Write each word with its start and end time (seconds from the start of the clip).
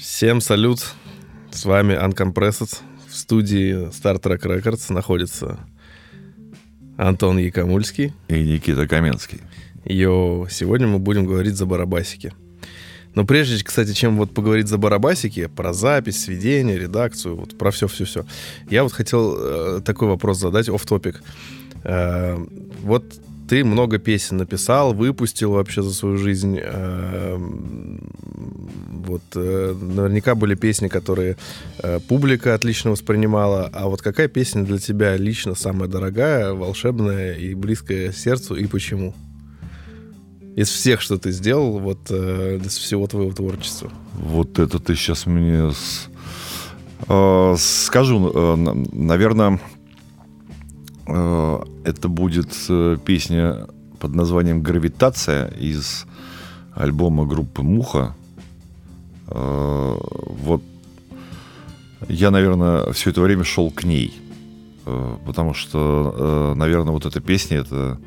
Всем 0.00 0.40
салют. 0.40 0.94
С 1.50 1.64
вами 1.64 1.94
Uncompressed. 1.94 2.78
В 3.08 3.16
студии 3.16 3.88
Star 3.88 4.20
Trek 4.20 4.42
Records 4.42 4.92
находится 4.92 5.58
Антон 6.96 7.38
Якомульский. 7.38 8.14
И 8.28 8.40
Никита 8.40 8.86
Каменский. 8.86 9.40
Йо, 9.84 10.46
сегодня 10.48 10.86
мы 10.86 11.00
будем 11.00 11.26
говорить 11.26 11.56
за 11.56 11.66
барабасики. 11.66 12.32
Но 13.16 13.24
прежде, 13.24 13.64
кстати, 13.64 13.92
чем 13.92 14.16
вот 14.18 14.32
поговорить 14.32 14.68
за 14.68 14.78
барабасики, 14.78 15.46
про 15.48 15.72
запись, 15.72 16.22
сведение, 16.22 16.78
редакцию, 16.78 17.34
вот 17.34 17.58
про 17.58 17.72
все-все-все, 17.72 18.24
я 18.70 18.84
вот 18.84 18.92
хотел 18.92 19.36
э, 19.36 19.80
такой 19.80 20.06
вопрос 20.06 20.38
задать, 20.38 20.68
оф 20.68 20.86
топик 20.86 21.22
э, 21.82 22.36
Вот 22.82 23.18
ты 23.48 23.64
много 23.64 23.98
песен 23.98 24.36
написал, 24.36 24.92
выпустил 24.92 25.52
вообще 25.52 25.82
за 25.82 25.94
свою 25.94 26.18
жизнь. 26.18 26.58
Э, 26.60 27.38
вот 29.06 29.22
э, 29.34 29.74
наверняка 29.80 30.34
были 30.34 30.54
песни, 30.54 30.88
которые 30.88 31.36
э, 31.78 31.98
публика 32.00 32.54
отлично 32.54 32.90
воспринимала. 32.90 33.70
А 33.72 33.88
вот 33.88 34.02
какая 34.02 34.28
песня 34.28 34.64
для 34.64 34.78
тебя 34.78 35.16
лично 35.16 35.54
самая 35.54 35.88
дорогая, 35.88 36.52
волшебная 36.52 37.34
и 37.34 37.54
близкая 37.54 38.12
сердцу, 38.12 38.54
и 38.54 38.66
почему? 38.66 39.14
Из 40.54 40.68
всех, 40.68 41.00
что 41.00 41.18
ты 41.18 41.30
сделал, 41.30 41.78
вот 41.78 42.10
из 42.10 42.76
всего 42.76 43.06
твоего 43.06 43.32
творчества. 43.32 43.92
Вот 44.12 44.58
это 44.58 44.80
ты 44.80 44.96
сейчас 44.96 45.24
мне 45.24 45.70
с... 45.70 46.08
скажу, 47.86 48.56
наверное, 48.92 49.60
это 51.08 52.08
будет 52.08 52.54
э, 52.68 52.98
песня 53.04 53.66
под 53.98 54.14
названием 54.14 54.62
«Гравитация» 54.62 55.48
из 55.48 56.06
альбома 56.74 57.24
группы 57.24 57.62
«Муха». 57.62 58.14
Э, 59.28 59.96
вот 60.44 60.62
я, 62.08 62.30
наверное, 62.30 62.92
все 62.92 63.10
это 63.10 63.22
время 63.22 63.44
шел 63.44 63.70
к 63.70 63.84
ней. 63.84 64.14
Потому 65.26 65.52
что, 65.52 66.54
наверное, 66.56 66.92
вот 66.92 67.04
эта 67.04 67.20
песня— 67.20 67.58
это 67.58 67.98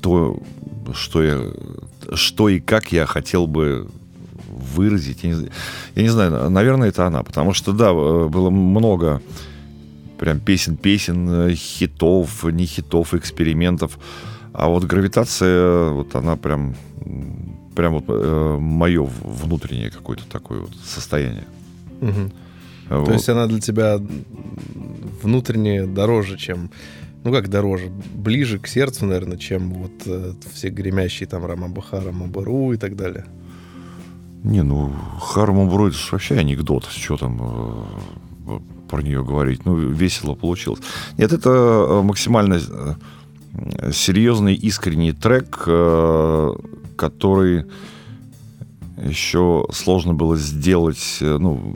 то, 0.00 0.38
что, 0.94 1.22
я, 1.22 1.40
что 2.14 2.48
и 2.48 2.60
как 2.60 2.92
я 2.92 3.06
хотел 3.06 3.48
бы 3.48 3.88
выразить. 4.48 5.24
Я 5.24 5.34
не, 5.34 5.48
я 5.96 6.02
не 6.02 6.10
знаю, 6.10 6.50
наверное, 6.50 6.90
это 6.90 7.06
она. 7.06 7.24
Потому 7.24 7.54
что, 7.54 7.72
да, 7.72 7.92
было 7.92 8.50
много 8.50 9.20
прям 10.20 10.38
песен-песен, 10.38 11.30
э, 11.30 11.54
хитов, 11.54 12.44
не 12.44 12.66
хитов, 12.66 13.14
экспериментов. 13.14 13.98
А 14.52 14.68
вот 14.68 14.84
гравитация, 14.84 15.90
вот 15.90 16.14
она 16.14 16.36
прям, 16.36 16.74
прям 17.74 17.94
вот 17.94 18.04
э, 18.08 18.58
мое 18.60 19.08
внутреннее 19.24 19.90
какое-то 19.90 20.24
такое 20.30 20.60
вот 20.60 20.74
состояние. 20.84 21.44
Угу. 22.02 22.30
Вот. 22.90 23.06
То 23.06 23.12
есть 23.14 23.28
она 23.30 23.46
для 23.46 23.60
тебя 23.60 23.98
внутренне 25.22 25.86
дороже, 25.86 26.36
чем 26.36 26.70
ну 27.24 27.32
как 27.32 27.48
дороже, 27.48 27.90
ближе 28.14 28.58
к 28.58 28.66
сердцу, 28.66 29.06
наверное, 29.06 29.38
чем 29.38 29.72
вот 29.72 29.92
э, 30.04 30.34
все 30.52 30.68
гремящие 30.68 31.28
там 31.28 31.46
Рамабахара, 31.46 32.12
Мабару 32.12 32.72
и 32.72 32.76
так 32.76 32.94
далее. 32.94 33.24
Не, 34.42 34.62
ну 34.62 34.92
Хармабру 35.20 35.88
это 35.88 35.96
вообще 36.12 36.36
анекдот, 36.36 36.84
что 36.84 37.16
там 37.16 37.40
э, 38.46 38.58
про 38.90 39.02
нее 39.02 39.24
говорить. 39.24 39.64
Ну, 39.64 39.76
весело 39.76 40.34
получилось. 40.34 40.80
Нет, 41.16 41.32
это 41.32 41.48
э, 41.48 42.02
максимально 42.02 42.60
э, 42.60 43.92
серьезный, 43.92 44.54
искренний 44.54 45.12
трек, 45.12 45.62
э, 45.66 46.52
который 46.96 47.66
еще 49.02 49.66
сложно 49.72 50.12
было 50.12 50.36
сделать, 50.36 51.18
ну, 51.20 51.74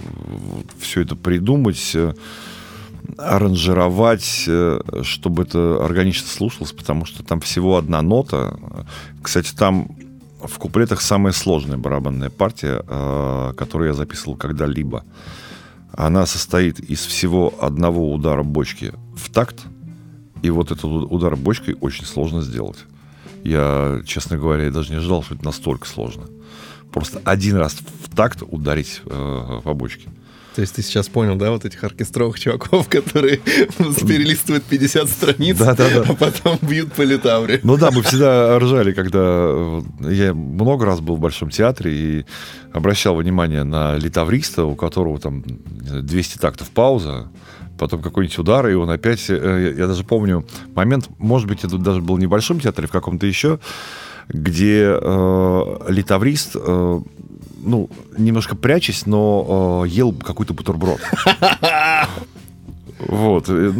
все 0.78 1.00
это 1.00 1.16
придумать, 1.16 1.96
аранжировать, 3.16 4.46
чтобы 5.02 5.42
это 5.44 5.82
органично 5.82 6.28
слушалось, 6.28 6.72
потому 6.72 7.06
что 7.06 7.22
там 7.22 7.40
всего 7.40 7.78
одна 7.78 8.02
нота. 8.02 8.58
Кстати, 9.22 9.54
там 9.54 9.96
в 10.42 10.58
куплетах 10.58 11.00
самая 11.00 11.32
сложная 11.32 11.78
барабанная 11.78 12.28
партия, 12.28 12.82
которую 13.56 13.88
я 13.88 13.94
записывал 13.94 14.36
когда-либо. 14.36 15.02
Она 15.96 16.26
состоит 16.26 16.80
из 16.80 17.00
всего 17.00 17.54
одного 17.60 18.12
удара 18.12 18.42
бочки 18.42 18.92
в 19.16 19.30
такт, 19.30 19.62
и 20.42 20.50
вот 20.50 20.72
этот 20.72 20.84
удар 20.84 21.36
бочкой 21.36 21.76
очень 21.80 22.04
сложно 22.04 22.42
сделать. 22.42 22.78
Я, 23.44 24.02
честно 24.04 24.36
говоря, 24.36 24.70
даже 24.70 24.90
не 24.90 24.96
ожидал, 24.96 25.22
что 25.22 25.34
это 25.34 25.44
настолько 25.44 25.86
сложно. 25.86 26.24
Просто 26.92 27.20
один 27.24 27.56
раз 27.56 27.74
в 27.74 28.14
такт 28.14 28.42
ударить 28.42 29.02
э, 29.04 29.60
по 29.62 29.74
бочке. 29.74 30.08
То 30.54 30.60
есть 30.60 30.76
ты 30.76 30.82
сейчас 30.82 31.08
понял, 31.08 31.34
да, 31.34 31.50
вот 31.50 31.64
этих 31.64 31.82
оркестровых 31.82 32.38
чуваков, 32.38 32.88
которые 32.90 33.38
перелистывают 33.78 34.64
50 34.64 35.08
страниц, 35.08 35.58
да, 35.58 35.74
да, 35.74 35.88
да. 35.88 36.04
а 36.08 36.14
потом 36.14 36.58
бьют 36.62 36.92
по 36.92 37.02
литавре. 37.02 37.60
Ну 37.62 37.76
да, 37.76 37.90
мы 37.90 38.02
всегда 38.02 38.58
ржали, 38.58 38.92
когда 38.92 39.82
я 40.00 40.32
много 40.32 40.86
раз 40.86 41.00
был 41.00 41.16
в 41.16 41.20
Большом 41.20 41.50
театре 41.50 41.92
и 41.92 42.26
обращал 42.72 43.16
внимание 43.16 43.64
на 43.64 43.96
литавриста, 43.96 44.64
у 44.64 44.76
которого 44.76 45.18
там 45.18 45.44
200 45.46 46.38
тактов 46.38 46.70
пауза, 46.70 47.28
потом 47.78 48.02
какой-нибудь 48.02 48.38
удар, 48.38 48.68
и 48.68 48.74
он 48.74 48.90
опять... 48.90 49.26
Э, 49.28 49.74
я 49.76 49.86
даже 49.86 50.04
помню 50.04 50.46
момент, 50.74 51.08
может 51.18 51.48
быть, 51.48 51.64
это 51.64 51.78
даже 51.78 52.00
был 52.00 52.16
в 52.16 52.28
Большом 52.28 52.60
театре, 52.60 52.86
в 52.86 52.92
каком-то 52.92 53.26
еще, 53.26 53.58
где 54.28 54.96
э, 55.00 55.76
литаврист 55.88 56.52
э, 56.54 57.00
ну, 57.64 57.88
немножко 58.16 58.54
прячась, 58.56 59.06
но 59.06 59.84
э, 59.84 59.88
ел 59.88 60.12
какой-то 60.12 60.54
бутерброд. 60.54 61.00
Вот. 63.08 63.48
Э, 63.48 63.72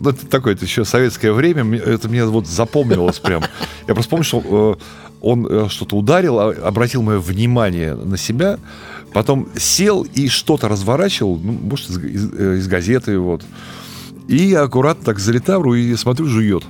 ну, 0.00 0.10
это 0.10 0.26
такое, 0.26 0.54
это 0.54 0.64
еще 0.64 0.84
советское 0.84 1.32
время. 1.32 1.76
Это 1.78 2.08
мне 2.08 2.24
вот 2.24 2.46
запомнилось 2.46 3.18
прям. 3.18 3.42
Я 3.86 3.94
просто 3.94 4.10
помню, 4.10 4.24
что 4.24 4.42
э, 4.80 4.84
он 5.20 5.46
э, 5.46 5.68
что-то 5.68 5.96
ударил, 5.96 6.38
а, 6.38 6.50
обратил 6.50 7.02
мое 7.02 7.18
внимание 7.18 7.94
на 7.94 8.16
себя, 8.16 8.58
потом 9.12 9.48
сел 9.56 10.02
и 10.02 10.28
что-то 10.28 10.68
разворачивал, 10.68 11.38
ну, 11.42 11.52
может, 11.52 11.90
из, 11.90 11.98
из, 11.98 12.32
из 12.32 12.68
газеты, 12.68 13.18
вот. 13.18 13.42
И 14.26 14.54
аккуратно 14.54 15.04
так 15.04 15.18
за 15.18 15.32
и 15.34 15.94
смотрю, 15.96 16.26
жует. 16.26 16.64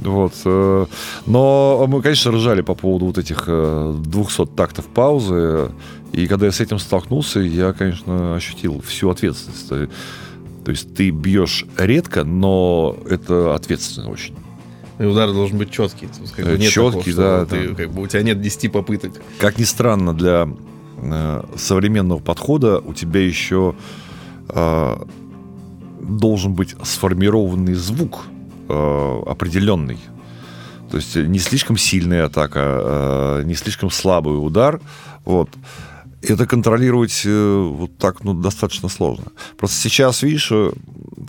Вот. 0.00 0.32
Э, 0.44 0.86
но 1.26 1.86
мы, 1.88 2.02
конечно, 2.02 2.32
ржали 2.32 2.62
по 2.62 2.74
поводу 2.74 3.06
вот 3.06 3.18
этих 3.18 3.44
200 3.46 4.42
э, 4.42 4.46
тактов 4.56 4.86
паузы. 4.86 5.70
И 6.12 6.26
когда 6.26 6.46
я 6.46 6.52
с 6.52 6.60
этим 6.60 6.78
столкнулся, 6.78 7.40
я, 7.40 7.72
конечно, 7.72 8.36
ощутил 8.36 8.80
всю 8.80 9.10
ответственность. 9.10 9.68
То 9.68 10.70
есть 10.70 10.94
ты 10.94 11.10
бьешь 11.10 11.66
редко, 11.76 12.24
но 12.24 12.96
это 13.08 13.54
ответственно 13.54 14.10
очень. 14.10 14.34
И 14.98 15.04
удар 15.04 15.32
должен 15.32 15.58
быть 15.58 15.70
четкий. 15.70 16.08
Как 16.34 16.44
бы 16.44 16.58
нет 16.58 16.72
четкий, 16.72 17.12
такого, 17.12 17.14
да, 17.14 17.46
ты, 17.46 17.68
да. 17.68 17.74
Как 17.74 17.90
бы, 17.90 18.02
у 18.02 18.06
тебя 18.06 18.22
нет 18.22 18.40
10 18.40 18.72
попыток. 18.72 19.12
Как 19.38 19.58
ни 19.58 19.64
странно, 19.64 20.12
для 20.12 20.48
э, 20.96 21.42
современного 21.56 22.18
подхода 22.18 22.80
у 22.80 22.94
тебя 22.94 23.24
еще 23.24 23.76
э, 24.48 24.96
должен 26.00 26.54
быть 26.54 26.74
сформированный 26.82 27.74
звук 27.74 28.24
э, 28.68 29.22
определенный. 29.26 29.98
То 30.90 30.96
есть 30.96 31.16
не 31.16 31.38
слишком 31.38 31.76
сильная 31.76 32.26
атака, 32.26 32.60
э, 32.60 33.42
не 33.44 33.54
слишком 33.54 33.90
слабый 33.90 34.32
удар. 34.32 34.80
Вот. 35.24 35.50
Это 36.22 36.46
контролировать 36.46 37.22
э, 37.24 37.70
вот 37.70 37.96
так 37.98 38.24
ну, 38.24 38.34
достаточно 38.34 38.88
сложно. 38.88 39.26
Просто 39.56 39.76
сейчас, 39.76 40.22
видишь, 40.22 40.50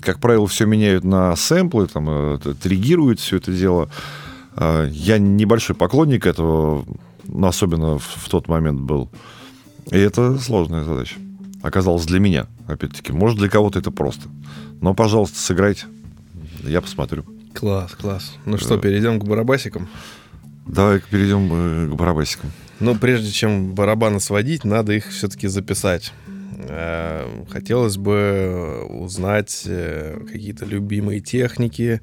как 0.01 0.19
правило, 0.19 0.47
все 0.47 0.65
меняют 0.65 1.03
на 1.03 1.35
сэмплы, 1.35 1.87
там, 1.87 2.07
э, 2.09 2.37
тригируют 2.61 3.19
все 3.19 3.37
это 3.37 3.51
дело. 3.51 3.89
Я 4.57 5.19
небольшой 5.19 5.75
поклонник 5.75 6.25
этого, 6.25 6.83
но 7.23 7.47
особенно 7.47 7.97
в, 7.97 8.03
в 8.03 8.29
тот 8.29 8.49
момент 8.49 8.81
был. 8.81 9.09
И 9.91 9.97
это 9.97 10.37
сложная 10.39 10.83
задача. 10.83 11.15
Оказалось 11.61 12.05
для 12.05 12.19
меня, 12.19 12.47
опять-таки. 12.67 13.13
Может, 13.13 13.37
для 13.37 13.47
кого-то 13.47 13.79
это 13.79 13.91
просто. 13.91 14.27
Но, 14.81 14.93
пожалуйста, 14.93 15.39
сыграйте. 15.39 15.85
Я 16.63 16.81
посмотрю. 16.81 17.25
Класс, 17.53 17.93
класс. 17.93 18.35
Ну 18.45 18.57
что, 18.57 18.77
перейдем 18.77 19.19
к 19.19 19.25
барабасикам? 19.25 19.89
Давай 20.65 21.01
перейдем 21.01 21.49
э, 21.51 21.87
к 21.87 21.95
барабасикам. 21.95 22.51
Ну, 22.79 22.95
прежде 22.95 23.31
чем 23.31 23.73
барабаны 23.73 24.19
сводить, 24.19 24.63
надо 24.63 24.93
их 24.93 25.07
все-таки 25.07 25.47
записать. 25.47 26.13
Э, 26.67 27.25
хотелось 27.49 27.97
бы 27.97 28.85
узнать 28.89 29.63
э, 29.65 30.19
какие-то 30.31 30.65
любимые 30.65 31.21
техники, 31.21 32.01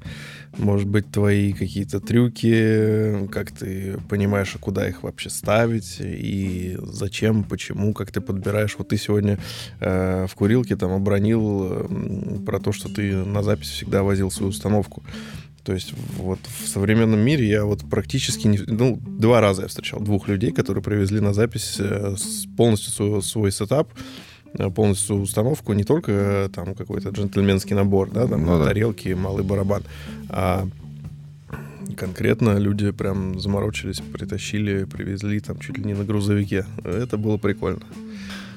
может 0.57 0.87
быть, 0.87 1.11
твои 1.11 1.53
какие-то 1.53 1.99
трюки, 1.99 3.27
как 3.31 3.51
ты 3.51 3.99
понимаешь, 4.09 4.55
а 4.55 4.59
куда 4.59 4.87
их 4.87 5.03
вообще 5.03 5.29
ставить, 5.29 5.97
и 5.99 6.77
зачем, 6.81 7.43
почему, 7.43 7.93
как 7.93 8.11
ты 8.11 8.21
подбираешь. 8.21 8.75
Вот 8.77 8.89
ты 8.89 8.97
сегодня 8.97 9.39
э, 9.79 10.25
в 10.29 10.35
курилке 10.35 10.75
там 10.75 10.91
обронил 10.91 11.87
про 12.45 12.59
то, 12.59 12.71
что 12.71 12.89
ты 12.89 13.15
на 13.15 13.43
запись 13.43 13.69
всегда 13.69 14.03
возил 14.03 14.31
свою 14.31 14.49
установку. 14.49 15.03
То 15.63 15.73
есть 15.73 15.93
вот 16.17 16.39
в 16.63 16.67
современном 16.67 17.19
мире 17.19 17.47
я 17.47 17.65
вот 17.65 17.81
практически 17.89 18.47
не... 18.47 18.59
Ну, 18.67 18.97
два 19.05 19.41
раза 19.41 19.63
я 19.63 19.67
встречал 19.67 19.99
двух 19.99 20.29
людей, 20.29 20.51
которые 20.51 20.81
привезли 20.81 21.19
на 21.19 21.33
запись 21.33 21.75
э, 21.79 22.15
полностью 22.55 22.93
свой, 22.93 23.21
свой 23.21 23.51
сетап, 23.51 23.89
э, 23.93 24.26
полностью 24.75 25.17
установку, 25.17 25.73
не 25.73 25.83
только 25.83 26.11
э, 26.11 26.49
там 26.53 26.73
какой-то 26.75 27.09
джентльменский 27.09 27.75
набор, 27.75 28.09
да, 28.11 28.27
там 28.27 28.45
ну, 28.45 28.63
тарелки, 28.63 29.13
да. 29.13 29.19
малый 29.19 29.43
барабан, 29.43 29.83
а 30.29 30.67
конкретно 31.95 32.57
люди 32.57 32.91
прям 32.91 33.39
заморочились, 33.39 34.01
притащили, 34.01 34.83
привезли 34.85 35.39
там 35.39 35.59
чуть 35.59 35.77
ли 35.77 35.83
не 35.83 35.93
на 35.93 36.03
грузовике. 36.03 36.65
Это 36.83 37.17
было 37.17 37.37
прикольно. 37.37 37.81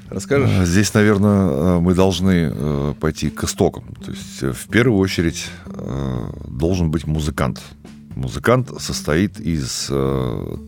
Расскажешь? 0.09 0.51
А, 0.51 0.65
здесь, 0.65 0.93
наверное, 0.95 1.79
мы 1.79 1.95
должны 1.95 2.95
пойти 2.95 3.31
к 3.31 3.45
истокам. 3.45 3.95
То 4.05 4.11
есть, 4.11 4.43
в 4.43 4.69
первую 4.69 4.99
очередь, 4.99 5.47
должен 6.49 6.91
быть 6.91 7.07
музыкант. 7.07 7.63
Музыкант 8.17 8.73
состоит 8.81 9.39
из 9.39 9.89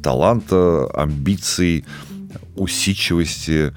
таланта, 0.03 0.87
амбиций, 0.95 1.85
усидчивости, 2.55 3.73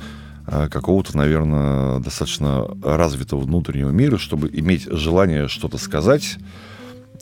какого-то, 0.46 1.18
наверное, 1.18 2.00
достаточно 2.00 2.68
развитого 2.84 3.42
внутреннего 3.42 3.90
мира, 3.90 4.18
чтобы 4.18 4.50
иметь 4.54 4.84
желание 4.84 5.48
что-то 5.48 5.78
сказать, 5.78 6.38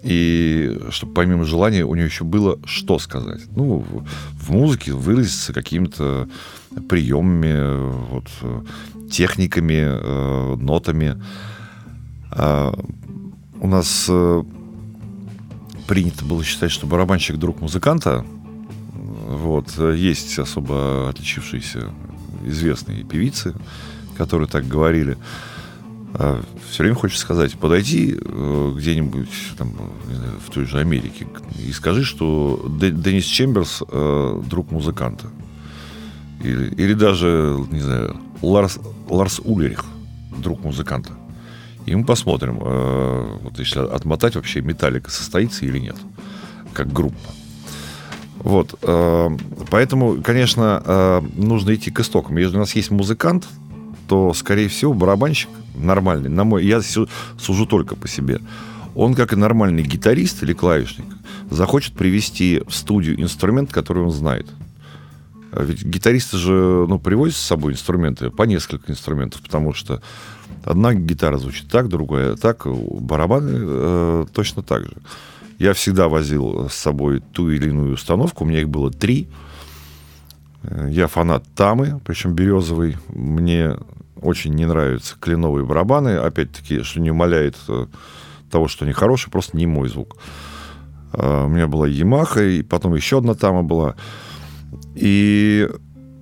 и 0.03 0.79
чтобы 0.89 1.13
помимо 1.13 1.45
желания 1.45 1.85
у 1.85 1.95
него 1.95 2.05
еще 2.05 2.25
было 2.25 2.59
что 2.65 2.99
сказать. 2.99 3.41
Ну, 3.55 3.85
в 4.33 4.51
музыке 4.51 4.91
выразиться 4.91 5.53
какими-то 5.53 6.27
приемами, 6.89 8.09
вот, 8.09 8.27
техниками, 9.09 9.81
э, 9.85 10.55
нотами. 10.55 11.21
А, 12.31 12.73
у 13.61 13.67
нас 13.67 14.07
э, 14.09 14.43
принято 15.87 16.25
было 16.25 16.43
считать, 16.43 16.71
что 16.71 16.85
барабанщик 16.85 17.37
друг 17.37 17.61
музыканта. 17.61 18.25
Вот, 19.29 19.77
есть 19.77 20.37
особо 20.37 21.09
отличившиеся 21.09 21.89
известные 22.45 23.03
певицы, 23.03 23.53
которые 24.17 24.47
так 24.47 24.67
говорили. 24.67 25.17
А 26.15 26.43
все 26.69 26.83
время 26.83 26.95
хочется 26.95 27.21
сказать, 27.21 27.57
подойди 27.57 28.15
э, 28.19 28.73
где-нибудь 28.77 29.29
там, 29.57 29.73
знаю, 30.05 30.39
в 30.45 30.51
той 30.51 30.65
же 30.65 30.79
Америке 30.79 31.27
и 31.57 31.71
скажи, 31.71 32.03
что 32.03 32.63
Деннис 32.79 33.25
Чемберс 33.25 33.81
э, 33.87 34.41
друг 34.45 34.71
музыканта. 34.71 35.27
Или, 36.43 36.73
или 36.75 36.93
даже, 36.93 37.57
не 37.71 37.79
знаю, 37.79 38.17
Ларс, 38.41 38.79
Ларс 39.09 39.39
Улерих 39.43 39.85
друг 40.37 40.63
музыканта. 40.63 41.13
И 41.85 41.95
мы 41.95 42.05
посмотрим, 42.05 42.59
э, 42.61 43.37
вот 43.41 43.57
если 43.57 43.79
отмотать 43.79 44.35
вообще 44.35 44.61
Металлика 44.61 45.09
состоится 45.09 45.65
или 45.65 45.79
нет, 45.79 45.97
как 46.73 46.93
группа. 46.93 47.17
Вот, 48.43 48.75
э, 48.81 49.29
поэтому, 49.71 50.21
конечно, 50.21 50.81
э, 50.85 51.21
нужно 51.35 51.75
идти 51.75 51.91
к 51.91 52.01
истокам. 52.01 52.37
Если 52.37 52.57
у 52.57 52.59
нас 52.59 52.75
есть 52.75 52.91
музыкант, 52.91 53.47
то, 54.07 54.33
скорее 54.33 54.67
всего, 54.67 54.93
барабанщик 54.93 55.49
нормальный, 55.75 56.29
на 56.29 56.43
мой, 56.43 56.65
я 56.65 56.81
сужу 56.81 57.65
только 57.65 57.95
по 57.95 58.07
себе, 58.07 58.39
он, 58.95 59.15
как 59.15 59.33
и 59.33 59.37
нормальный 59.37 59.81
гитарист 59.81 60.43
или 60.43 60.53
клавишник, 60.53 61.05
захочет 61.49 61.93
привести 61.93 62.61
в 62.67 62.75
студию 62.75 63.19
инструмент, 63.21 63.71
который 63.71 64.03
он 64.03 64.11
знает. 64.11 64.47
А 65.51 65.63
ведь 65.63 65.83
гитаристы 65.83 66.37
же 66.37 66.51
ну, 66.51 66.99
привозят 66.99 67.37
с 67.37 67.41
собой 67.41 67.73
инструменты, 67.73 68.29
по 68.29 68.43
несколько 68.43 68.91
инструментов, 68.91 69.41
потому 69.41 69.73
что 69.73 70.01
одна 70.65 70.93
гитара 70.93 71.37
звучит 71.37 71.69
так, 71.69 71.89
другая 71.89 72.35
так, 72.35 72.65
барабаны 72.65 73.51
э, 73.53 74.25
точно 74.33 74.63
так 74.63 74.83
же. 74.83 74.95
Я 75.59 75.73
всегда 75.73 76.07
возил 76.07 76.69
с 76.69 76.73
собой 76.73 77.21
ту 77.31 77.49
или 77.49 77.69
иную 77.69 77.93
установку, 77.93 78.43
у 78.43 78.47
меня 78.47 78.61
их 78.61 78.69
было 78.69 78.91
три. 78.91 79.27
Э, 80.63 80.87
я 80.89 81.07
фанат 81.07 81.43
Тамы, 81.55 82.01
причем 82.05 82.33
березовый. 82.33 82.97
Мне 83.09 83.75
очень 84.21 84.53
не 84.53 84.65
нравятся 84.65 85.15
кленовые 85.19 85.65
барабаны. 85.65 86.17
Опять-таки, 86.17 86.83
что 86.83 86.99
не 86.99 87.11
умаляет 87.11 87.55
э, 87.67 87.87
того, 88.49 88.67
что 88.67 88.85
они 88.85 88.93
хорошие, 88.93 89.31
просто 89.31 89.57
не 89.57 89.67
мой 89.67 89.89
звук. 89.89 90.17
Э, 91.13 91.45
у 91.45 91.49
меня 91.49 91.67
была 91.67 91.87
Ямаха, 91.87 92.43
и 92.43 92.63
потом 92.63 92.95
еще 92.95 93.19
одна 93.19 93.35
Тама 93.35 93.63
была. 93.63 93.95
И 94.95 95.69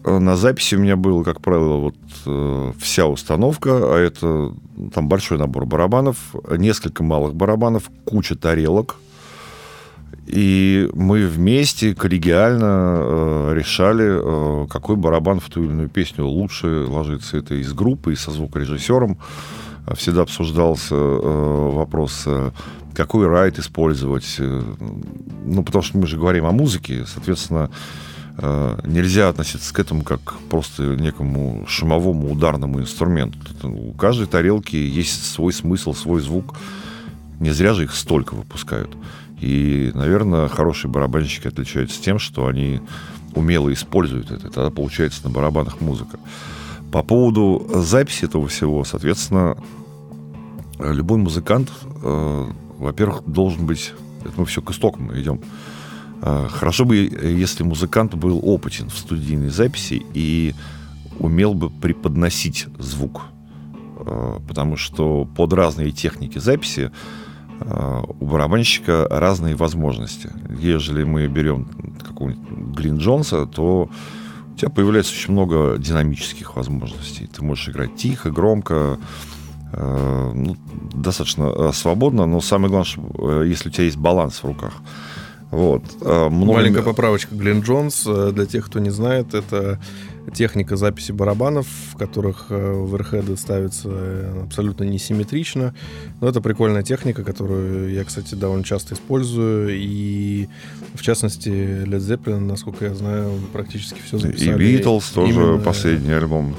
на 0.03 0.35
записи 0.35 0.75
у 0.75 0.79
меня 0.79 0.95
было, 0.95 1.23
как 1.23 1.41
правило, 1.41 1.77
вот 1.77 1.95
э, 2.25 2.73
вся 2.79 3.05
установка, 3.05 3.69
а 3.71 3.97
это 3.97 4.53
там 4.93 5.07
большой 5.07 5.37
набор 5.37 5.65
барабанов, 5.65 6.17
несколько 6.57 7.03
малых 7.03 7.35
барабанов, 7.35 7.89
куча 8.05 8.35
тарелок. 8.35 8.97
И 10.27 10.89
мы 10.93 11.27
вместе 11.27 11.95
коллегиально 11.95 12.99
э, 13.01 13.53
решали, 13.55 14.63
э, 14.63 14.67
какой 14.67 14.95
барабан 14.95 15.39
в 15.39 15.49
ту 15.49 15.63
или 15.63 15.71
иную 15.71 15.89
песню 15.89 16.25
лучше 16.25 16.85
ложится. 16.87 17.37
Это 17.37 17.55
из 17.55 17.73
группы, 17.73 18.13
и 18.13 18.15
со 18.15 18.31
звукорежиссером. 18.31 19.17
Всегда 19.95 20.21
обсуждался 20.21 20.95
э, 20.95 21.71
вопрос, 21.73 22.23
э, 22.27 22.51
какой 22.93 23.27
райт 23.27 23.59
использовать. 23.59 24.35
Э, 24.39 24.61
ну, 25.45 25.63
потому 25.63 25.83
что 25.83 25.97
мы 25.97 26.07
же 26.07 26.17
говорим 26.17 26.45
о 26.45 26.51
музыке, 26.51 27.05
соответственно, 27.07 27.69
Э, 28.37 28.79
нельзя 28.85 29.29
относиться 29.29 29.73
к 29.73 29.79
этому 29.79 30.03
как 30.03 30.33
просто 30.49 30.95
некому 30.95 31.65
шумовому 31.67 32.31
ударному 32.31 32.79
инструменту. 32.79 33.37
У 33.63 33.93
каждой 33.93 34.27
тарелки 34.27 34.75
есть 34.75 35.31
свой 35.31 35.53
смысл, 35.53 35.93
свой 35.93 36.21
звук. 36.21 36.55
Не 37.39 37.51
зря 37.51 37.73
же 37.73 37.83
их 37.83 37.93
столько 37.93 38.33
выпускают. 38.33 38.89
И, 39.41 39.91
наверное, 39.93 40.47
хорошие 40.47 40.89
барабанщики 40.89 41.47
отличаются 41.47 42.01
тем, 42.01 42.19
что 42.19 42.47
они 42.47 42.79
умело 43.35 43.73
используют 43.73 44.31
это. 44.31 44.49
Тогда 44.49 44.69
получается 44.69 45.23
на 45.23 45.29
барабанах 45.29 45.81
музыка. 45.81 46.19
По 46.91 47.03
поводу 47.03 47.67
записи 47.73 48.25
этого 48.25 48.47
всего, 48.47 48.83
соответственно, 48.83 49.57
любой 50.79 51.17
музыкант, 51.17 51.71
э, 52.01 52.45
во-первых, 52.77 53.23
должен 53.25 53.65
быть... 53.65 53.93
Это 54.23 54.33
мы 54.37 54.45
все 54.45 54.61
к 54.61 54.69
истокам 54.71 55.11
идем 55.19 55.41
а, 56.21 56.47
хорошо 56.49 56.85
бы, 56.85 56.97
если 56.97 57.63
музыкант 57.63 58.13
был 58.13 58.39
опытен 58.43 58.89
в 58.89 58.97
студийной 58.97 59.49
записи 59.49 60.05
и 60.13 60.53
умел 61.17 61.55
бы 61.55 61.69
преподносить 61.69 62.67
звук. 62.77 63.23
А, 63.97 64.39
потому 64.47 64.77
что 64.77 65.25
под 65.25 65.53
разные 65.53 65.91
техники 65.91 66.37
записи 66.37 66.91
у 68.19 68.25
барабанщика 68.25 69.07
разные 69.09 69.55
возможности. 69.55 70.29
Ежели 70.59 71.03
мы 71.03 71.27
берем 71.27 71.67
какого-нибудь 72.03 72.77
Глин 72.77 72.97
Джонса, 72.97 73.45
то 73.45 73.89
у 74.53 74.57
тебя 74.57 74.69
появляется 74.69 75.13
очень 75.13 75.33
много 75.33 75.77
динамических 75.77 76.55
возможностей. 76.55 77.27
Ты 77.27 77.43
можешь 77.43 77.69
играть 77.69 77.95
тихо, 77.95 78.31
громко, 78.31 78.97
ну, 79.73 80.57
достаточно 80.93 81.71
свободно, 81.71 82.25
но 82.25 82.41
самое 82.41 82.69
главное, 82.69 82.85
что, 82.85 83.43
если 83.43 83.69
у 83.69 83.71
тебя 83.71 83.85
есть 83.85 83.97
баланс 83.97 84.43
в 84.43 84.45
руках– 84.45 84.73
вот. 85.51 85.83
А, 86.01 86.29
много... 86.29 86.53
Маленькая 86.53 86.81
поправочка. 86.81 87.35
Глен 87.35 87.59
Джонс, 87.59 88.03
э, 88.07 88.31
для 88.33 88.45
тех, 88.45 88.65
кто 88.65 88.79
не 88.79 88.89
знает, 88.89 89.33
это 89.33 89.79
техника 90.33 90.75
записи 90.75 91.11
барабанов, 91.11 91.67
в 91.91 91.97
которых 91.97 92.47
э, 92.49 92.55
оверхеды 92.55 93.35
ставятся 93.37 93.89
э, 93.91 94.43
абсолютно 94.45 94.83
несимметрично. 94.83 95.73
Но 96.19 96.27
это 96.27 96.41
прикольная 96.41 96.83
техника, 96.83 97.23
которую 97.23 97.91
я, 97.91 98.03
кстати, 98.03 98.35
довольно 98.35 98.63
часто 98.63 98.95
использую. 98.95 99.69
И, 99.71 100.47
в 100.93 101.01
частности, 101.01 101.49
Led 101.49 101.99
Zeppelin, 101.99 102.39
насколько 102.39 102.85
я 102.85 102.93
знаю, 102.93 103.31
практически 103.51 103.99
все 104.05 104.17
записали. 104.17 104.63
И 104.63 104.77
Beatles 104.77 105.13
тоже 105.13 105.33
именно... 105.33 105.59
последний 105.59 106.13
альбом. 106.13 106.55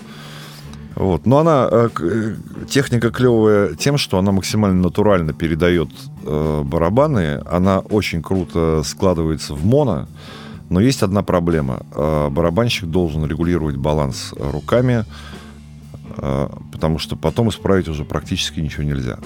Вот. 0.94 1.26
Но 1.26 1.38
она, 1.38 1.68
э, 1.70 1.88
э, 2.00 2.34
техника 2.68 3.10
клевая 3.10 3.74
тем, 3.74 3.96
что 3.98 4.18
она 4.18 4.32
максимально 4.32 4.82
натурально 4.82 5.32
передает 5.32 5.88
э, 6.24 6.62
барабаны. 6.64 7.40
Она 7.46 7.80
очень 7.80 8.22
круто 8.22 8.82
складывается 8.84 9.54
в 9.54 9.64
моно. 9.64 10.06
Но 10.72 10.80
есть 10.80 11.02
одна 11.02 11.22
проблема. 11.22 11.84
Э, 11.94 12.30
барабанщик 12.30 12.86
должен 12.86 13.26
регулировать 13.26 13.76
баланс 13.76 14.32
руками, 14.38 15.04
э, 16.16 16.48
потому 16.72 16.98
что 16.98 17.14
потом 17.14 17.50
исправить 17.50 17.88
уже 17.88 18.06
практически 18.06 18.60
ничего 18.60 18.82
нельзя. 18.84 19.18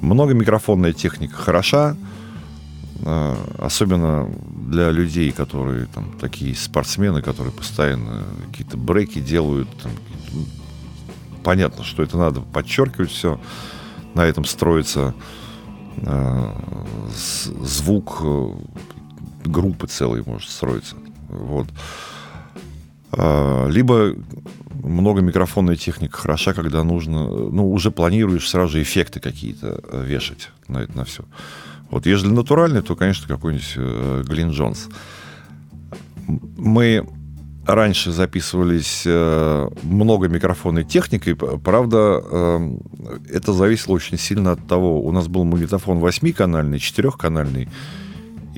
Многомикрофонная 0.00 0.92
техника 0.92 1.36
хороша, 1.36 1.96
э, 3.04 3.36
особенно 3.58 4.28
для 4.66 4.90
людей, 4.90 5.30
которые 5.30 5.86
там 5.86 6.18
такие 6.20 6.56
спортсмены, 6.56 7.22
которые 7.22 7.52
постоянно 7.52 8.24
какие-то 8.50 8.76
брейки 8.76 9.20
делают, 9.20 9.68
там, 9.80 9.92
понятно, 11.44 11.84
что 11.84 12.02
это 12.02 12.18
надо 12.18 12.40
подчеркивать 12.40 13.12
все. 13.12 13.38
На 14.14 14.22
этом 14.22 14.44
строится 14.44 15.14
э, 15.98 16.52
звук 17.62 18.18
э, 18.20 18.50
группы 19.50 19.86
целой 19.86 20.22
может 20.24 20.50
строиться. 20.50 20.96
Вот. 21.28 21.68
Э, 23.12 23.68
либо 23.70 24.14
многомикрофонная 24.82 25.76
техника 25.76 26.16
хороша, 26.18 26.54
когда 26.54 26.84
нужно, 26.84 27.26
ну, 27.28 27.72
уже 27.72 27.90
планируешь 27.90 28.48
сразу 28.48 28.72
же 28.72 28.82
эффекты 28.82 29.20
какие-то 29.20 29.80
э, 29.82 30.04
вешать 30.04 30.50
на 30.68 30.78
это, 30.78 30.96
на 30.96 31.04
все. 31.04 31.24
Вот 31.90 32.06
если 32.06 32.26
натуральный, 32.28 32.82
то, 32.82 32.96
конечно, 32.96 33.26
какой-нибудь 33.26 33.74
э, 33.76 34.24
Глин 34.26 34.50
Джонс. 34.50 34.88
Мы 36.56 37.06
раньше 37.66 38.12
записывались 38.12 39.02
э, 39.06 39.68
много 39.82 40.28
микрофонной 40.28 40.84
техникой, 40.84 41.36
правда, 41.36 42.22
э, 42.22 42.78
это 43.30 43.52
зависело 43.52 43.94
очень 43.94 44.18
сильно 44.18 44.52
от 44.52 44.66
того, 44.66 45.02
у 45.02 45.12
нас 45.12 45.28
был 45.28 45.44
магнитофон 45.44 45.98
8-канальный, 45.98 46.78
4-канальный 46.78 47.68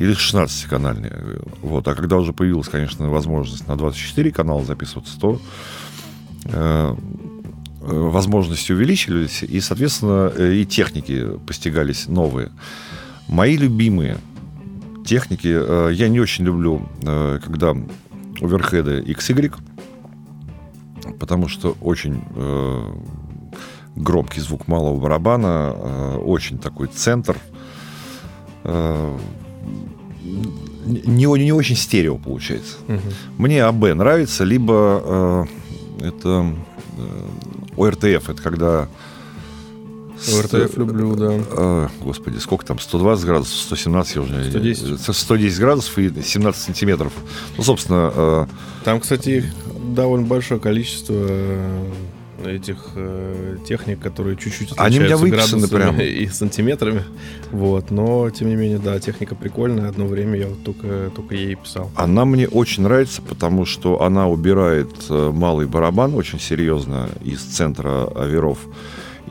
или 0.00 0.16
16-канальный. 0.16 1.12
Вот. 1.61 1.87
А 1.87 1.95
когда 1.95 2.16
уже 2.16 2.33
появилась, 2.33 2.69
конечно, 2.69 3.11
возможность 3.11 3.69
на 3.69 3.76
24 3.76 4.30
канала 4.30 4.64
записываться, 4.64 5.21
то 5.21 5.38
э, 6.47 6.95
возможности 7.80 8.73
увеличились, 8.73 9.42
и, 9.42 9.61
соответственно, 9.61 10.28
и 10.28 10.64
техники 10.64 11.38
постигались 11.47 12.09
новые. 12.09 12.50
Мои 13.28 13.59
любимые 13.59 14.16
техники, 15.04 15.49
э, 15.52 15.90
я 15.92 16.09
не 16.09 16.19
очень 16.19 16.47
люблю, 16.47 16.88
э, 17.02 17.38
когда 17.45 17.76
оверхеды 18.40 19.02
XY, 19.02 19.52
потому 21.19 21.49
что 21.49 21.76
очень 21.83 22.25
э, 22.37 22.92
громкий 23.97 24.40
звук 24.40 24.66
малого 24.66 24.99
барабана, 24.99 25.75
э, 25.75 26.16
очень 26.25 26.59
такой 26.59 26.87
центр. 26.87 27.37
Э, 28.64 29.19
не, 30.84 31.24
не 31.24 31.52
очень 31.52 31.76
стерео 31.76 32.16
получается. 32.16 32.76
Угу. 32.88 33.00
Мне 33.38 33.64
АБ 33.64 33.94
нравится, 33.94 34.44
либо 34.44 35.46
э, 36.00 36.06
это 36.06 36.54
э, 36.96 37.82
ОРТФ, 37.82 38.30
это 38.30 38.42
когда 38.42 38.88
РТФ 40.20 40.76
люблю, 40.76 41.16
да. 41.16 41.30
А, 41.50 41.88
господи, 42.02 42.38
сколько 42.38 42.64
там? 42.64 42.78
120 42.78 43.24
градусов, 43.24 43.56
117 43.56 44.16
я 44.16 44.22
уже... 44.22 44.50
110. 44.50 45.16
110 45.16 45.58
градусов 45.58 45.98
и 45.98 46.22
17 46.22 46.62
сантиметров. 46.62 47.12
Ну, 47.56 47.62
собственно... 47.62 48.12
Э, 48.14 48.46
там, 48.84 49.00
кстати, 49.00 49.44
довольно 49.94 50.26
большое 50.26 50.60
количество 50.60 51.14
э, 51.16 51.90
этих 52.44 52.76
э, 52.94 53.56
техник, 53.66 54.00
которые 54.00 54.37
чуть-чуть 54.37 54.73
Они 54.76 54.99
градусами 54.99 55.66
прямо. 55.66 55.99
и 56.02 56.26
сантиметрами. 56.28 57.04
Вот. 57.50 57.90
Но, 57.90 58.28
тем 58.30 58.49
не 58.49 58.56
менее, 58.56 58.78
да, 58.78 58.99
техника 58.99 59.35
прикольная. 59.35 59.88
Одно 59.88 60.06
время 60.06 60.38
я 60.38 60.49
вот 60.49 60.62
только, 60.64 61.11
только 61.14 61.35
ей 61.35 61.54
писал. 61.56 61.90
Она 61.94 62.25
мне 62.25 62.49
очень 62.49 62.82
нравится, 62.82 63.23
потому 63.23 63.64
что 63.64 64.02
она 64.02 64.28
убирает 64.28 64.90
э, 65.09 65.30
малый 65.32 65.66
барабан 65.66 66.14
очень 66.14 66.40
серьезно 66.40 67.09
из 67.25 67.40
центра 67.40 68.06
аверов. 68.14 68.59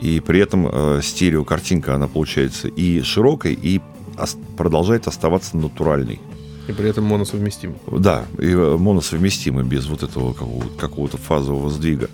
И 0.00 0.20
при 0.20 0.40
этом 0.40 0.68
э, 0.70 1.00
стереокартинка, 1.02 1.94
она 1.94 2.08
получается 2.08 2.68
и 2.68 3.02
широкой, 3.02 3.52
и 3.54 3.80
ос- 4.18 4.36
продолжает 4.56 5.06
оставаться 5.06 5.56
натуральной. 5.56 6.20
И 6.68 6.72
при 6.72 6.88
этом 6.88 7.04
моносовместим. 7.04 7.74
Да, 7.90 8.24
и 8.38 8.46
э, 8.52 8.76
моносовместимы 8.76 9.64
без 9.64 9.86
вот 9.86 10.02
этого 10.02 10.32
какого-то 10.78 11.16
фазового 11.16 11.68
сдвига. 11.68 12.08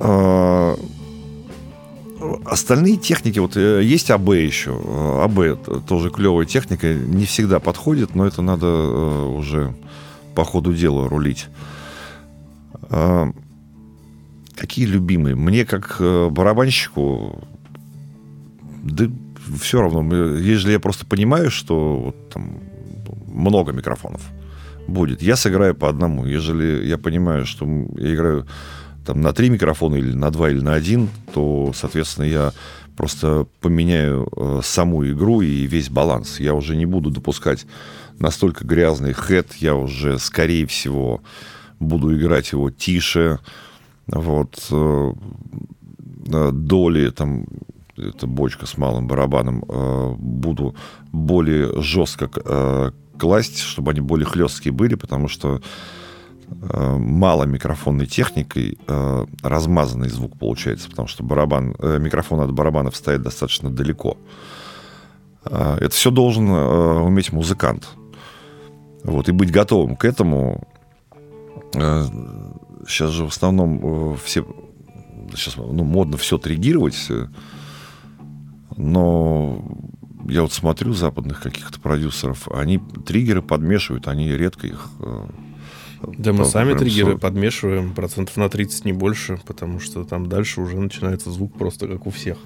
А, 0.00 0.76
остальные 2.44 2.96
техники, 2.96 3.38
вот 3.38 3.56
э, 3.56 3.82
есть 3.82 4.10
АБ 4.10 4.30
еще. 4.30 4.72
АБ 5.22 5.86
тоже 5.86 6.10
клевая 6.10 6.46
техника, 6.46 6.92
не 6.94 7.24
всегда 7.24 7.60
подходит, 7.60 8.14
но 8.14 8.26
это 8.26 8.42
надо 8.42 8.66
э, 8.66 9.26
уже 9.26 9.74
по 10.34 10.44
ходу 10.44 10.72
дела 10.74 11.08
рулить. 11.08 11.46
А, 12.90 13.30
Какие 14.56 14.86
любимые? 14.86 15.34
Мне 15.34 15.64
как 15.64 15.96
э, 15.98 16.28
барабанщику, 16.30 17.42
да 18.82 19.06
все 19.60 19.80
равно. 19.80 20.36
Если 20.36 20.72
я 20.72 20.78
просто 20.78 21.04
понимаю, 21.06 21.50
что 21.50 21.96
вот, 21.96 22.30
там 22.30 22.60
много 23.26 23.72
микрофонов 23.72 24.22
будет, 24.86 25.22
я 25.22 25.36
сыграю 25.36 25.74
по 25.74 25.88
одному. 25.88 26.24
Ежели 26.24 26.86
я 26.86 26.98
понимаю, 26.98 27.46
что 27.46 27.66
я 27.96 28.14
играю 28.14 28.46
там 29.04 29.20
на 29.20 29.32
три 29.32 29.50
микрофона 29.50 29.96
или 29.96 30.12
на 30.12 30.30
два 30.30 30.50
или 30.50 30.60
на 30.60 30.74
один, 30.74 31.08
то, 31.32 31.72
соответственно, 31.74 32.24
я 32.24 32.52
просто 32.96 33.46
поменяю 33.60 34.28
э, 34.36 34.60
саму 34.62 35.06
игру 35.06 35.40
и 35.40 35.66
весь 35.66 35.90
баланс. 35.90 36.40
Я 36.40 36.54
уже 36.54 36.76
не 36.76 36.86
буду 36.86 37.10
допускать 37.10 37.66
настолько 38.18 38.64
грязный 38.64 39.12
хэт, 39.12 39.54
я 39.54 39.74
уже, 39.74 40.18
скорее 40.18 40.66
всего, 40.66 41.22
буду 41.80 42.16
играть 42.16 42.52
его 42.52 42.70
тише, 42.70 43.40
вот. 44.06 44.68
Э, 44.70 45.12
доли, 46.26 47.10
там, 47.10 47.44
это 47.96 48.26
бочка 48.26 48.66
с 48.66 48.78
малым 48.78 49.06
барабаном, 49.06 49.64
э, 49.68 50.14
буду 50.18 50.74
более 51.12 51.82
жестко 51.82 52.30
э, 52.34 52.90
класть, 53.18 53.58
чтобы 53.58 53.90
они 53.90 54.00
более 54.00 54.26
хлесткие 54.26 54.72
были, 54.72 54.94
потому 54.94 55.28
что 55.28 55.60
мало 56.60 57.44
микрофонной 57.44 58.06
техникой 58.06 58.78
размазанный 59.42 60.08
звук 60.08 60.38
получается, 60.38 60.88
потому 60.88 61.08
что 61.08 61.22
барабан, 61.22 61.74
микрофон 61.78 62.40
от 62.40 62.52
барабанов 62.52 62.96
стоит 62.96 63.22
достаточно 63.22 63.70
далеко. 63.70 64.16
Это 65.44 65.90
все 65.90 66.10
должен 66.10 66.48
уметь 66.48 67.32
музыкант. 67.32 67.88
Вот, 69.02 69.28
и 69.28 69.32
быть 69.32 69.50
готовым 69.50 69.96
к 69.96 70.04
этому 70.06 70.66
сейчас 72.88 73.10
же 73.10 73.24
в 73.24 73.28
основном 73.28 74.14
э, 74.14 74.16
все 74.24 74.46
сейчас 75.34 75.56
ну, 75.56 75.84
модно 75.84 76.16
все 76.16 76.38
тригировать, 76.38 77.06
э, 77.10 77.26
но 78.76 79.64
я 80.28 80.42
вот 80.42 80.52
смотрю 80.52 80.92
западных 80.92 81.40
каких-то 81.40 81.80
продюсеров, 81.80 82.48
они 82.48 82.80
триггеры 83.06 83.42
подмешивают, 83.42 84.08
они 84.08 84.30
редко 84.30 84.66
их... 84.66 84.88
Да, 86.16 86.32
мы 86.32 86.44
сами 86.44 86.74
триггеры 86.74 87.12
40. 87.12 87.20
подмешиваем 87.20 87.94
процентов 87.94 88.36
на 88.36 88.48
30, 88.48 88.84
не 88.84 88.92
больше, 88.92 89.40
потому 89.46 89.80
что 89.80 90.04
там 90.04 90.28
дальше 90.28 90.60
уже 90.60 90.78
начинается 90.78 91.30
звук 91.30 91.56
просто 91.56 91.88
как 91.88 92.06
у 92.06 92.10
всех 92.10 92.38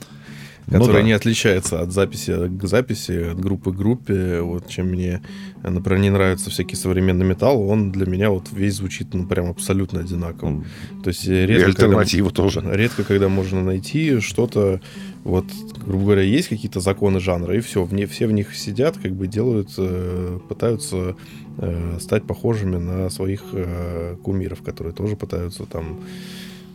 который 0.70 0.88
ну, 0.88 0.92
да. 0.92 1.02
не 1.02 1.12
отличается 1.12 1.80
от 1.80 1.92
записи 1.92 2.48
к 2.48 2.66
записи, 2.66 3.30
от 3.30 3.40
группы 3.40 3.72
к 3.72 3.76
группе. 3.76 4.40
Вот 4.40 4.68
чем 4.68 4.88
мне, 4.88 5.22
например, 5.62 6.00
не 6.00 6.10
нравится 6.10 6.50
всякий 6.50 6.76
современный 6.76 7.24
металл, 7.24 7.62
он 7.62 7.90
для 7.90 8.06
меня 8.06 8.30
вот 8.30 8.48
весь 8.52 8.74
звучит 8.74 9.14
ну 9.14 9.26
прям 9.26 9.48
абсолютно 9.50 10.00
одинаково. 10.00 10.64
То 11.02 11.08
есть 11.08 11.26
редко, 11.26 11.52
И 11.52 11.64
альтернативу 11.64 12.28
когда, 12.28 12.42
тоже. 12.42 12.62
Редко, 12.70 13.04
когда 13.04 13.28
можно 13.28 13.62
найти 13.62 14.20
что-то, 14.20 14.80
вот, 15.28 15.44
грубо 15.84 16.04
говоря, 16.04 16.22
есть 16.22 16.48
какие-то 16.48 16.80
законы 16.80 17.20
жанра, 17.20 17.54
и 17.54 17.60
все, 17.60 17.84
в 17.84 17.92
не, 17.92 18.06
все 18.06 18.26
в 18.26 18.32
них 18.32 18.56
сидят, 18.56 18.96
как 18.96 19.12
бы 19.12 19.26
делают, 19.26 19.68
э, 19.76 20.38
пытаются 20.48 21.16
э, 21.58 21.98
стать 22.00 22.26
похожими 22.26 22.78
на 22.78 23.10
своих 23.10 23.42
э, 23.52 24.16
кумиров, 24.22 24.62
которые 24.62 24.94
тоже 24.94 25.16
пытаются 25.16 25.66
там 25.66 26.00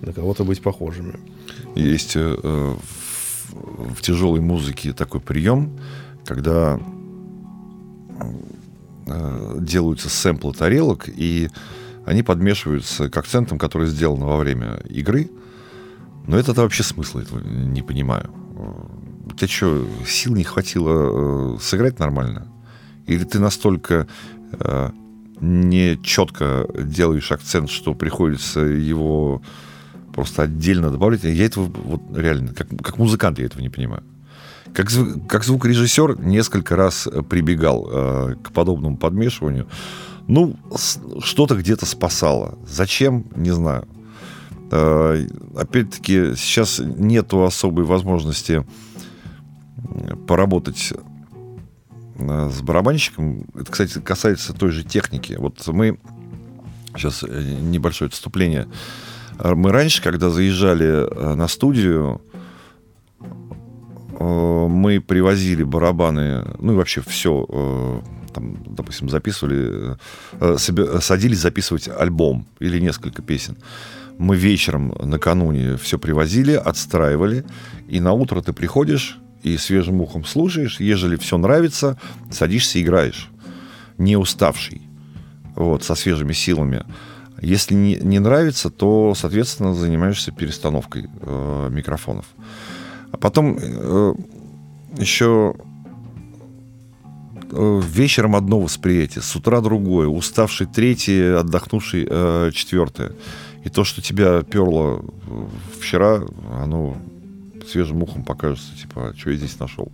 на 0.01 0.13
кого-то 0.13 0.43
быть 0.43 0.61
похожими. 0.61 1.15
Есть 1.73 2.15
э, 2.15 2.75
в 3.49 4.01
тяжелой 4.03 4.39
музыке 4.39 4.93
такой 4.93 5.19
прием, 5.19 5.79
когда 6.23 6.79
э, 9.07 9.57
делаются 9.61 10.09
сэмплы 10.09 10.53
тарелок, 10.53 11.09
и 11.09 11.49
они 12.05 12.21
подмешиваются 12.21 13.09
к 13.09 13.17
акцентам, 13.17 13.57
которые 13.57 13.89
сделаны 13.89 14.25
во 14.25 14.37
время 14.37 14.79
игры. 14.89 15.31
Но 16.27 16.37
это 16.37 16.53
вообще 16.53 16.83
смысла 16.83 17.21
этого 17.21 17.39
не 17.39 17.81
понимаю. 17.81 18.42
У 18.55 19.31
тебя 19.35 19.47
что, 19.47 19.87
сил 20.07 20.35
не 20.35 20.43
хватило 20.43 21.55
э, 21.55 21.57
сыграть 21.59 21.99
нормально? 21.99 22.47
Или 23.07 23.23
ты 23.23 23.39
настолько 23.39 24.07
э, 24.51 24.89
не 25.41 25.99
четко 26.03 26.67
делаешь 26.77 27.31
акцент, 27.31 27.69
что 27.69 27.93
приходится 27.93 28.61
его 28.61 29.41
просто 30.13 30.43
отдельно 30.43 30.89
добавлять. 30.89 31.23
Я 31.23 31.45
этого 31.45 31.65
вот 31.65 32.01
реально, 32.15 32.53
как, 32.53 32.67
как 32.81 32.97
музыкант 32.97 33.39
я 33.39 33.45
этого 33.45 33.61
не 33.61 33.69
понимаю. 33.69 34.03
Как, 34.73 34.87
как 35.27 35.43
звукорежиссер 35.43 36.19
несколько 36.19 36.75
раз 36.75 37.07
прибегал 37.29 37.89
э, 37.91 38.35
к 38.41 38.51
подобному 38.51 38.97
подмешиванию. 38.97 39.67
Ну, 40.27 40.55
что-то 41.19 41.55
где-то 41.55 41.85
спасало. 41.85 42.57
Зачем, 42.67 43.25
не 43.35 43.51
знаю. 43.51 43.87
Э, 44.71 45.27
опять-таки, 45.55 46.35
сейчас 46.35 46.79
нету 46.79 47.43
особой 47.43 47.85
возможности 47.85 48.65
поработать 50.27 50.93
э, 52.15 52.49
с 52.49 52.61
барабанщиком. 52.61 53.45
Это, 53.55 53.71
кстати, 53.71 53.99
касается 53.99 54.53
той 54.53 54.71
же 54.71 54.83
техники. 54.83 55.35
Вот 55.37 55.65
мы 55.67 55.99
сейчас 56.95 57.23
э, 57.23 57.57
небольшое 57.61 58.09
отступление. 58.09 58.67
Мы 59.39 59.71
раньше, 59.71 60.01
когда 60.01 60.29
заезжали 60.29 61.07
э, 61.09 61.35
на 61.35 61.47
студию, 61.47 62.21
э, 64.19 64.67
мы 64.69 65.01
привозили 65.01 65.63
барабаны, 65.63 66.45
ну 66.59 66.73
и 66.73 66.75
вообще 66.75 67.01
все, 67.01 67.45
э, 67.49 68.01
там, 68.33 68.57
допустим, 68.67 69.09
записывали, 69.09 69.97
садились 70.57 71.39
записывать 71.39 71.87
альбом 71.87 72.45
или 72.59 72.79
несколько 72.79 73.21
песен. 73.21 73.57
Мы 74.17 74.35
вечером 74.35 74.93
накануне 75.01 75.77
все 75.77 75.97
привозили, 75.97 76.53
отстраивали, 76.53 77.45
и 77.87 77.99
на 77.99 78.13
утро 78.13 78.41
ты 78.41 78.53
приходишь, 78.53 79.19
и 79.41 79.57
свежим 79.57 80.01
ухом 80.01 80.23
слушаешь. 80.25 80.79
Ежели 80.79 81.17
все 81.17 81.37
нравится, 81.37 81.99
садишься 82.31 82.79
и 82.79 82.81
играешь. 82.81 83.29
Не 83.97 84.15
уставший. 84.15 84.81
Вот, 85.55 85.83
со 85.83 85.95
свежими 85.95 86.33
силами. 86.33 86.83
Если 87.41 87.75
не, 87.75 87.95
не 87.95 88.19
нравится, 88.19 88.69
то, 88.69 89.13
соответственно, 89.15 89.73
занимаешься 89.73 90.31
перестановкой 90.31 91.09
э, 91.21 91.69
микрофонов. 91.71 92.25
А 93.11 93.17
потом 93.17 93.57
э, 93.59 94.13
еще 94.97 95.53
э, 97.51 97.81
вечером 97.85 98.35
одно 98.35 98.59
восприятие, 98.59 99.21
с 99.21 99.35
утра 99.35 99.59
другое, 99.59 100.07
уставший 100.07 100.67
третье, 100.67 101.39
отдохнувший 101.39 102.07
э, 102.09 102.51
четвертое. 102.53 103.11
И 103.63 103.69
то, 103.69 103.83
что 103.83 104.01
тебя 104.01 104.43
перло 104.43 105.03
вчера, 105.79 106.21
оно 106.61 106.97
свежим 107.69 108.03
ухом 108.03 108.23
покажется, 108.23 108.75
типа, 108.77 109.09
«А 109.09 109.13
что 109.15 109.31
я 109.31 109.37
здесь 109.37 109.59
нашел. 109.59 109.91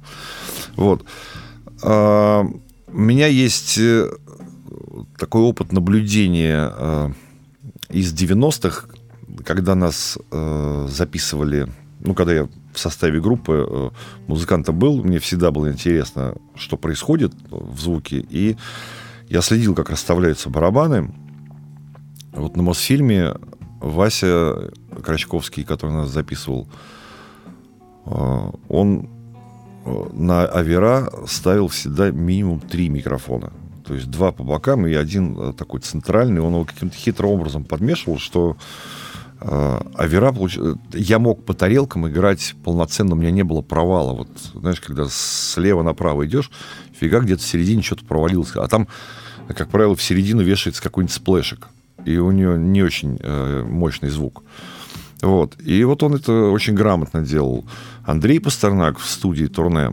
Вот. 0.76 1.06
А, 1.84 2.44
у 2.88 2.98
меня 3.00 3.28
есть 3.28 3.78
э, 3.78 4.10
такой 5.18 5.42
опыт 5.42 5.72
наблюдения 5.72 6.72
а, 6.72 7.12
из 7.90 8.14
90-х, 8.14 8.88
когда 9.46 9.76
нас 9.76 10.18
а, 10.32 10.88
записывали, 10.90 11.68
ну, 12.00 12.14
когда 12.14 12.34
я 12.34 12.50
в 12.74 12.80
составе 12.80 13.20
группы 13.22 13.66
а, 13.68 13.92
музыканта 14.28 14.72
был, 14.72 15.04
мне 15.04 15.20
всегда 15.20 15.52
было 15.52 15.72
интересно, 15.72 16.36
что 16.56 16.78
происходит 16.78 17.34
в 17.50 17.80
звуке, 17.80 18.26
и 18.30 18.58
я 19.28 19.42
следил, 19.42 19.76
как 19.76 19.90
расставляются 19.90 20.50
барабаны. 20.50 21.14
Вот 22.40 22.56
на 22.56 22.64
Мосфильме 22.64 23.36
Вася 23.80 24.72
Крачковский, 25.04 25.64
который 25.64 25.92
нас 25.92 26.10
записывал, 26.10 26.68
а, 28.06 28.52
он 28.68 29.10
э, 29.86 30.10
на 30.14 30.46
Авера 30.46 31.10
ставил 31.28 31.68
всегда 31.68 32.12
минимум 32.12 32.60
три 32.60 32.90
микрофона. 32.90 33.52
То 33.86 33.94
есть 33.94 34.10
два 34.10 34.32
по 34.32 34.44
бокам 34.44 34.86
и 34.86 34.94
один 34.94 35.38
э, 35.38 35.54
такой 35.54 35.80
центральный. 35.80 36.42
Он 36.42 36.54
его 36.54 36.66
каким-то 36.66 36.96
хитрым 36.96 37.32
образом 37.32 37.64
подмешивал, 37.64 38.20
что 38.20 38.58
э, 39.42 39.82
Авера 39.96 40.32
получ... 40.32 40.58
Я 40.94 41.20
мог 41.20 41.46
по 41.46 41.54
тарелкам 41.54 42.08
играть 42.08 42.56
полноценно, 42.64 43.14
у 43.14 43.18
меня 43.18 43.32
не 43.32 43.44
было 43.44 43.62
провала. 43.62 44.14
Вот, 44.14 44.30
знаешь, 44.54 44.82
когда 44.82 45.06
слева 45.10 45.84
направо 45.84 46.26
идешь, 46.26 46.52
фига 46.94 47.20
где-то 47.20 47.42
в 47.42 47.46
середине 47.46 47.82
что-то 47.82 48.06
провалился. 48.06 48.64
А 48.64 48.68
там, 48.68 48.88
как 49.48 49.70
правило, 49.70 49.96
в 49.96 50.02
середину 50.02 50.42
вешается 50.42 50.84
какой-нибудь 50.84 51.16
сплэшек. 51.16 51.70
И 52.10 52.18
у 52.18 52.32
нее 52.32 52.58
не 52.58 52.82
очень 52.82 53.20
э, 53.22 53.64
мощный 53.64 54.10
звук. 54.10 54.44
Вот. 55.22 55.56
И 55.62 55.84
вот 55.84 56.02
он 56.02 56.16
это 56.16 56.50
очень 56.52 56.74
грамотно 56.74 57.22
делал. 57.22 57.66
Андрей 58.04 58.40
Пастернак 58.40 58.98
в 58.98 59.06
студии 59.06 59.46
турне, 59.46 59.92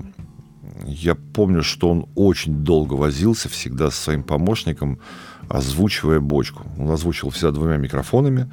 я 0.86 1.14
помню, 1.14 1.62
что 1.62 1.90
он 1.90 2.06
очень 2.14 2.64
долго 2.64 2.94
возился 2.94 3.50
всегда 3.50 3.90
со 3.90 4.00
своим 4.00 4.22
помощником, 4.22 4.98
озвучивая 5.50 6.20
бочку. 6.20 6.62
Он 6.78 6.90
озвучивал 6.90 7.30
всегда 7.30 7.50
двумя 7.50 7.76
микрофонами. 7.76 8.50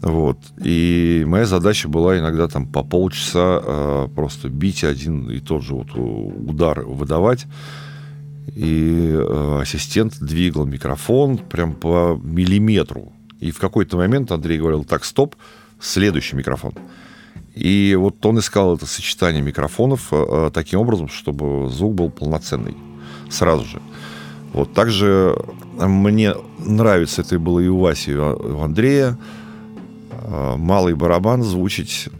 Вот. 0.00 0.38
И 0.64 1.24
моя 1.24 1.46
задача 1.46 1.88
была 1.88 2.18
иногда 2.18 2.48
там 2.48 2.66
по 2.66 2.82
полчаса 2.82 3.60
э, 3.62 4.08
просто 4.16 4.48
бить 4.48 4.82
один 4.82 5.30
и 5.30 5.38
тот 5.38 5.62
же 5.62 5.74
вот 5.74 5.94
удар 5.94 6.80
выдавать. 6.80 7.46
И 8.54 9.14
э, 9.14 9.58
ассистент 9.62 10.18
двигал 10.20 10.66
микрофон 10.66 11.38
прям 11.38 11.74
по 11.74 12.20
миллиметру. 12.22 13.12
И 13.40 13.50
в 13.50 13.58
какой-то 13.58 13.96
момент 13.96 14.30
Андрей 14.32 14.58
говорил, 14.58 14.84
так, 14.84 15.04
стоп, 15.04 15.36
следующий 15.80 16.36
микрофон. 16.36 16.74
И 17.54 17.96
вот 17.98 18.24
он 18.24 18.38
искал 18.38 18.76
это 18.76 18.86
сочетание 18.86 19.42
микрофонов 19.42 20.08
э, 20.12 20.16
э, 20.28 20.50
таким 20.52 20.80
образом, 20.80 21.08
чтобы 21.08 21.68
звук 21.70 21.94
был 21.94 22.10
полноценный 22.10 22.76
сразу 23.30 23.64
же. 23.64 23.80
Вот 24.52 24.74
также 24.74 25.34
мне 25.78 26.34
нравится, 26.58 27.22
это 27.22 27.38
было 27.38 27.60
и 27.60 27.68
у 27.68 27.78
Васи, 27.78 28.12
и 28.12 28.14
у 28.14 28.60
Андрея, 28.60 29.18
малый 30.28 30.94
барабан 30.94 31.42
звучить 31.42 32.10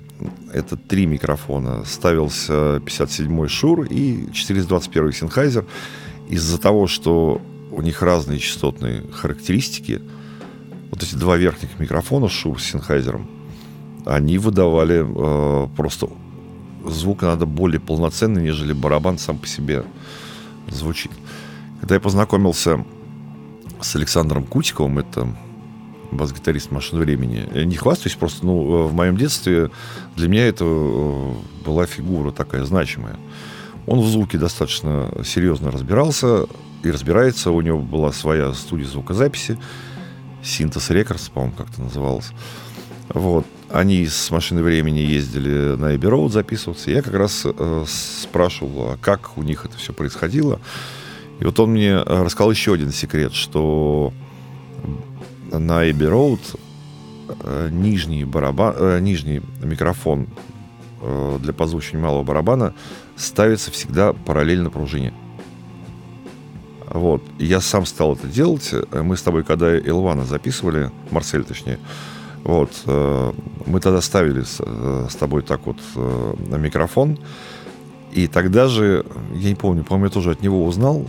это 0.53 0.77
три 0.77 1.07
микрофона. 1.07 1.85
Ставился 1.85 2.77
57-й 2.77 3.49
Шур 3.49 3.85
и 3.85 4.29
421 4.33 5.13
Синхайзер. 5.13 5.65
Из-за 6.29 6.59
того, 6.59 6.87
что 6.87 7.41
у 7.71 7.83
них 7.83 8.03
разные 8.03 8.39
частотные 8.39 9.03
характеристики, 9.13 10.01
вот 10.91 11.03
эти 11.03 11.15
два 11.15 11.37
верхних 11.37 11.79
микрофона 11.79 12.29
Шур 12.29 12.61
с 12.61 12.65
Синхайзером– 12.65 13.27
они 14.05 14.39
выдавали 14.39 15.05
э, 15.05 15.69
просто 15.77 16.09
звук 16.85 17.23
надо 17.23 17.47
более 17.47 17.81
полноценный, 17.81 18.43
нежели 18.43 18.73
барабан 18.73 19.19
сам 19.19 19.39
по 19.39 19.47
себе 19.47 19.85
звучит. 20.69 21.13
Когда 21.81 21.95
я 21.95 22.01
познакомился 22.01 22.85
с 23.81 23.97
Александром 23.97 24.45
Кутиковым, 24.45 24.99
это 24.99 25.37
бас-гитарист 26.11 26.71
машин 26.71 26.99
времени. 26.99 27.49
Я 27.55 27.65
не 27.65 27.77
хвастаюсь, 27.77 28.17
просто 28.17 28.45
ну, 28.45 28.87
в 28.87 28.93
моем 28.93 29.17
детстве 29.17 29.71
для 30.17 30.29
меня 30.29 30.47
это 30.47 30.65
э, 30.67 31.33
была 31.65 31.87
фигура 31.87 32.33
такая 32.33 32.65
значимая. 32.65 33.17
Он 33.87 34.01
в 34.01 34.07
звуке 34.07 34.39
достаточно 34.39 35.11
серьезно 35.25 35.71
разбирался 35.71 36.47
и 36.83 36.91
разбирается. 36.91 37.51
У 37.51 37.61
него 37.61 37.79
была 37.79 38.13
своя 38.13 38.53
студия 38.55 38.87
звукозаписи, 38.87 39.59
Синтез 40.43 40.91
Рекордс, 40.91 41.29
по-моему, 41.29 41.55
как-то 41.57 41.83
называлась. 41.83 42.31
Вот. 43.09 43.47
Они 43.71 44.07
с 44.07 44.31
машины 44.31 44.63
времени 44.63 44.99
ездили 44.99 45.77
на 45.77 45.97
Эбби 45.97 46.07
Роуд 46.07 46.33
записываться. 46.33 46.91
Я 46.91 47.03
как 47.03 47.15
раз 47.15 47.43
э, 47.45 47.85
спрашивал, 47.87 48.93
а 48.93 48.99
как 49.01 49.39
у 49.39 49.43
них 49.43 49.65
это 49.65 49.77
все 49.79 49.93
происходило. 49.93 50.61
И 51.41 51.45
вот 51.45 51.59
он 51.59 51.71
мне 51.71 51.91
э, 51.91 52.23
рассказал 52.23 52.51
еще 52.51 52.75
один 52.75 52.93
секрет, 52.93 53.33
что 53.33 54.13
на 55.51 55.91
Эбби 55.91 56.05
Роуд 56.05 56.41
нижний, 57.71 58.25
барабан, 58.25 58.75
э, 58.77 59.01
нижний 59.01 59.41
микрофон 59.63 60.29
э, 61.03 61.39
для 61.41 61.53
позвучивания 61.53 62.05
малого 62.05 62.23
барабана 62.23 62.75
ставится 63.17 63.71
всегда 63.71 64.13
параллельно 64.13 64.71
пружине. 64.71 65.13
Вот. 66.89 67.23
Я 67.39 67.61
сам 67.61 67.87
стал 67.87 68.15
это 68.15 68.27
делать. 68.27 68.73
Мы 68.93 69.17
с 69.17 69.23
тобой, 69.23 69.45
когда 69.45 69.77
Илвана 69.77 70.25
записывали, 70.25 70.91
Марсель 71.11 71.45
точнее, 71.45 71.79
вот. 72.45 72.71
Э, 72.87 73.33
мы 73.67 73.81
тогда 73.81 74.01
ставили 74.01 74.43
с, 74.43 74.61
э, 74.61 75.09
тобой 75.19 75.43
так 75.43 75.67
вот 75.67 75.79
э, 75.95 76.35
на 76.49 76.57
микрофон. 76.57 77.19
И 78.13 78.27
тогда 78.27 78.69
же, 78.69 79.07
я 79.35 79.49
не 79.49 79.55
помню, 79.55 79.85
по-моему, 79.85 80.07
я 80.07 80.11
тоже 80.11 80.33
от 80.33 80.43
него 80.43 80.65
узнал, 80.67 81.07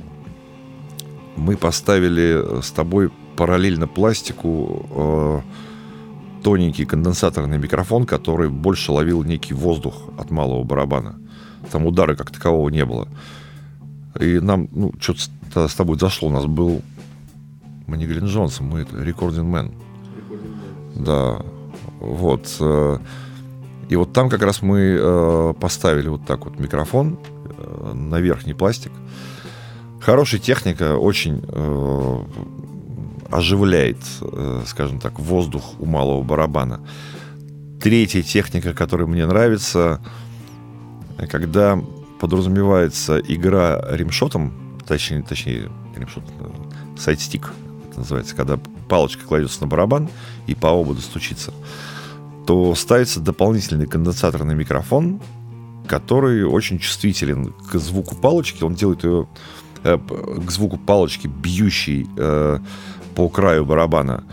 мы 1.35 1.57
поставили 1.57 2.61
с 2.61 2.71
тобой 2.71 3.11
параллельно 3.35 3.87
пластику 3.87 5.43
тоненький 6.43 6.85
конденсаторный 6.85 7.57
микрофон, 7.57 8.05
который 8.05 8.49
больше 8.49 8.91
ловил 8.91 9.23
некий 9.23 9.53
воздух 9.53 9.95
от 10.17 10.29
малого 10.31 10.63
барабана. 10.63 11.19
Там 11.71 11.85
удара 11.85 12.15
как 12.15 12.31
такового 12.31 12.69
не 12.69 12.85
было. 12.85 13.07
И 14.19 14.39
нам, 14.39 14.67
ну, 14.71 14.93
что-то 14.99 15.67
с 15.67 15.73
тобой 15.73 15.97
зашло. 15.97 16.27
У 16.29 16.31
нас 16.31 16.45
был 16.45 16.81
мы 17.87 17.97
не 17.97 18.05
Глен 18.05 18.25
Джонсон, 18.25 18.67
мы 18.67 18.81
это 18.81 18.95
Recording 18.97 19.51
Man. 19.51 19.71
Да, 20.95 21.41
вот. 21.99 22.55
Э, 22.59 22.97
и 23.89 23.95
вот 23.95 24.13
там 24.13 24.29
как 24.29 24.41
раз 24.41 24.61
мы 24.61 24.97
э, 24.99 25.53
поставили 25.59 26.07
вот 26.07 26.25
так 26.25 26.45
вот 26.45 26.59
микрофон 26.59 27.19
э, 27.57 27.93
на 27.93 28.19
верхний 28.19 28.53
пластик. 28.53 28.91
Хорошая 29.99 30.41
техника, 30.41 30.97
очень 30.97 31.41
оживляет, 33.33 33.97
скажем 34.67 34.99
так, 34.99 35.19
воздух 35.19 35.79
у 35.79 35.85
малого 35.85 36.21
барабана. 36.23 36.81
Третья 37.81 38.21
техника, 38.21 38.73
которая 38.73 39.07
мне 39.07 39.25
нравится, 39.25 39.99
когда 41.29 41.81
подразумевается 42.19 43.19
игра 43.19 43.83
ремшотом, 43.89 44.79
точнее, 44.87 45.23
точнее 45.23 45.69
ремшот, 45.95 46.23
сайдстик, 46.97 47.51
это 47.89 47.99
называется, 47.99 48.35
когда 48.35 48.59
палочка 48.87 49.25
кладется 49.25 49.61
на 49.61 49.67
барабан 49.67 50.09
и 50.47 50.55
по 50.55 50.69
ободу 50.69 51.01
стучится, 51.01 51.53
то 52.47 52.75
ставится 52.75 53.19
дополнительный 53.19 53.87
конденсаторный 53.87 54.55
микрофон, 54.55 55.21
который 55.87 56.45
очень 56.45 56.79
чувствителен 56.79 57.53
к 57.71 57.77
звуку 57.77 58.15
палочки. 58.15 58.63
Он 58.63 58.73
делает 58.73 59.03
ее 59.03 59.27
э, 59.83 59.97
к 59.97 60.51
звуку 60.51 60.77
палочки, 60.77 61.27
бьющей 61.27 62.07
э, 62.17 62.59
по 63.15 63.29
краю 63.29 63.65
барабана. 63.65 64.23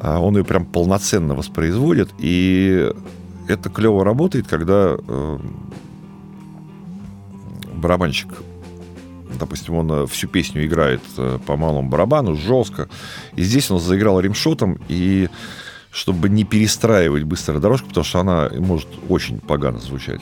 А 0.00 0.20
он 0.20 0.36
ее 0.36 0.44
прям 0.44 0.64
полноценно 0.64 1.34
воспроизводит. 1.34 2.10
И 2.18 2.90
это 3.48 3.68
клево 3.68 4.04
работает, 4.04 4.46
когда 4.46 4.96
э, 4.96 5.38
барабанщик 7.74 8.28
допустим, 9.38 9.74
он 9.76 10.06
всю 10.06 10.28
песню 10.28 10.66
играет 10.66 11.00
по 11.46 11.56
малому 11.56 11.88
барабану, 11.88 12.36
жестко. 12.36 12.90
И 13.36 13.42
здесь 13.42 13.70
он 13.70 13.80
заиграл 13.80 14.20
римшотом, 14.20 14.78
и 14.88 15.30
чтобы 15.90 16.28
не 16.28 16.44
перестраивать 16.44 17.22
быстро 17.22 17.58
дорожку, 17.58 17.88
потому 17.88 18.04
что 18.04 18.20
она 18.20 18.50
может 18.58 18.88
очень 19.08 19.40
погано 19.40 19.78
звучать. 19.78 20.20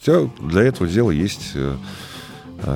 Тебя 0.00 0.28
для 0.40 0.62
этого 0.62 0.88
дела 0.88 1.12
есть 1.12 1.52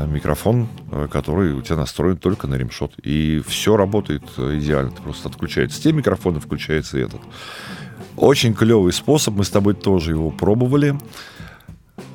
микрофон, 0.07 0.68
э, 0.90 1.09
который 1.11 1.53
у 1.53 1.62
тебя 1.62 1.77
настроен 1.77 2.16
только 2.16 2.46
на 2.46 2.55
ремшот. 2.55 2.92
И 3.03 3.42
все 3.46 3.77
работает 3.77 4.22
э, 4.37 4.59
идеально. 4.59 4.90
Ты 4.90 5.03
просто 5.03 5.29
отключается 5.29 5.81
те 5.81 5.92
микрофоны, 5.92 6.40
включается 6.40 6.99
этот. 6.99 7.20
Очень 8.16 8.55
клевый 8.55 8.92
способ. 8.92 9.35
Мы 9.35 9.44
с 9.44 9.51
тобой 9.51 9.75
тоже 9.75 10.12
его 10.12 10.31
пробовали. 10.31 10.99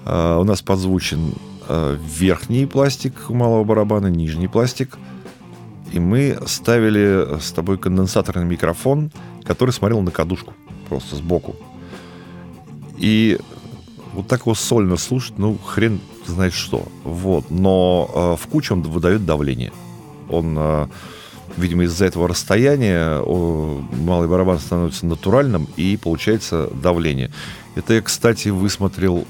Э, 0.05 0.37
у 0.39 0.43
нас 0.43 0.61
подзвучен 0.61 1.33
э, 1.67 1.97
верхний 2.17 2.65
пластик 2.65 3.29
малого 3.29 3.63
барабана, 3.63 4.07
нижний 4.07 4.47
пластик. 4.47 4.97
И 5.91 5.99
мы 5.99 6.39
ставили 6.45 7.39
с 7.39 7.51
тобой 7.51 7.77
конденсаторный 7.77 8.45
микрофон, 8.45 9.11
который 9.43 9.71
смотрел 9.71 10.01
на 10.01 10.11
кадушку 10.11 10.53
просто 10.87 11.15
сбоку. 11.15 11.55
И 12.97 13.39
вот 14.13 14.27
так 14.27 14.41
его 14.41 14.55
сольно 14.55 14.97
слушать, 14.97 15.37
ну, 15.37 15.57
хрен 15.57 15.99
знает 16.25 16.53
что. 16.53 16.85
Вот. 17.03 17.49
Но 17.49 18.09
э, 18.13 18.43
в 18.43 18.47
кучу 18.47 18.73
он 18.73 18.81
выдает 18.81 19.25
давление. 19.25 19.71
Он, 20.29 20.55
э, 20.57 20.87
видимо, 21.57 21.83
из-за 21.83 22.05
этого 22.05 22.27
расстояния 22.27 23.19
о, 23.19 23.81
малый 23.91 24.27
барабан 24.27 24.59
становится 24.59 25.05
натуральным, 25.05 25.67
и 25.77 25.97
получается 25.97 26.69
давление. 26.73 27.31
Это 27.75 27.93
я, 27.93 28.01
кстати, 28.01 28.49
высмотрел, 28.49 29.25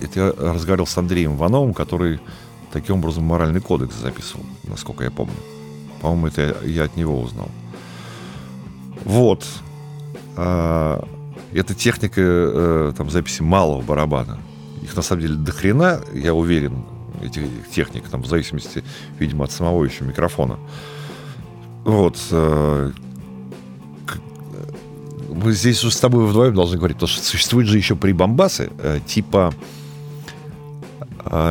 это 0.00 0.20
я 0.20 0.52
разговаривал 0.52 0.86
с 0.86 0.96
Андреем 0.96 1.36
Ивановым, 1.36 1.74
который 1.74 2.20
таким 2.72 2.96
образом 2.96 3.24
моральный 3.24 3.60
кодекс 3.60 3.94
записывал, 3.96 4.44
насколько 4.64 5.04
я 5.04 5.10
помню. 5.10 5.36
По-моему, 6.00 6.26
это 6.26 6.56
я 6.64 6.84
от 6.84 6.96
него 6.96 7.20
узнал. 7.20 7.48
Вот. 9.04 9.44
А, 10.36 11.06
это 11.54 11.74
техника 11.74 12.20
э, 12.20 12.92
там, 12.96 13.10
записи 13.10 13.42
малого 13.42 13.80
барабана. 13.80 14.38
Их 14.82 14.94
на 14.96 15.02
самом 15.02 15.22
деле 15.22 15.34
до 15.36 15.52
хрена, 15.52 16.00
я 16.12 16.34
уверен, 16.34 16.84
этих 17.22 17.44
техник, 17.70 18.08
там, 18.08 18.22
в 18.22 18.26
зависимости, 18.26 18.82
видимо, 19.18 19.44
от 19.44 19.52
самого 19.52 19.84
еще 19.84 20.04
микрофона. 20.04 20.58
Вот. 21.84 22.18
Э, 22.32 22.90
мы 25.30 25.52
здесь 25.52 25.80
с 25.80 25.96
тобой 26.00 26.26
вдвоем 26.26 26.54
должны 26.54 26.76
говорить, 26.76 26.96
потому 26.96 27.08
что 27.08 27.24
существуют 27.24 27.68
же 27.68 27.78
еще 27.78 27.96
прибамбасы, 27.96 28.70
э, 28.78 29.00
типа 29.06 29.54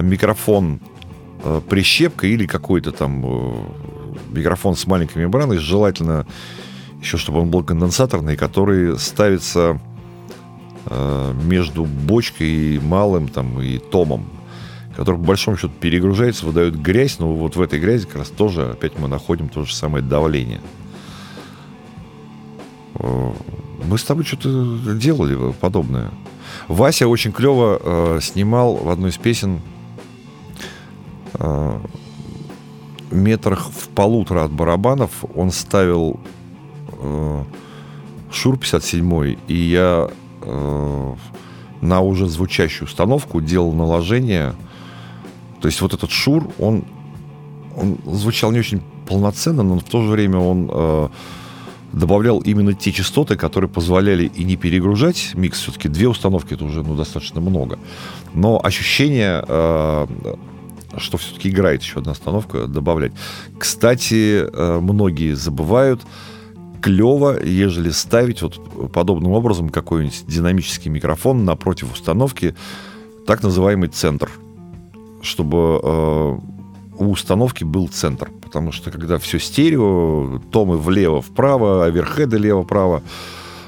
микрофон 0.03 0.79
прищепка 1.67 2.27
или 2.27 2.45
какой-то 2.45 2.91
там 2.91 3.65
микрофон 4.31 4.75
с 4.75 4.85
маленькой 4.85 5.17
мембраной, 5.23 5.57
желательно 5.57 6.27
еще 7.03 7.17
чтобы 7.17 7.41
он 7.41 7.49
был 7.49 7.63
конденсаторный, 7.63 8.37
который 8.37 8.97
ставится 8.97 9.59
э, 9.59 9.92
между 10.85 11.85
бочкой 11.85 12.75
и 12.75 12.79
малым 12.79 13.29
там, 13.29 13.61
и 13.61 13.77
томом, 13.77 14.25
который 14.95 15.15
по 15.15 15.27
большому 15.27 15.57
счету 15.57 15.71
перегружается, 15.79 16.45
выдает 16.45 16.79
грязь, 16.79 17.19
но 17.19 17.33
вот 17.33 17.55
в 17.55 17.61
этой 17.61 17.79
грязи 17.79 18.05
как 18.05 18.17
раз 18.17 18.29
тоже 18.29 18.71
опять 18.71 18.99
мы 18.99 19.07
находим 19.07 19.47
то 19.47 19.63
же 19.63 19.73
самое 19.73 20.03
давление. 20.03 20.59
Мы 22.99 23.97
с 23.97 24.03
тобой 24.03 24.25
что-то 24.25 24.93
делали 24.93 25.53
подобное. 25.53 26.11
Вася 26.67 27.07
очень 27.07 27.31
клево 27.31 27.79
э, 27.81 28.19
снимал 28.21 28.75
в 28.75 28.89
одной 28.89 29.09
из 29.09 29.17
песен 29.17 29.61
э, 31.33 31.79
метрах 33.11 33.69
в 33.69 33.89
полутора 33.89 34.45
от 34.45 34.51
барабанов 34.51 35.11
он 35.35 35.51
ставил 35.51 36.19
э, 36.91 37.43
Шур 38.31 38.57
57 38.57 39.37
и 39.47 39.55
я 39.55 40.09
э, 40.43 41.15
на 41.81 42.01
уже 42.01 42.27
звучащую 42.27 42.87
установку 42.87 43.41
делал 43.41 43.73
наложение. 43.73 44.53
То 45.61 45.67
есть 45.67 45.81
вот 45.81 45.93
этот 45.93 46.11
Шур, 46.11 46.49
он, 46.59 46.85
он 47.75 47.97
звучал 48.05 48.51
не 48.51 48.59
очень 48.59 48.81
полноценно, 49.07 49.63
но 49.63 49.79
в 49.79 49.83
то 49.83 50.01
же 50.01 50.11
время 50.11 50.37
он 50.37 50.69
э, 50.71 51.09
добавлял 51.93 52.39
именно 52.39 52.73
те 52.73 52.91
частоты, 52.91 53.35
которые 53.35 53.69
позволяли 53.69 54.25
и 54.25 54.43
не 54.43 54.55
перегружать 54.55 55.31
микс. 55.35 55.61
Все-таки 55.61 55.89
две 55.89 56.07
установки 56.07 56.53
это 56.53 56.65
уже 56.65 56.83
ну, 56.83 56.95
достаточно 56.95 57.39
много. 57.41 57.79
Но 58.33 58.59
ощущение, 58.63 59.43
э, 59.47 60.07
что 60.97 61.17
все-таки 61.17 61.49
играет 61.49 61.83
еще 61.83 61.99
одна 61.99 62.13
установка, 62.13 62.67
добавлять. 62.67 63.13
Кстати, 63.57 64.45
э, 64.45 64.79
многие 64.79 65.33
забывают, 65.33 66.01
клево, 66.83 67.41
ежели 67.41 67.91
ставить 67.91 68.41
вот 68.41 68.91
подобным 68.91 69.31
образом 69.31 69.69
какой-нибудь 69.69 70.25
динамический 70.27 70.91
микрофон 70.91 71.45
напротив 71.45 71.93
установки, 71.93 72.55
так 73.25 73.41
называемый 73.41 73.87
центр, 73.87 74.29
чтобы 75.21 75.79
э, 75.81 76.37
у 76.99 77.09
установки 77.09 77.63
был 77.63 77.87
центр. 77.87 78.29
Потому 78.41 78.73
что 78.73 78.91
когда 78.91 79.17
все 79.17 79.39
стерео, 79.39 80.41
томы 80.51 80.77
влево-вправо, 80.77 81.85
оверхеды 81.85 82.37
лево-право, 82.37 83.01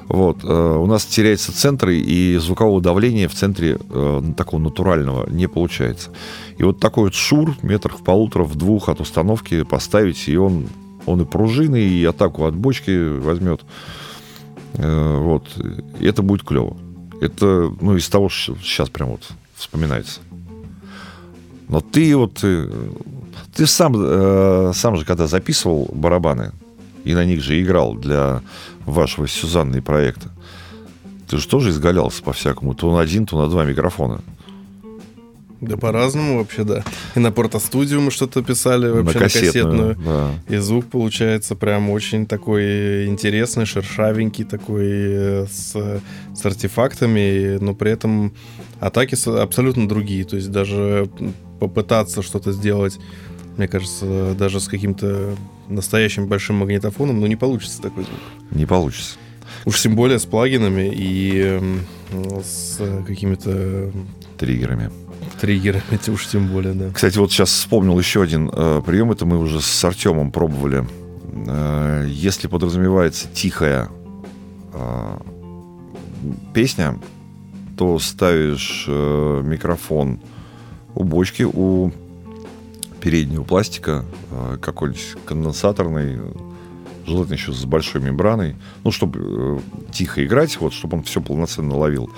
вот, 0.10 0.44
э, 0.44 0.48
у 0.48 0.86
нас 0.86 1.06
теряется 1.06 1.54
центр, 1.54 1.92
и 1.92 2.36
звукового 2.36 2.82
давления 2.82 3.30
в 3.30 3.34
центре 3.34 3.78
э, 3.80 4.24
такого 4.36 4.60
натурального 4.60 5.30
не 5.30 5.48
получается. 5.48 6.10
И 6.58 6.64
вот 6.64 6.82
такой 6.82 7.06
вот 7.06 7.14
шур, 7.14 7.56
метрах 7.62 8.00
в 8.00 8.04
полутора, 8.04 8.44
в 8.44 8.58
двух 8.58 8.90
от 8.90 9.00
установки 9.00 9.64
поставить, 9.64 10.28
и 10.28 10.36
он 10.36 10.68
он 11.06 11.22
и 11.22 11.26
пружины, 11.26 11.80
и 11.82 12.04
атаку 12.06 12.46
от 12.46 12.56
бочки 12.56 13.18
возьмет. 13.20 13.62
Э, 14.74 15.18
вот. 15.18 15.48
И 16.00 16.06
это 16.06 16.22
будет 16.22 16.44
клево. 16.44 16.78
Это, 17.22 17.72
ну, 17.82 17.96
из 17.96 18.08
того, 18.10 18.30
что 18.30 18.56
сейчас 18.62 18.90
прям 18.90 19.10
вот 19.10 19.28
вспоминается. 19.56 20.20
Но 21.68 21.82
ты 21.82 22.16
вот... 22.16 22.36
Ты, 22.36 22.70
ты 23.56 23.66
сам, 23.68 23.94
э, 23.96 24.72
сам 24.76 24.98
же, 24.98 25.06
когда 25.06 25.28
записывал 25.28 25.90
барабаны, 25.94 26.52
и 27.06 27.14
на 27.14 27.24
них 27.24 27.42
же 27.42 27.62
играл 27.62 27.96
для 27.96 28.42
вашего 28.86 29.28
Сюзанны 29.28 29.82
проекта, 29.82 30.30
ты 31.30 31.38
же 31.38 31.48
тоже 31.48 31.70
изгалялся 31.70 32.22
по-всякому. 32.22 32.76
То 32.76 32.92
на 32.92 33.00
один, 33.00 33.26
то 33.26 33.42
на 33.42 33.50
два 33.50 33.66
микрофона. 33.66 34.22
Да 35.62 35.78
по-разному 35.78 36.38
вообще, 36.38 36.64
да. 36.64 36.84
И 37.16 37.20
на 37.20 37.32
портостудию 37.32 38.02
мы 38.02 38.12
что-то 38.12 38.44
писали 38.44 38.90
вообще 38.90 39.18
на 39.18 39.24
кассетную. 39.24 39.66
На 39.66 39.94
кассетную. 39.94 40.34
Да. 40.48 40.56
И 40.56 40.58
звук 40.58 40.86
получается 40.86 41.56
прям 41.56 41.90
очень 41.90 42.26
такой 42.26 43.08
интересный, 43.08 43.66
шершавенький 43.66 44.44
такой, 44.44 44.86
э, 44.86 45.46
с, 45.50 46.02
с 46.36 46.46
артефактами, 46.46 47.58
но 47.60 47.74
при 47.74 47.92
этом 47.92 48.34
атаки 48.80 49.16
абсолютно 49.42 49.88
другие. 49.88 50.26
То 50.26 50.36
есть 50.36 50.52
даже 50.52 51.10
попытаться 51.60 52.22
что-то 52.22 52.52
сделать, 52.52 53.00
мне 53.58 53.68
кажется, 53.68 54.36
даже 54.38 54.60
с 54.60 54.68
каким-то 54.68 55.36
настоящим 55.70 56.28
большим 56.28 56.58
магнитофоном, 56.58 57.20
ну 57.20 57.28
не 57.28 57.38
получится 57.38 57.82
такой 57.82 58.04
звук. 58.04 58.20
Не 58.52 58.66
получится. 58.66 59.18
Уж 59.64 59.82
тем 59.82 59.96
более 59.96 60.20
с 60.20 60.26
плагинами 60.26 60.92
и 60.94 61.62
с 62.44 62.80
какими-то... 63.08 63.92
Триггерами. 64.38 64.92
Триггеры, 65.40 65.82
эти 65.92 66.10
уж 66.12 66.28
тем 66.28 66.48
более, 66.48 66.74
да. 66.74 66.92
Кстати, 66.92 67.18
вот 67.18 67.32
сейчас 67.32 67.50
вспомнил 67.50 67.98
еще 68.00 68.22
один 68.22 68.50
э, 68.52 68.82
прием. 68.86 69.12
Это 69.12 69.26
мы 69.26 69.38
уже 69.38 69.62
с 69.62 69.84
Артемом 69.84 70.32
пробовали. 70.32 70.88
Э, 71.48 72.06
если 72.08 72.48
подразумевается 72.48 73.28
тихая 73.34 73.90
э, 74.74 75.18
песня, 76.54 77.00
то 77.78 78.00
ставишь 78.00 78.86
э, 78.88 79.42
микрофон 79.44 80.22
у 80.94 81.04
бочки, 81.04 81.44
у 81.44 81.92
переднего 83.02 83.44
пластика, 83.44 84.06
э, 84.32 84.58
какой-нибудь 84.62 85.16
конденсаторный, 85.26 86.20
желательно 87.06 87.36
еще 87.36 87.54
с 87.54 87.66
большой 87.66 88.02
мембраной, 88.02 88.56
ну, 88.84 88.92
чтобы 88.92 89.20
э, 89.22 89.60
тихо 89.92 90.26
играть, 90.26 90.60
вот, 90.60 90.74
чтобы 90.74 90.98
он 90.98 91.04
все 91.04 91.22
полноценно 91.22 91.78
ловил. 91.78 92.10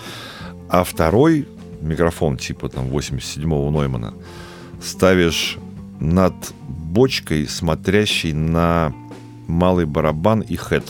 А 0.69 0.84
второй 0.84 1.47
микрофон 1.82 2.38
типа 2.38 2.70
там 2.70 2.88
87-го 2.88 3.70
Ноймана, 3.72 4.13
ставишь 4.82 5.58
над 6.00 6.34
бочкой, 6.68 7.48
смотрящей 7.48 8.34
на 8.34 8.94
малый 9.48 9.86
барабан 9.86 10.42
и 10.42 10.56
хэт. 10.56 10.84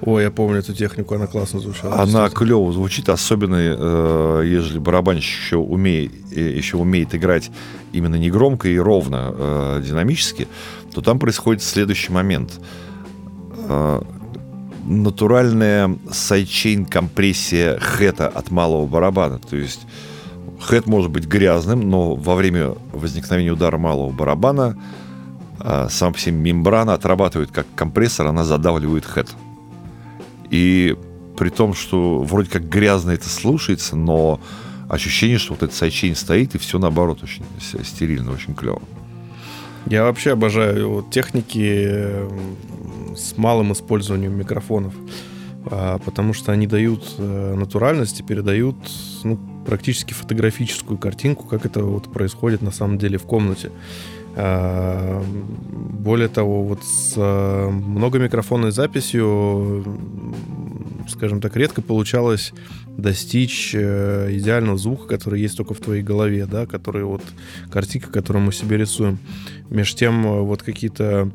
Ой, 0.00 0.22
я 0.22 0.30
помню 0.30 0.58
эту 0.58 0.74
технику, 0.74 1.14
она 1.14 1.26
классно 1.26 1.58
звучала. 1.58 2.00
Она 2.00 2.30
клево 2.30 2.72
звучит, 2.72 3.08
особенно 3.08 3.56
э, 3.58 4.42
если 4.46 4.78
барабанщик 4.78 5.40
еще 5.40 5.56
умеет, 5.56 6.12
э, 6.30 6.40
еще 6.40 6.76
умеет 6.76 7.14
играть 7.14 7.50
именно 7.92 8.14
не 8.14 8.30
громко 8.30 8.68
и 8.68 8.78
ровно, 8.78 9.34
э, 9.36 9.82
динамически, 9.84 10.46
то 10.94 11.00
там 11.00 11.18
происходит 11.18 11.62
следующий 11.62 12.12
момент. 12.12 12.60
Э, 13.68 14.00
натуральная 14.88 15.96
sidechain 16.10 16.86
компрессия 16.86 17.78
хэта 17.78 18.26
от 18.26 18.50
малого 18.50 18.86
барабана. 18.86 19.38
То 19.38 19.56
есть 19.56 19.86
хэт 20.60 20.86
может 20.86 21.10
быть 21.10 21.26
грязным, 21.26 21.88
но 21.88 22.14
во 22.14 22.34
время 22.34 22.74
возникновения 22.92 23.52
удара 23.52 23.78
малого 23.78 24.10
барабана 24.10 24.76
а, 25.60 25.88
сам 25.90 26.14
по 26.14 26.18
себе 26.18 26.36
мембрана 26.36 26.94
отрабатывает 26.94 27.50
как 27.50 27.66
компрессор, 27.74 28.26
она 28.26 28.44
задавливает 28.44 29.04
хэт. 29.04 29.28
И 30.50 30.96
при 31.36 31.50
том, 31.50 31.74
что 31.74 32.20
вроде 32.20 32.50
как 32.50 32.68
грязно 32.68 33.10
это 33.10 33.28
слушается, 33.28 33.94
но 33.94 34.40
ощущение, 34.88 35.38
что 35.38 35.52
вот 35.52 35.62
этот 35.62 35.76
sidechain 35.76 36.16
стоит, 36.16 36.54
и 36.54 36.58
все 36.58 36.78
наоборот 36.78 37.22
очень 37.22 37.44
стерильно, 37.84 38.32
очень 38.32 38.54
клево. 38.54 38.82
Я 39.90 40.04
вообще 40.04 40.32
обожаю 40.32 41.06
техники 41.10 42.28
с 43.16 43.38
малым 43.38 43.72
использованием 43.72 44.36
микрофонов, 44.38 44.92
а, 45.64 45.98
потому 45.98 46.34
что 46.34 46.52
они 46.52 46.66
дают 46.66 47.14
э, 47.16 47.54
натуральность 47.54 48.20
и 48.20 48.22
передают 48.22 48.76
ну, 49.24 49.38
практически 49.66 50.12
фотографическую 50.12 50.98
картинку, 50.98 51.44
как 51.44 51.64
это 51.64 51.82
вот 51.84 52.12
происходит 52.12 52.60
на 52.60 52.70
самом 52.70 52.98
деле 52.98 53.16
в 53.16 53.22
комнате. 53.22 53.72
А, 54.36 55.24
более 55.72 56.28
того, 56.28 56.64
вот 56.64 56.84
с 56.84 57.14
э, 57.16 57.68
многомикрофонной 57.70 58.72
записью, 58.72 59.84
скажем 61.08 61.40
так, 61.40 61.56
редко 61.56 61.80
получалось 61.80 62.52
достичь 62.98 63.74
э, 63.74 64.28
идеального 64.32 64.76
звука, 64.76 65.06
который 65.06 65.40
есть 65.40 65.56
только 65.56 65.72
в 65.72 65.78
твоей 65.78 66.02
голове, 66.02 66.46
да, 66.46 66.66
который 66.66 67.04
вот 67.04 67.22
картинка, 67.70 68.10
которую 68.10 68.44
мы 68.44 68.52
себе 68.52 68.76
рисуем. 68.76 69.18
Между 69.70 69.96
тем, 69.96 70.26
э, 70.26 70.40
вот 70.42 70.62
какие-то 70.62 71.30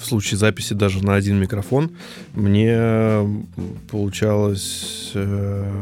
в 0.00 0.04
случае 0.06 0.38
записи 0.38 0.72
даже 0.72 1.04
на 1.04 1.14
один 1.14 1.36
микрофон 1.36 1.90
мне 2.34 3.44
получалось 3.90 5.12
э, 5.14 5.72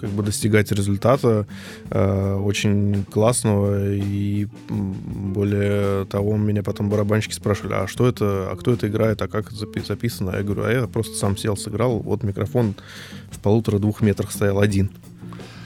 как 0.00 0.10
бы 0.10 0.22
достигать 0.22 0.70
результата 0.70 1.46
э, 1.90 2.34
очень 2.34 3.04
классного 3.04 3.94
и 3.94 4.48
более 4.68 6.04
того 6.06 6.36
меня 6.36 6.62
потом 6.62 6.90
барабанщики 6.90 7.32
спрашивали 7.32 7.72
а 7.72 7.86
что 7.86 8.06
это 8.06 8.50
а 8.50 8.56
кто 8.56 8.72
это 8.72 8.88
играет 8.88 9.22
а 9.22 9.28
как 9.28 9.52
это 9.52 9.86
записано? 9.86 10.36
Я 10.36 10.42
говорю 10.42 10.64
а 10.64 10.72
я 10.72 10.86
просто 10.86 11.16
сам 11.16 11.36
сел 11.36 11.56
сыграл 11.56 11.98
вот 12.00 12.22
микрофон 12.22 12.74
в 13.30 13.38
полутора 13.38 13.78
двух 13.78 14.02
метрах 14.02 14.30
стоял 14.30 14.60
один 14.60 14.90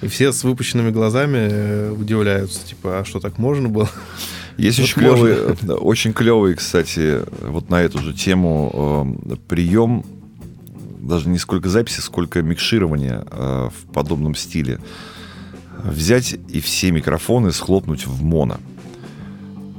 и 0.02 0.08
все 0.08 0.32
с 0.32 0.44
выпущенными 0.44 0.90
глазами 0.90 1.48
э, 1.50 1.90
удивляются 1.90 2.64
типа 2.64 3.00
а 3.00 3.04
что 3.04 3.18
так 3.18 3.38
можно 3.38 3.68
было 3.68 3.88
есть 4.60 4.78
вот 4.78 4.84
очень 4.84 5.00
клевый, 5.00 5.32
э, 5.32 5.72
очень 5.72 6.12
клевый, 6.12 6.54
кстати, 6.54 7.20
вот 7.42 7.70
на 7.70 7.82
эту 7.82 7.98
же 7.98 8.12
тему 8.12 9.16
э, 9.24 9.36
прием, 9.48 10.04
даже 11.00 11.28
не 11.28 11.38
сколько 11.38 11.68
записи, 11.68 12.00
сколько 12.00 12.42
микширования 12.42 13.24
э, 13.30 13.68
в 13.68 13.92
подобном 13.92 14.34
стиле. 14.34 14.78
Взять 15.82 16.36
и 16.48 16.60
все 16.60 16.90
микрофоны 16.90 17.52
схлопнуть 17.52 18.06
в 18.06 18.22
моно. 18.22 18.58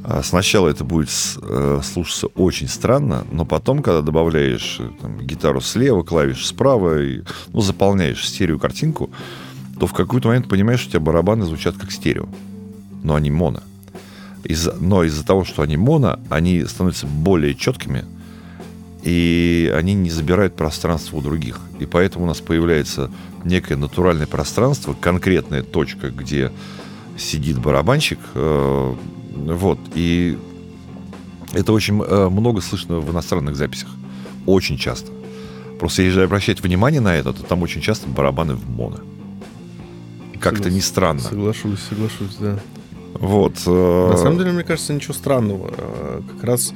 А 0.04 0.24
сначала 0.24 0.68
это 0.68 0.84
будет 0.84 1.10
э, 1.42 1.80
слушаться 1.84 2.28
очень 2.28 2.68
странно, 2.68 3.24
но 3.32 3.46
потом, 3.46 3.84
когда 3.84 4.02
добавляешь 4.02 4.78
э, 4.80 4.90
там, 5.00 5.20
гитару 5.20 5.62
слева, 5.62 6.02
клавиш 6.02 6.48
справа, 6.48 7.04
и, 7.04 7.22
ну, 7.54 7.62
заполняешь 7.62 8.28
стерео 8.28 8.58
картинку, 8.58 9.12
то 9.80 9.86
в 9.86 9.94
какой-то 9.94 10.30
момент 10.30 10.50
понимаешь, 10.50 10.80
что 10.80 10.90
у 10.90 10.92
тебя 10.92 11.00
барабаны 11.02 11.46
звучат 11.46 11.78
как 11.78 11.92
стерео, 11.92 12.28
но 13.04 13.14
они 13.14 13.30
моно. 13.30 13.62
Из, 14.44 14.70
но 14.80 15.04
из-за 15.04 15.26
того, 15.26 15.44
что 15.46 15.62
они 15.62 15.78
моно, 15.78 16.20
они 16.30 16.64
становятся 16.66 17.08
более 17.08 17.56
четкими, 17.56 18.06
и 19.04 19.74
они 19.76 19.94
не 19.94 20.10
забирают 20.10 20.56
пространство 20.56 21.18
у 21.18 21.22
других. 21.22 21.60
И 21.80 21.86
поэтому 21.86 22.26
у 22.26 22.28
нас 22.28 22.40
появляется 22.40 23.10
некое 23.44 23.76
натуральное 23.76 24.28
пространство, 24.28 24.96
конкретная 25.00 25.64
точка, 25.64 26.10
где 26.12 26.52
сидит 27.18 27.60
барабанщик. 27.60 28.20
Э, 28.36 28.96
вот. 29.36 29.80
И 29.96 30.38
это 31.54 31.74
очень 31.74 32.02
э, 32.02 32.30
много 32.30 32.62
слышно 32.62 33.00
в 33.00 33.12
иностранных 33.12 33.56
записях. 33.56 33.90
Очень 34.46 34.78
часто. 34.78 35.12
Просто 35.80 36.04
если 36.04 36.22
обращать 36.22 36.62
внимание 36.62 37.02
на 37.02 37.16
это, 37.16 37.34
то 37.34 37.44
там 37.44 37.64
очень 37.64 37.82
часто 37.82 38.08
барабаны 38.08 38.56
в 38.56 38.70
моно. 38.70 39.00
Как-то 40.40 40.70
не 40.70 40.82
странно. 40.82 41.22
Соглашусь, 41.22 41.80
соглашусь, 41.90 42.36
да. 42.40 42.60
Вот. 43.14 43.54
Э, 43.66 44.10
На 44.12 44.18
самом 44.18 44.38
деле, 44.38 44.52
мне 44.52 44.64
кажется, 44.64 44.94
ничего 44.94 45.14
странного. 45.14 45.72
Э, 45.78 46.22
как 46.34 46.44
раз 46.44 46.74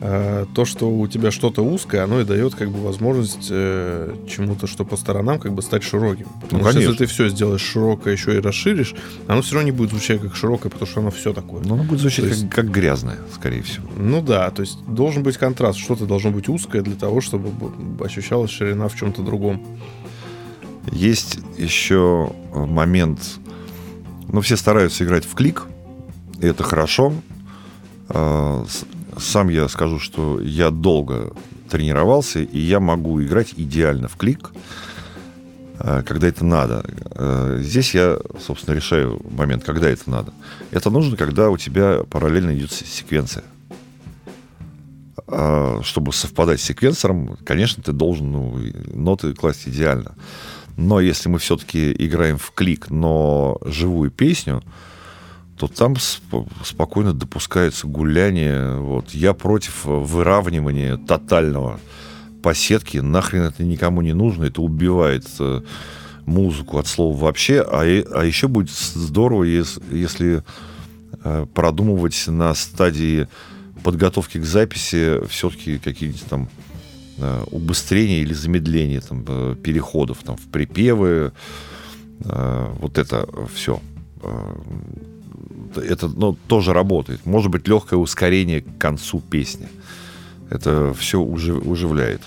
э, 0.00 0.46
то, 0.54 0.64
что 0.64 0.90
у 0.90 1.06
тебя 1.06 1.30
что-то 1.30 1.62
узкое, 1.62 2.04
оно 2.04 2.20
и 2.20 2.24
дает 2.24 2.54
как 2.54 2.70
бы 2.70 2.82
возможность 2.82 3.48
чему-то, 3.48 4.66
что 4.66 4.84
по 4.84 4.96
сторонам, 4.96 5.38
как 5.38 5.52
бы 5.52 5.62
стать 5.62 5.82
широким. 5.82 6.26
Потому 6.42 6.64
ну, 6.64 6.70
что 6.70 6.80
если 6.80 6.96
ты 6.96 7.06
все 7.06 7.28
сделаешь 7.28 7.62
широкое, 7.62 8.12
еще 8.12 8.36
и 8.36 8.40
расширишь, 8.40 8.94
оно 9.26 9.42
все 9.42 9.54
равно 9.54 9.70
не 9.70 9.72
будет 9.72 9.90
звучать 9.90 10.20
как 10.20 10.34
широкое, 10.34 10.70
потому 10.70 10.86
что 10.86 11.00
оно 11.00 11.10
все 11.10 11.32
такое. 11.32 11.62
Ну, 11.64 11.74
оно 11.74 11.84
будет 11.84 12.00
звучать 12.00 12.26
есть, 12.26 12.42
как, 12.50 12.66
как 12.66 12.70
грязное, 12.70 13.18
скорее 13.34 13.62
всего. 13.62 13.86
Ну 13.96 14.20
да, 14.22 14.50
то 14.50 14.62
есть 14.62 14.78
должен 14.86 15.22
быть 15.22 15.36
контраст. 15.36 15.78
Что-то 15.78 16.06
должно 16.06 16.30
быть 16.30 16.48
узкое 16.48 16.82
для 16.82 16.96
того, 16.96 17.20
чтобы 17.20 17.50
ощущалась 18.04 18.50
ширина 18.50 18.88
в 18.88 18.96
чем-то 18.96 19.22
другом. 19.22 19.62
Есть 20.92 21.38
еще 21.58 22.30
момент, 22.54 23.20
ну, 24.28 24.40
все 24.40 24.56
стараются 24.56 25.02
играть 25.02 25.24
в 25.24 25.34
клик, 25.34 25.64
и 26.40 26.46
это 26.46 26.62
хорошо. 26.62 27.12
А, 28.08 28.64
сам 29.18 29.48
я 29.48 29.68
скажу, 29.68 29.98
что 29.98 30.40
я 30.40 30.70
долго 30.70 31.32
тренировался, 31.70 32.40
и 32.40 32.58
я 32.58 32.80
могу 32.80 33.22
играть 33.22 33.54
идеально 33.56 34.08
в 34.08 34.16
клик, 34.16 34.52
а, 35.78 36.02
когда 36.02 36.28
это 36.28 36.44
надо. 36.44 36.84
А, 37.10 37.58
здесь 37.60 37.94
я, 37.94 38.18
собственно, 38.44 38.74
решаю 38.74 39.20
момент, 39.30 39.64
когда 39.64 39.88
это 39.88 40.08
надо. 40.10 40.32
Это 40.70 40.90
нужно, 40.90 41.16
когда 41.16 41.50
у 41.50 41.56
тебя 41.56 42.02
параллельно 42.08 42.56
идет 42.56 42.72
секвенция. 42.72 43.44
Чтобы 45.82 46.12
совпадать 46.12 46.60
с 46.60 46.64
секвенсором, 46.64 47.36
конечно, 47.44 47.82
ты 47.82 47.90
должен 47.90 48.30
ну, 48.30 48.60
ноты 48.94 49.34
класть 49.34 49.66
идеально. 49.66 50.14
Но 50.76 51.00
если 51.00 51.28
мы 51.28 51.40
все-таки 51.40 51.90
играем 51.92 52.38
в 52.38 52.52
клик, 52.52 52.90
но 52.90 53.58
живую 53.64 54.12
песню, 54.12 54.62
то 55.56 55.68
там 55.68 55.94
сп- 55.94 56.48
спокойно 56.64 57.12
допускается 57.12 57.86
гуляние. 57.86 58.78
Вот. 58.78 59.10
Я 59.10 59.32
против 59.32 59.84
выравнивания 59.84 60.96
тотального 60.96 61.80
по 62.42 62.54
сетке. 62.54 63.02
Нахрен 63.02 63.42
это 63.42 63.64
никому 63.64 64.02
не 64.02 64.12
нужно. 64.12 64.44
Это 64.44 64.60
убивает 64.60 65.26
э, 65.40 65.62
музыку 66.26 66.78
от 66.78 66.86
слова 66.86 67.16
вообще. 67.16 67.62
А, 67.62 67.80
а 67.80 68.24
еще 68.24 68.48
будет 68.48 68.70
здорово, 68.70 69.44
если, 69.44 69.82
если 69.90 70.42
э, 71.24 71.46
продумывать 71.54 72.24
на 72.26 72.54
стадии 72.54 73.26
подготовки 73.82 74.38
к 74.38 74.44
записи 74.44 75.20
все-таки 75.28 75.78
какие-нибудь 75.78 76.24
там 76.28 76.48
э, 77.16 77.44
убыстрения 77.50 78.20
или 78.20 78.34
замедления 78.34 79.00
там, 79.00 79.24
э, 79.26 79.56
переходов 79.62 80.18
там, 80.22 80.36
в 80.36 80.46
припевы. 80.48 81.32
Э, 82.20 82.74
вот 82.78 82.98
это 82.98 83.26
все 83.54 83.80
это 85.80 86.08
ну, 86.08 86.36
тоже 86.46 86.72
работает. 86.72 87.24
Может 87.26 87.50
быть, 87.50 87.68
легкое 87.68 87.98
ускорение 87.98 88.62
к 88.62 88.78
концу 88.78 89.20
песни. 89.20 89.68
Это 90.50 90.94
все 90.94 91.20
ужив, 91.20 91.66
уживляет 91.66 92.22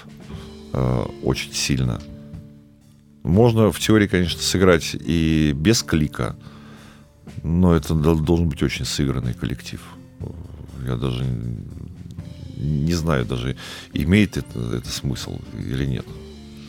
э, 0.74 1.06
очень 1.24 1.54
сильно. 1.54 2.02
Можно 3.24 3.72
в 3.72 3.80
теории, 3.80 4.08
конечно, 4.08 4.42
сыграть 4.42 4.96
и 4.96 5.54
без 5.56 5.84
клика, 5.84 6.36
но 7.44 7.76
это 7.76 7.94
должен 7.94 8.50
быть 8.50 8.64
очень 8.64 8.86
сыгранный 8.86 9.34
коллектив. 9.34 9.82
Я 10.86 10.96
даже 10.96 11.26
не 12.60 12.94
знаю, 12.94 13.26
даже 13.26 13.56
имеет 13.94 14.38
это, 14.38 14.76
это 14.76 14.90
смысл 14.90 15.40
или 15.54 15.86
нет. 15.86 16.06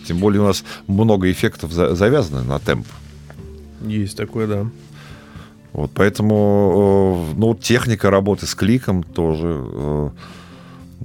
Тем 0.07 0.19
более 0.19 0.43
у 0.43 0.47
нас 0.47 0.65
много 0.87 1.31
эффектов 1.31 1.73
завязано 1.73 2.43
на 2.43 2.59
темп. 2.59 2.87
Есть 3.83 4.17
такое, 4.17 4.47
да. 4.47 4.67
Вот, 5.73 5.93
поэтому 5.95 7.31
э, 7.33 7.39
ну, 7.39 7.55
техника 7.55 8.11
работы 8.11 8.47
с 8.47 8.55
кликом 8.55 9.03
тоже 9.03 9.61
э, 9.61 10.11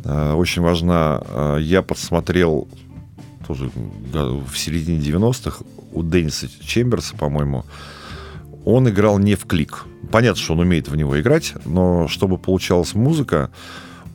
э, 0.04 0.34
очень 0.34 0.62
важна. 0.62 1.58
Я 1.60 1.82
подсмотрел 1.82 2.67
тоже 3.47 3.69
в 4.12 4.58
середине 4.58 4.99
90-х 4.99 5.63
у 5.91 6.04
Денниса 6.04 6.47
Чемберса, 6.62 7.15
по-моему, 7.15 7.63
он 8.65 8.89
играл 8.89 9.19
не 9.19 9.36
в 9.36 9.45
клик. 9.45 9.86
Понятно, 10.12 10.41
что 10.41 10.54
он 10.54 10.62
умеет 10.62 10.88
в 10.88 10.95
него 10.95 11.19
играть, 11.19 11.54
но 11.65 12.08
чтобы 12.08 12.38
получалась 12.38 12.95
музыка, 12.95 13.51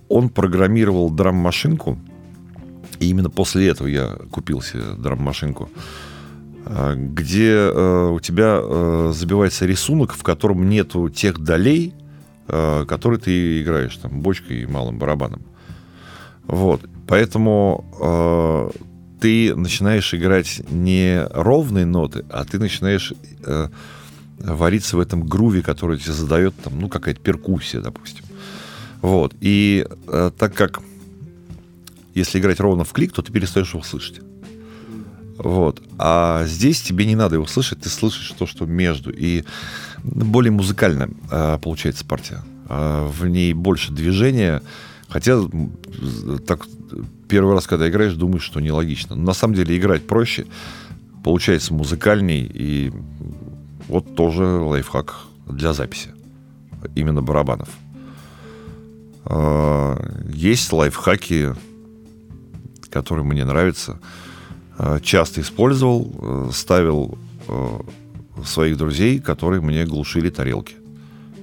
он 0.09 0.29
программировал 0.29 1.11
драм-машинку, 1.11 1.99
и 2.99 3.09
именно 3.09 3.31
после 3.31 3.69
этого 3.69 3.87
я 3.87 4.19
купил 4.31 4.61
себе 4.61 4.83
драм-машинку. 4.99 5.71
Где 6.67 7.53
э, 7.53 8.11
у 8.11 8.21
тебя 8.21 8.61
э, 8.63 9.13
забивается 9.15 9.67
рисунок, 9.67 10.13
в 10.13 10.23
котором 10.23 10.69
нету 10.69 11.09
тех 11.09 11.39
долей, 11.39 11.95
э, 12.49 12.85
которые 12.87 13.19
ты 13.19 13.63
играешь, 13.63 13.97
там, 13.97 14.21
бочкой 14.21 14.63
и 14.63 14.67
малым 14.67 14.99
барабаном. 14.99 15.43
Вот. 16.47 16.83
Поэтому 17.07 17.85
э, 18.01 18.79
ты 19.21 19.55
начинаешь 19.55 20.13
играть 20.15 20.63
не 20.71 21.25
ровные 21.31 21.87
ноты, 21.87 22.25
а 22.31 22.45
ты 22.45 22.59
начинаешь 22.59 23.13
э, 23.45 23.69
вариться 24.39 24.97
в 24.97 25.01
этом 25.01 25.27
груве, 25.27 25.63
который 25.63 25.99
тебе 25.99 26.13
задает 26.13 26.55
там, 26.63 26.79
ну, 26.79 26.89
какая-то 26.89 27.21
перкуссия, 27.21 27.81
допустим. 27.81 28.25
Вот. 29.01 29.35
И 29.41 29.87
э, 30.09 30.31
так 30.37 30.55
как 30.55 30.81
если 32.15 32.39
играть 32.39 32.61
ровно 32.61 32.85
в 32.85 32.93
клик, 32.93 33.13
то 33.13 33.23
ты 33.23 33.33
перестаешь 33.33 33.73
его 33.73 33.83
слышать. 33.83 34.21
Вот. 35.43 35.83
А 35.99 36.45
здесь 36.45 36.83
тебе 36.83 37.07
не 37.07 37.17
надо 37.17 37.37
его 37.37 37.47
слышать, 37.47 37.81
ты 37.81 37.89
слышишь 37.89 38.35
то, 38.39 38.47
что 38.47 38.67
между. 38.67 39.11
И 39.11 39.45
более 40.05 40.53
музыкально 40.53 41.11
э, 41.31 41.59
получается 41.63 42.05
партия. 42.05 42.43
Э, 42.69 43.09
в 43.11 43.27
ней 43.27 43.55
больше 43.55 43.91
движения. 43.91 44.63
Хотя 45.09 45.41
так 46.47 46.67
первый 47.27 47.55
раз, 47.55 47.67
когда 47.67 47.89
играешь, 47.89 48.15
думаешь, 48.15 48.43
что 48.43 48.61
нелогично. 48.61 49.17
Но 49.17 49.23
на 49.23 49.33
самом 49.33 49.55
деле 49.55 49.77
играть 49.79 50.07
проще, 50.07 50.47
получается 51.25 51.73
музыкальней. 51.73 52.51
И 52.53 52.93
вот 53.89 54.15
тоже 54.15 54.45
лайфхак 54.45 55.21
для 55.47 55.73
записи. 55.73 56.11
Именно 56.95 57.23
барабанов. 57.23 57.71
Э, 59.25 59.97
есть 60.35 60.71
лайфхаки, 60.71 61.55
которые 62.91 63.25
мне 63.25 63.47
нравятся– 63.47 63.99
часто 65.03 65.41
использовал, 65.41 66.11
э, 66.19 66.51
ставил 66.53 67.19
э, 67.49 67.79
своих 68.45 68.77
друзей, 68.77 69.19
которые 69.19 69.61
мне 69.61 69.85
глушили 69.85 70.31
тарелки. 70.31 70.75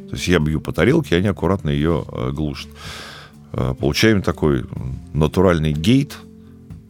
То 0.10 0.15
есть 0.15 0.28
я 0.28 0.39
бью 0.39 0.62
по 0.62 0.71
тарелке, 0.71 1.17
они 1.17 1.28
аккуратно 1.28 1.69
ее 1.69 2.06
глушат. 2.32 2.69
Получаем 3.52 4.21
такой 4.21 4.65
натуральный 5.13 5.73
гейт. 5.73 6.17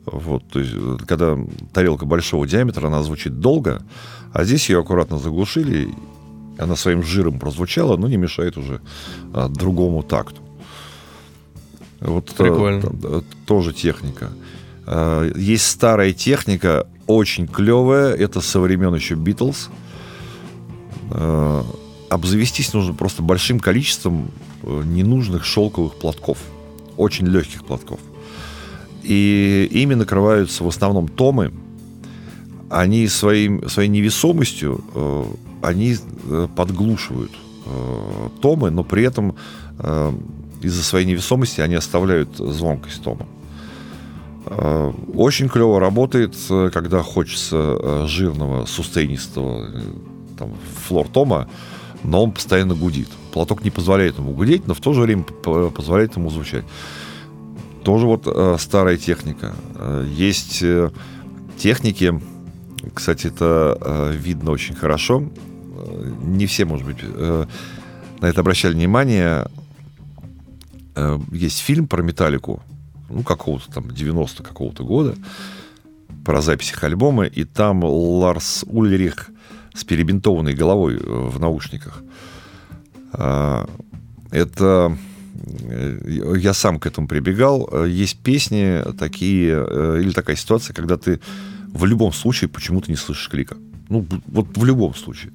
Вот, 0.05 0.47
то 0.47 0.59
есть, 0.59 0.73
когда 1.07 1.37
тарелка 1.73 2.05
большого 2.05 2.47
диаметра, 2.47 2.87
она 2.87 3.03
звучит 3.03 3.39
долго, 3.39 3.81
а 4.33 4.43
здесь 4.43 4.69
ее 4.69 4.79
аккуратно 4.79 5.17
заглушили, 5.17 5.89
она 6.57 6.75
своим 6.75 7.03
жиром 7.03 7.39
прозвучала, 7.39 7.97
но 7.97 8.07
не 8.07 8.17
мешает 8.17 8.57
уже 8.57 8.81
а, 9.33 9.49
другому 9.49 10.03
такту. 10.03 10.41
Вот 11.99 12.25
Прикольно. 12.35 13.23
тоже 13.45 13.73
техника. 13.73 14.29
Э, 14.87 15.29
есть 15.35 15.67
старая 15.67 16.13
техника, 16.13 16.87
очень 17.05 17.45
клевая. 17.45 18.15
Это 18.15 18.41
со 18.41 18.59
времен 18.59 18.95
еще 18.95 19.15
Битлз. 19.15 19.69
Э, 21.11 21.63
обзавестись 22.09 22.73
нужно 22.73 22.93
просто 22.93 23.21
большим 23.21 23.59
количеством 23.59 24.31
э, 24.63 24.83
ненужных 24.85 25.45
шелковых 25.45 25.95
платков. 25.95 26.39
Очень 26.95 27.27
легких 27.27 27.65
платков. 27.65 27.99
И 29.03 29.67
ими 29.71 29.93
накрываются 29.93 30.63
в 30.63 30.67
основном 30.67 31.07
томы. 31.07 31.51
Они 32.69 33.07
своим, 33.07 33.69
своей 33.69 33.87
невесомостью 33.87 34.83
они 35.61 35.95
подглушивают 36.57 37.31
томы, 38.41 38.71
но 38.71 38.83
при 38.83 39.03
этом 39.03 39.35
из-за 40.61 40.83
своей 40.83 41.05
невесомости 41.05 41.61
они 41.61 41.75
оставляют 41.75 42.35
звонкость 42.35 43.01
тома. 43.01 43.25
Э, 44.49 44.93
очень 45.13 45.49
клево 45.49 45.79
работает, 45.79 46.35
э, 46.49 46.69
когда 46.73 47.03
хочется 47.03 47.57
э, 47.57 48.05
жирного, 48.07 48.65
сустейнистого 48.65 49.69
там, 50.37 50.53
флор-тома, 50.87 51.49
но 52.03 52.23
он 52.23 52.31
постоянно 52.31 52.75
гудит. 52.75 53.09
Платок 53.33 53.63
не 53.63 53.71
позволяет 53.71 54.17
ему 54.17 54.31
гудеть, 54.33 54.67
но 54.67 54.73
в 54.73 54.79
то 54.79 54.93
же 54.93 55.01
время 55.01 55.23
позволяет 55.23 56.15
ему 56.15 56.29
звучать. 56.29 56.63
Тоже 57.83 58.05
вот 58.05 58.27
старая 58.59 58.97
техника. 58.97 59.53
Есть 60.11 60.63
техники, 61.57 62.21
кстати, 62.93 63.27
это 63.27 64.11
видно 64.13 64.51
очень 64.51 64.75
хорошо. 64.75 65.23
Не 66.21 66.45
все, 66.47 66.65
может 66.65 66.85
быть, 66.85 66.97
на 67.03 68.25
это 68.25 68.41
обращали 68.41 68.73
внимание. 68.73 69.47
Есть 71.31 71.59
фильм 71.59 71.87
про 71.87 72.01
металлику 72.01 72.61
ну, 73.09 73.23
какого-то 73.23 73.71
там 73.71 73.91
90 73.91 74.43
какого-то 74.43 74.83
года, 74.83 75.15
про 76.25 76.41
записях 76.41 76.83
альбома, 76.83 77.25
и 77.25 77.43
там 77.45 77.83
Ларс 77.83 78.65
Ульрих 78.67 79.29
с 79.73 79.83
перебинтованной 79.83 80.53
головой 80.53 80.95
э, 80.95 80.99
в 80.99 81.39
наушниках. 81.39 82.03
А, 83.13 83.69
это 84.31 84.97
э, 85.61 86.35
я 86.37 86.53
сам 86.53 86.79
к 86.79 86.87
этому 86.87 87.07
прибегал. 87.07 87.85
Есть 87.85 88.19
песни 88.19 88.83
такие, 88.97 89.65
э, 89.69 89.99
или 90.01 90.11
такая 90.11 90.35
ситуация, 90.35 90.73
когда 90.73 90.97
ты 90.97 91.21
в 91.67 91.85
любом 91.85 92.11
случае 92.11 92.49
почему-то 92.49 92.89
не 92.91 92.97
слышишь 92.97 93.29
клика. 93.29 93.55
Ну, 93.89 94.05
вот 94.25 94.57
в 94.57 94.65
любом 94.65 94.95
случае. 94.95 95.31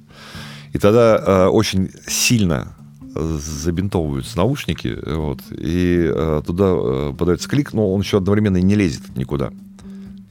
И 0.73 0.77
тогда 0.77 1.49
очень 1.49 1.89
сильно 2.07 2.75
забинтовываются 3.15 4.37
наушники, 4.37 4.97
вот, 5.05 5.39
и 5.51 6.11
э, 6.13 6.41
туда 6.45 6.65
э, 6.73 7.13
подается 7.17 7.47
клик, 7.47 7.73
но 7.73 7.93
он 7.93 8.01
еще 8.01 8.17
одновременно 8.17 8.57
не 8.57 8.75
лезет 8.75 9.15
никуда. 9.15 9.51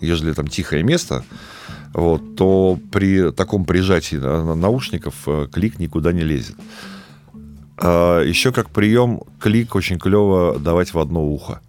Ежели 0.00 0.32
там 0.32 0.48
тихое 0.48 0.82
место, 0.82 1.24
вот, 1.94 2.36
то 2.36 2.78
при 2.90 3.30
таком 3.30 3.64
прижатии 3.64 4.16
наушников 4.16 5.14
э, 5.26 5.46
клик 5.52 5.78
никуда 5.78 6.12
не 6.12 6.22
лезет. 6.22 6.56
А 7.78 8.20
еще 8.22 8.52
как 8.52 8.70
прием, 8.70 9.22
клик 9.38 9.74
очень 9.74 9.98
клево 9.98 10.58
давать 10.58 10.92
в 10.92 10.98
одно 10.98 11.24
ухо. 11.24 11.60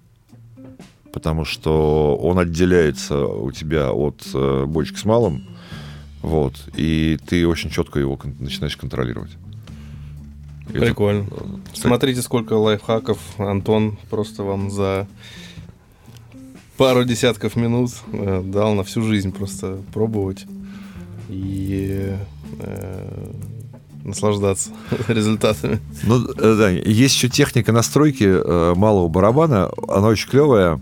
Потому 1.11 1.45
что 1.45 2.17
он 2.17 2.39
отделяется 2.39 3.25
у 3.25 3.51
тебя 3.51 3.91
от 3.91 4.23
э, 4.33 4.65
бочки 4.65 4.97
с 4.97 5.05
малым, 5.05 5.47
вот, 6.23 6.55
и 6.75 7.19
ты 7.27 7.45
очень 7.47 7.69
четко 7.69 7.99
его 7.99 8.19
начинаешь 8.39 8.77
контролировать. 8.77 9.37
Прикольно. 10.71 11.27
Это... 11.27 11.45
Смотрите, 11.73 12.21
сколько 12.21 12.53
лайфхаков 12.53 13.19
Антон 13.37 13.97
просто 14.09 14.43
вам 14.43 14.71
за 14.71 15.07
пару 16.77 17.03
десятков 17.03 17.55
минут 17.55 17.91
э, 18.11 18.41
дал 18.45 18.73
на 18.73 18.83
всю 18.83 19.03
жизнь 19.03 19.31
просто 19.31 19.79
пробовать 19.93 20.45
и 21.29 22.15
э, 22.59 23.31
наслаждаться 24.03 24.71
результатами. 25.07 25.79
Ну, 26.03 26.25
э, 26.25 26.55
да, 26.57 26.69
есть 26.69 27.15
еще 27.15 27.29
техника 27.29 27.71
настройки 27.71 28.23
э, 28.23 28.73
малого 28.75 29.07
барабана, 29.07 29.69
она 29.87 30.07
очень 30.07 30.29
клевая. 30.29 30.81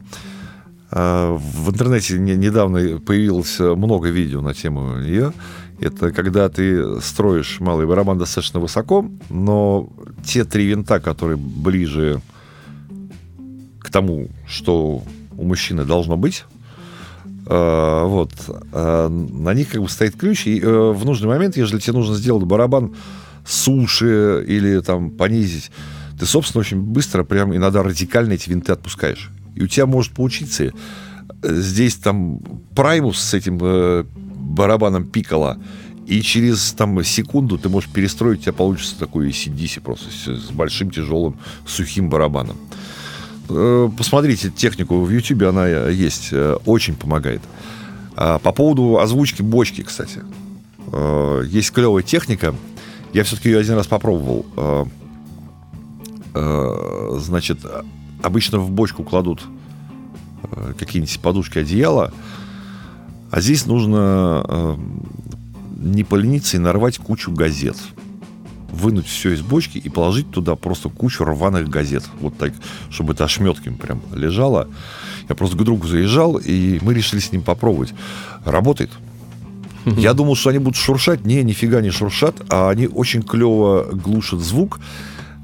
Э, 0.91 1.37
в 1.37 1.69
интернете 1.71 2.19
не, 2.19 2.35
недавно 2.35 2.99
появилось 2.99 3.59
много 3.59 4.09
видео 4.09 4.41
на 4.41 4.53
тему 4.53 4.97
нее. 4.97 5.33
Это 5.81 6.11
когда 6.11 6.47
ты 6.47 7.01
строишь 7.01 7.59
малый 7.59 7.87
барабан 7.87 8.19
достаточно 8.19 8.59
высоко, 8.59 9.03
но 9.29 9.89
те 10.23 10.45
три 10.45 10.67
винта, 10.67 10.99
которые 10.99 11.37
ближе 11.37 12.21
к 13.79 13.89
тому, 13.89 14.29
что 14.47 15.03
у 15.35 15.43
мужчины 15.43 15.83
должно 15.83 16.17
быть, 16.17 16.45
э, 17.47 18.03
вот, 18.05 18.31
э, 18.47 19.07
на 19.07 19.53
них 19.55 19.69
как 19.69 19.81
бы 19.81 19.89
стоит 19.89 20.15
ключ, 20.15 20.45
и 20.45 20.59
э, 20.59 20.91
в 20.91 21.03
нужный 21.03 21.27
момент, 21.27 21.57
если 21.57 21.79
тебе 21.79 21.93
нужно 21.93 22.13
сделать 22.13 22.43
барабан 22.43 22.95
суше 23.43 24.45
или 24.47 24.79
там 24.81 25.09
понизить, 25.09 25.71
ты, 26.19 26.27
собственно, 26.27 26.59
очень 26.59 26.79
быстро, 26.79 27.23
прям 27.23 27.55
иногда 27.55 27.81
радикально 27.81 28.33
эти 28.33 28.51
винты 28.51 28.71
отпускаешь. 28.71 29.31
И 29.55 29.63
у 29.63 29.67
тебя 29.67 29.87
может 29.87 30.13
получиться 30.13 30.65
э, 30.65 30.71
здесь 31.41 31.95
там 31.95 32.39
праймус 32.75 33.17
с 33.17 33.33
этим 33.33 33.57
э, 33.59 34.05
барабаном 34.51 35.05
пикала, 35.05 35.57
и 36.07 36.21
через 36.21 36.73
там, 36.73 37.03
секунду 37.03 37.57
ты 37.57 37.69
можешь 37.69 37.89
перестроить, 37.89 38.39
у 38.39 38.41
тебя 38.43 38.53
получится 38.53 38.97
такой 38.97 39.29
ACDC 39.29 39.81
просто 39.81 40.09
с, 40.11 40.51
большим, 40.51 40.91
тяжелым, 40.91 41.37
сухим 41.65 42.09
барабаном. 42.09 42.57
Э, 43.49 43.89
посмотрите 43.97 44.49
технику 44.49 45.01
в 45.01 45.09
YouTube, 45.09 45.43
она 45.43 45.67
есть, 45.67 46.29
э, 46.31 46.57
очень 46.65 46.95
помогает. 46.95 47.41
А 48.15 48.39
по 48.39 48.51
поводу 48.51 48.99
озвучки 48.99 49.41
бочки, 49.41 49.81
кстати. 49.83 50.21
Э, 50.91 51.43
есть 51.47 51.71
клевая 51.71 52.03
техника. 52.03 52.55
Я 53.13 53.23
все-таки 53.23 53.49
ее 53.49 53.59
один 53.59 53.75
раз 53.75 53.87
попробовал. 53.87 54.45
Значит, 56.33 57.59
обычно 58.23 58.59
в 58.59 58.71
бочку 58.71 59.03
кладут 59.03 59.41
какие-нибудь 60.79 61.19
подушки, 61.19 61.59
одеяла, 61.59 62.13
а 63.31 63.39
здесь 63.39 63.65
нужно 63.65 64.45
э, 64.47 64.75
не 65.77 66.03
полениться 66.03 66.57
и 66.57 66.59
нарвать 66.59 66.97
кучу 66.97 67.31
газет. 67.31 67.77
Вынуть 68.71 69.07
все 69.07 69.31
из 69.31 69.41
бочки 69.41 69.77
и 69.77 69.89
положить 69.89 70.29
туда 70.31 70.55
просто 70.55 70.89
кучу 70.89 71.23
рваных 71.23 71.69
газет. 71.69 72.03
Вот 72.19 72.37
так, 72.37 72.53
чтобы 72.89 73.13
это 73.13 73.23
ошметками 73.23 73.75
прям 73.75 74.01
лежало. 74.13 74.67
Я 75.29 75.35
просто 75.35 75.57
к 75.57 75.63
другу 75.63 75.87
заезжал, 75.87 76.37
и 76.37 76.79
мы 76.81 76.93
решили 76.93 77.19
с 77.21 77.31
ним 77.31 77.41
попробовать. 77.41 77.93
Работает. 78.45 78.91
Я 79.85 80.13
думал, 80.13 80.35
что 80.35 80.49
они 80.49 80.59
будут 80.59 80.75
шуршать. 80.75 81.25
Не, 81.25 81.43
нифига 81.43 81.81
не 81.81 81.89
шуршат, 81.89 82.35
а 82.49 82.69
они 82.69 82.87
очень 82.87 83.23
клево 83.23 83.89
глушат 83.91 84.41
звук. 84.41 84.79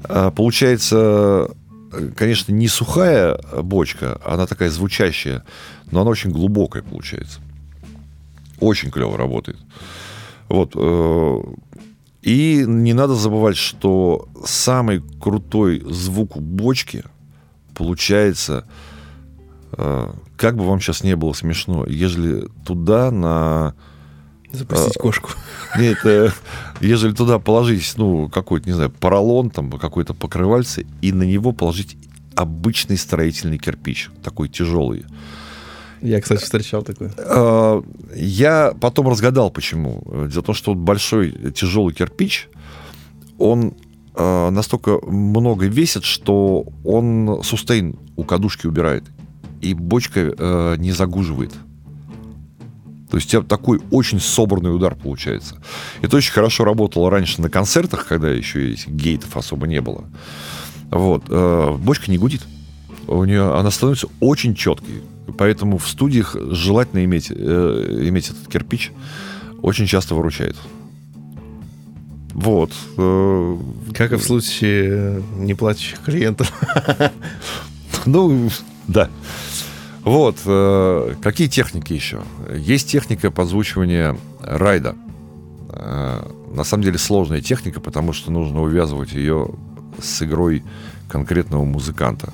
А, 0.04 0.30
получается, 0.30 1.50
конечно, 2.16 2.52
не 2.52 2.68
сухая 2.68 3.38
бочка, 3.62 4.20
она 4.24 4.46
такая 4.46 4.70
звучащая, 4.70 5.42
но 5.90 6.02
она 6.02 6.10
очень 6.10 6.30
глубокая 6.30 6.82
получается. 6.82 7.40
Очень 8.60 8.90
клево 8.90 9.16
работает. 9.16 9.58
Вот. 10.48 10.72
Э, 10.74 11.38
и 12.22 12.64
не 12.66 12.92
надо 12.92 13.14
забывать, 13.14 13.56
что 13.56 14.28
самый 14.44 15.02
крутой 15.20 15.82
звук 15.88 16.36
бочки 16.36 17.04
получается 17.74 18.66
э, 19.72 20.12
как 20.38 20.56
бы 20.56 20.64
вам 20.64 20.80
сейчас 20.80 21.02
не 21.02 21.16
было 21.16 21.32
смешно, 21.32 21.84
ежели 21.86 22.48
туда 22.64 23.10
на... 23.10 23.74
Запустить 24.50 24.96
а, 24.96 25.00
кошку. 25.00 25.30
Нет, 25.76 25.98
э, 26.04 26.30
ежели 26.80 27.12
туда 27.12 27.38
положить, 27.38 27.92
ну, 27.96 28.28
какой-то, 28.30 28.66
не 28.66 28.72
знаю, 28.74 28.90
поролон, 28.90 29.50
там, 29.50 29.70
какой-то 29.70 30.14
покрывальце, 30.14 30.86
и 31.02 31.12
на 31.12 31.24
него 31.24 31.52
положить 31.52 31.98
обычный 32.34 32.96
строительный 32.96 33.58
кирпич, 33.58 34.10
такой 34.22 34.48
тяжелый. 34.48 35.04
Я, 36.00 36.20
кстати, 36.20 36.42
встречал 36.42 36.82
такой. 36.82 37.10
А, 37.18 37.82
я 38.14 38.74
потом 38.80 39.08
разгадал, 39.08 39.50
почему. 39.50 40.02
Дело 40.28 40.42
в 40.42 40.46
том, 40.46 40.54
что 40.54 40.74
большой 40.74 41.52
тяжелый 41.52 41.94
кирпич, 41.94 42.48
он 43.38 43.74
а, 44.14 44.50
настолько 44.50 44.98
много 45.06 45.66
весит, 45.66 46.04
что 46.04 46.66
он 46.84 47.40
сустейн 47.42 47.98
у 48.16 48.24
кадушки 48.24 48.66
убирает. 48.66 49.04
И 49.60 49.74
бочка 49.74 50.20
э, 50.20 50.76
не 50.78 50.92
загуживает. 50.92 51.52
То 53.10 53.16
есть 53.16 53.28
у 53.28 53.30
тебя 53.30 53.42
такой 53.42 53.80
очень 53.90 54.20
собранный 54.20 54.74
удар 54.74 54.94
получается. 54.94 55.56
Это 56.02 56.16
очень 56.16 56.32
хорошо 56.32 56.64
работало 56.64 57.10
раньше 57.10 57.40
на 57.40 57.50
концертах, 57.50 58.06
когда 58.06 58.30
еще 58.30 58.74
гейтов 58.86 59.36
особо 59.36 59.66
не 59.66 59.80
было. 59.80 60.04
Вот. 60.90 61.24
Э, 61.28 61.76
бочка 61.76 62.10
не 62.10 62.18
гудит. 62.18 62.42
У 63.06 63.24
нее 63.24 63.54
она 63.54 63.70
становится 63.70 64.08
очень 64.20 64.54
четкой. 64.54 65.02
Поэтому 65.36 65.78
в 65.78 65.86
студиях 65.88 66.36
желательно 66.50 67.04
иметь, 67.04 67.30
э, 67.30 67.98
иметь 68.08 68.30
этот 68.30 68.48
кирпич. 68.48 68.92
Очень 69.62 69.86
часто 69.86 70.14
выручает. 70.14 70.56
Вот. 72.32 72.72
Э, 72.96 73.58
как 73.94 74.12
и 74.12 74.16
в 74.16 74.22
случае 74.22 75.22
неплатящих 75.36 76.00
клиентов. 76.00 76.52
Ну, 78.06 78.48
да. 78.86 79.10
Вот. 80.02 80.36
Э, 80.46 81.14
какие 81.20 81.48
техники 81.48 81.92
еще? 81.92 82.22
Есть 82.54 82.88
техника 82.88 83.30
подзвучивания 83.30 84.16
райда. 84.40 84.94
Э, 85.70 86.22
на 86.54 86.64
самом 86.64 86.84
деле 86.84 86.96
сложная 86.96 87.42
техника, 87.42 87.80
потому 87.80 88.12
что 88.12 88.30
нужно 88.30 88.62
увязывать 88.62 89.12
ее 89.12 89.50
с 90.00 90.22
игрой 90.22 90.62
конкретного 91.08 91.64
музыканта. 91.64 92.32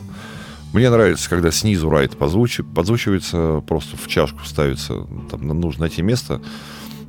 Мне 0.75 0.91
нравится, 0.91 1.31
когда 1.31 1.51
снизу 1.53 1.89
райд 1.89 2.17
подзвучивается, 2.17 3.63
просто 3.65 3.97
в 3.97 4.09
чашку 4.09 4.45
ставится, 4.45 5.07
там 5.31 5.47
нужно 5.47 5.83
найти 5.83 6.03
место, 6.03 6.41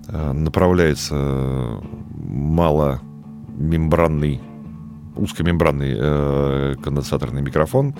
э, 0.08 0.32
направляется 0.34 1.82
маломембранный, 2.16 4.40
узкомембранный 5.16 5.96
э, 5.98 6.76
конденсаторный 6.84 7.42
микрофон. 7.42 7.96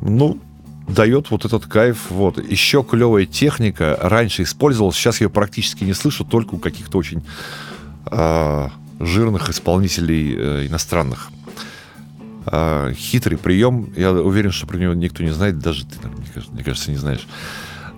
Ну, 0.00 0.38
дает 0.86 1.32
вот 1.32 1.44
этот 1.44 1.66
кайф. 1.66 2.08
Вот. 2.10 2.38
Еще 2.38 2.84
клевая 2.84 3.26
техника. 3.26 3.98
Раньше 4.00 4.44
использовалась, 4.44 4.94
сейчас 4.94 5.20
ее 5.20 5.28
практически 5.28 5.82
не 5.82 5.92
слышу, 5.92 6.24
только 6.24 6.54
у 6.54 6.58
каких-то 6.58 6.98
очень 6.98 7.24
э, 8.12 8.68
жирных 9.00 9.50
исполнителей 9.50 10.36
э, 10.38 10.68
иностранных. 10.68 11.32
Э, 12.46 12.92
хитрый 12.94 13.38
прием. 13.38 13.92
Я 13.96 14.12
уверен, 14.12 14.52
что 14.52 14.66
про 14.66 14.78
него 14.78 14.94
никто 14.94 15.22
не 15.22 15.30
знает, 15.30 15.58
даже 15.58 15.84
ты, 15.84 16.06
мне 16.08 16.26
кажется, 16.32 16.54
мне 16.54 16.64
кажется 16.64 16.90
не 16.90 16.96
знаешь. 16.96 17.26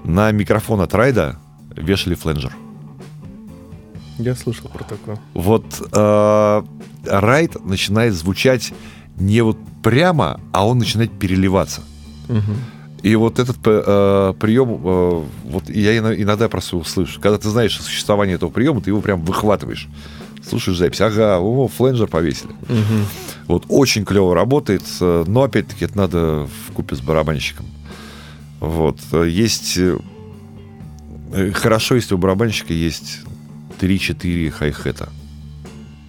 На 0.04 0.30
микрофон 0.32 0.80
от 0.80 0.94
Райда 0.94 1.36
вешали 1.76 2.14
фленджер. 2.14 2.54
Я 4.18 4.34
слышал 4.34 4.68
про 4.68 4.84
такое. 4.84 5.18
Вот 5.34 5.64
э, 5.92 6.62
Райд 7.04 7.64
начинает 7.64 8.14
звучать 8.14 8.72
не 9.16 9.42
вот 9.42 9.58
прямо, 9.82 10.40
а 10.52 10.66
он 10.66 10.78
начинает 10.78 11.12
переливаться. 11.18 11.82
Угу. 12.28 12.52
И 13.02 13.14
вот 13.16 13.38
этот 13.38 13.58
э, 13.64 14.34
прием, 14.40 14.80
э, 14.82 15.24
вот 15.44 15.70
я 15.70 15.98
иногда 15.98 16.48
просто 16.48 16.76
его 16.76 16.84
слышу. 16.84 17.20
Когда 17.20 17.38
ты 17.38 17.48
знаешь 17.48 17.78
о 17.78 17.82
существовании 17.82 18.34
этого 18.34 18.50
приема, 18.50 18.80
ты 18.80 18.90
его 18.90 19.00
прям 19.00 19.22
выхватываешь. 19.22 19.88
Слушаешь 20.48 20.78
запись, 20.78 21.00
ага, 21.00 21.38
о, 21.38 21.68
фленджер 21.68 22.06
повесили. 22.08 22.50
Угу. 22.68 23.04
Вот 23.48 23.64
очень 23.68 24.04
клево 24.04 24.34
работает, 24.34 24.82
но 25.00 25.42
опять-таки 25.42 25.84
это 25.84 25.96
надо 25.96 26.48
в 26.66 26.72
купе 26.72 26.96
с 26.96 27.00
барабанщиком. 27.00 27.66
Вот. 28.60 28.98
Есть... 29.12 29.78
Э, 31.32 31.52
хорошо, 31.52 31.94
если 31.94 32.14
у 32.14 32.18
барабанщика 32.18 32.72
есть 32.72 33.20
3-4 33.80 34.50
хай-хета. 34.50 35.10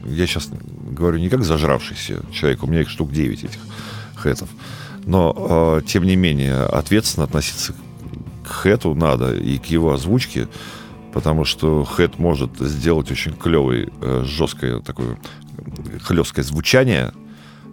Я 0.06 0.26
сейчас 0.28 0.50
говорю 0.90 1.20
не 1.20 1.30
как 1.30 1.44
зажравшийся 1.44 2.22
человек, 2.34 2.64
у 2.64 2.68
меня 2.68 2.82
их 2.82 2.90
штук 2.90 3.12
9 3.12 3.44
этих 3.44 3.60
хэтов. 4.16 4.50
Но, 5.06 5.80
э, 5.82 5.88
тем 5.88 6.04
не 6.04 6.16
менее, 6.16 6.64
ответственно 6.64 7.26
относиться 7.26 7.74
к 8.44 8.48
хэту 8.48 8.96
надо 8.96 9.36
и 9.36 9.58
к 9.58 9.66
его 9.66 9.94
озвучке, 9.94 10.48
потому 11.14 11.46
что 11.46 11.84
хэт 11.84 12.20
может 12.20 12.58
сделать 12.60 13.12
очень 13.12 13.34
клевый, 13.34 13.90
э, 14.02 14.24
жесткое 14.26 14.80
такое 14.82 15.18
хлесткое 16.02 16.44
звучание 16.44 17.12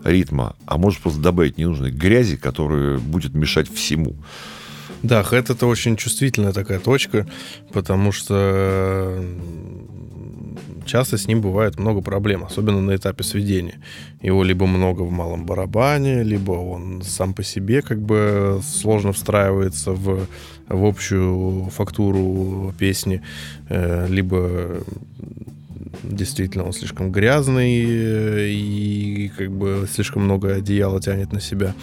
ритма, 0.04 0.56
а 0.66 0.78
может 0.78 1.00
просто 1.00 1.20
добавить 1.20 1.58
ненужной 1.58 1.90
грязи, 1.90 2.36
которая 2.36 2.98
будет 2.98 3.34
мешать 3.34 3.72
всему. 3.72 4.16
Да, 5.02 5.22
хэт 5.22 5.50
это 5.50 5.66
очень 5.66 5.96
чувствительная 5.96 6.52
такая 6.52 6.80
точка, 6.80 7.26
потому 7.72 8.12
что 8.12 9.22
часто 10.86 11.18
с 11.18 11.26
ним 11.26 11.40
бывает 11.40 11.78
много 11.78 12.00
проблем, 12.00 12.44
особенно 12.44 12.80
на 12.80 12.96
этапе 12.96 13.24
сведения. 13.24 13.78
Его 14.22 14.42
либо 14.42 14.66
много 14.66 15.02
в 15.02 15.10
малом 15.10 15.44
барабане, 15.44 16.22
либо 16.22 16.52
он 16.52 17.02
сам 17.02 17.34
по 17.34 17.42
себе 17.42 17.82
как 17.82 18.00
бы 18.00 18.60
сложно 18.64 19.12
встраивается 19.12 19.92
в, 19.92 20.26
в 20.68 20.84
общую 20.84 21.70
фактуру 21.70 22.74
песни, 22.78 23.22
э, 23.68 24.06
либо 24.08 24.82
действительно 26.02 26.64
он 26.64 26.72
слишком 26.72 27.10
грязный 27.10 27.84
э, 27.84 28.48
и 28.48 29.30
как 29.36 29.50
бы 29.50 29.86
слишком 29.92 30.22
много 30.22 30.54
одеяла 30.54 31.00
тянет 31.00 31.32
на 31.32 31.40
себя. 31.40 31.74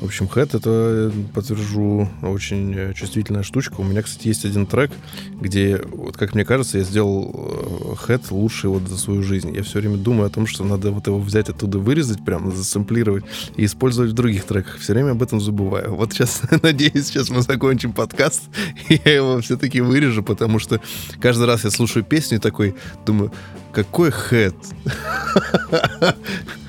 В 0.00 0.04
общем, 0.06 0.28
хэт 0.28 0.54
это, 0.54 1.12
подтвержу, 1.34 2.08
очень 2.22 2.74
э, 2.74 2.94
чувствительная 2.94 3.42
штучка. 3.42 3.74
У 3.80 3.84
меня, 3.84 4.00
кстати, 4.00 4.28
есть 4.28 4.46
один 4.46 4.64
трек, 4.64 4.90
где, 5.38 5.76
вот 5.92 6.16
как 6.16 6.34
мне 6.34 6.46
кажется, 6.46 6.78
я 6.78 6.84
сделал 6.84 7.92
э, 7.92 7.96
хэт 7.96 8.30
лучший 8.30 8.70
вот 8.70 8.88
за 8.88 8.96
свою 8.96 9.22
жизнь. 9.22 9.54
Я 9.54 9.62
все 9.62 9.78
время 9.78 9.98
думаю 9.98 10.28
о 10.28 10.30
том, 10.30 10.46
что 10.46 10.64
надо 10.64 10.90
вот 10.90 11.06
его 11.06 11.18
взять 11.18 11.50
оттуда, 11.50 11.78
вырезать, 11.78 12.24
прям 12.24 12.50
засэмплировать 12.50 13.24
и 13.56 13.66
использовать 13.66 14.12
в 14.12 14.14
других 14.14 14.44
треках. 14.44 14.78
Все 14.78 14.94
время 14.94 15.10
об 15.10 15.22
этом 15.22 15.38
забываю. 15.38 15.94
Вот 15.94 16.14
сейчас, 16.14 16.40
надеюсь, 16.62 17.08
сейчас 17.08 17.28
мы 17.28 17.42
закончим 17.42 17.92
подкаст, 17.92 18.44
и 18.88 18.98
я 19.04 19.16
его 19.16 19.38
все-таки 19.42 19.82
вырежу, 19.82 20.22
потому 20.22 20.60
что 20.60 20.80
каждый 21.20 21.46
раз 21.46 21.64
я 21.64 21.70
слушаю 21.70 22.04
песню 22.04 22.38
и 22.38 22.40
такой 22.40 22.74
думаю, 23.04 23.32
какой 23.72 24.10
хэт? 24.10 24.56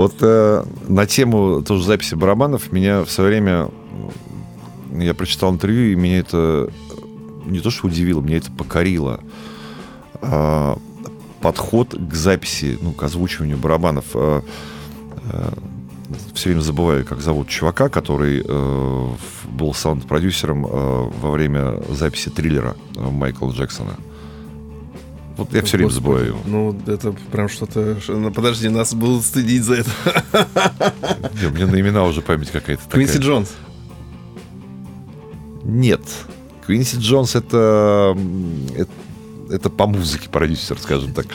Вот 0.00 0.14
э, 0.22 0.64
на 0.88 1.04
тему 1.04 1.62
тоже 1.62 1.84
записи 1.84 2.14
барабанов 2.14 2.72
меня 2.72 3.04
в 3.04 3.10
свое 3.10 3.28
время 3.28 3.68
я 4.98 5.12
прочитал 5.12 5.52
интервью, 5.52 5.92
и 5.92 5.94
меня 5.94 6.20
это 6.20 6.70
не 7.44 7.60
то 7.60 7.68
что 7.68 7.86
удивило, 7.86 8.22
меня 8.22 8.38
это 8.38 8.50
покорило. 8.50 9.20
Э, 10.22 10.76
подход 11.42 11.94
к 11.94 12.14
записи, 12.14 12.78
ну, 12.80 12.92
к 12.92 13.02
озвучиванию 13.02 13.58
барабанов. 13.58 14.06
Э, 14.14 14.40
э, 15.32 15.50
все 16.32 16.48
время 16.48 16.62
забываю, 16.62 17.04
как 17.04 17.20
зовут 17.20 17.48
чувака, 17.48 17.90
который 17.90 18.42
э, 18.42 19.08
был 19.50 19.74
саунд-продюсером 19.74 20.64
э, 20.64 21.10
во 21.20 21.30
время 21.30 21.74
записи 21.90 22.30
триллера 22.30 22.74
э, 22.96 23.02
Майкла 23.02 23.50
Джексона. 23.50 23.96
Вот 25.36 25.54
я 25.54 25.62
все 25.62 25.78
время 25.78 25.90
забываю 25.90 26.26
его. 26.26 26.38
Ну, 26.44 26.76
это 26.86 27.12
прям 27.32 27.48
что-то... 27.48 27.96
Ну, 28.08 28.30
подожди, 28.30 28.68
нас 28.68 28.92
будут 28.92 29.24
стыдить 29.24 29.62
за 29.62 29.76
это. 29.76 29.90
Не, 31.40 31.46
у 31.46 31.50
меня 31.50 31.66
на 31.66 31.80
имена 31.80 32.04
уже 32.04 32.20
память 32.20 32.50
какая-то 32.50 32.82
Квинси 32.90 33.18
Джонс. 33.18 33.52
Нет. 35.64 36.02
Квинси 36.66 36.96
Джонс 36.98 37.36
это, 37.36 38.16
это, 38.76 38.90
это 39.50 39.70
по 39.70 39.86
музыке 39.86 40.28
продюсер, 40.28 40.78
скажем 40.78 41.14
так. 41.14 41.26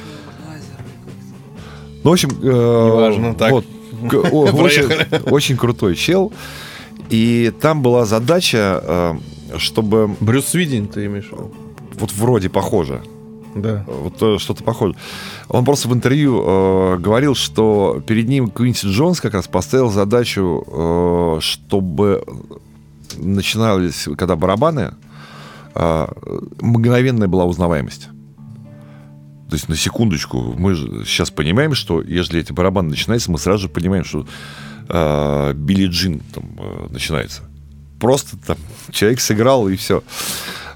Ну, 2.04 2.10
в 2.12 2.14
общем... 2.14 2.30
Э, 2.44 2.92
Неважно, 2.92 3.34
так. 3.34 3.52
Вот, 3.52 3.66
очень, 4.02 5.24
очень 5.32 5.58
крутой 5.58 5.96
чел. 5.96 6.32
И 7.10 7.52
там 7.60 7.82
была 7.82 8.06
задача, 8.06 8.84
э, 8.84 9.58
чтобы... 9.58 10.16
Брюс 10.20 10.46
Свидин 10.46 10.88
ты 10.88 11.06
имеешь 11.08 11.26
в 11.26 11.32
виду? 11.32 11.52
Вот 11.96 12.12
вроде 12.12 12.50
похоже. 12.50 13.02
Да. 13.56 13.86
Вот 13.88 14.22
э, 14.22 14.38
что-то 14.38 14.64
похоже. 14.64 14.96
Он 15.48 15.64
просто 15.64 15.88
в 15.88 15.94
интервью 15.94 16.44
э, 16.46 16.98
говорил, 16.98 17.36
что 17.36 18.04
перед 18.06 18.28
ним 18.28 18.50
Квинси 18.50 18.88
Джонс 18.88 19.22
как 19.22 19.34
раз 19.34 19.48
поставил 19.48 19.90
задачу, 19.90 20.64
э, 20.68 21.38
чтобы 21.40 22.24
начинались, 23.18 24.10
когда 24.18 24.36
барабаны, 24.36 24.94
э, 25.74 26.08
мгновенная 26.60 27.30
была 27.30 27.46
узнаваемость. 27.46 28.10
То 29.50 29.56
есть, 29.56 29.70
на 29.70 29.78
секундочку, 29.78 30.54
мы 30.58 30.74
же 30.76 31.06
сейчас 31.06 31.32
понимаем, 31.32 31.76
что 31.76 32.02
если 32.02 32.42
эти 32.42 32.52
барабаны 32.52 32.90
начинаются, 32.90 33.32
мы 33.32 33.38
сразу 33.38 33.64
же 33.64 33.70
понимаем, 33.70 34.04
что 34.04 34.28
э, 34.90 35.54
Билли 35.54 35.88
Джин 35.88 36.20
там 36.34 36.44
э, 36.58 36.88
начинается. 36.90 37.44
просто 38.02 38.36
там 38.46 38.58
человек 38.92 39.22
сыграл 39.22 39.70
и 39.70 39.78
все. 39.78 40.04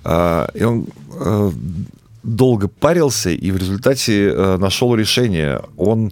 А, 0.06 0.50
и 0.54 0.64
он 0.64 0.88
а, 1.20 1.52
долго 2.36 2.68
парился 2.68 3.30
и 3.30 3.52
в 3.52 3.58
результате 3.58 4.32
а, 4.32 4.58
нашел 4.58 4.96
решение. 4.96 5.62
Он 5.78 6.12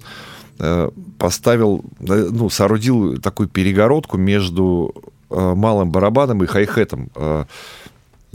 а, 0.59 0.91
поставил, 1.17 1.83
ну, 1.99 2.49
соорудил 2.49 3.19
такую 3.21 3.49
перегородку 3.49 4.17
между 4.17 4.93
а, 5.29 5.55
малым 5.55 5.91
барабаном 5.91 6.43
и 6.43 6.47
хай-хетом. 6.47 7.09
А, 7.15 7.45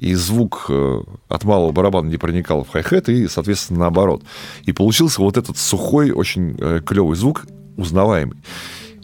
и 0.02 0.14
звук 0.14 0.66
э, 0.68 1.02
от 1.28 1.44
малого 1.44 1.70
барабана 1.70 2.08
не 2.08 2.16
проникал 2.16 2.64
в 2.64 2.70
хай-хет, 2.70 3.08
и, 3.08 3.28
соответственно, 3.28 3.80
наоборот. 3.80 4.24
И 4.64 4.72
получился 4.72 5.20
вот 5.20 5.36
этот 5.36 5.58
сухой, 5.58 6.10
очень 6.10 6.56
э, 6.58 6.80
клевый 6.84 7.14
звук, 7.14 7.46
узнаваемый. 7.76 8.36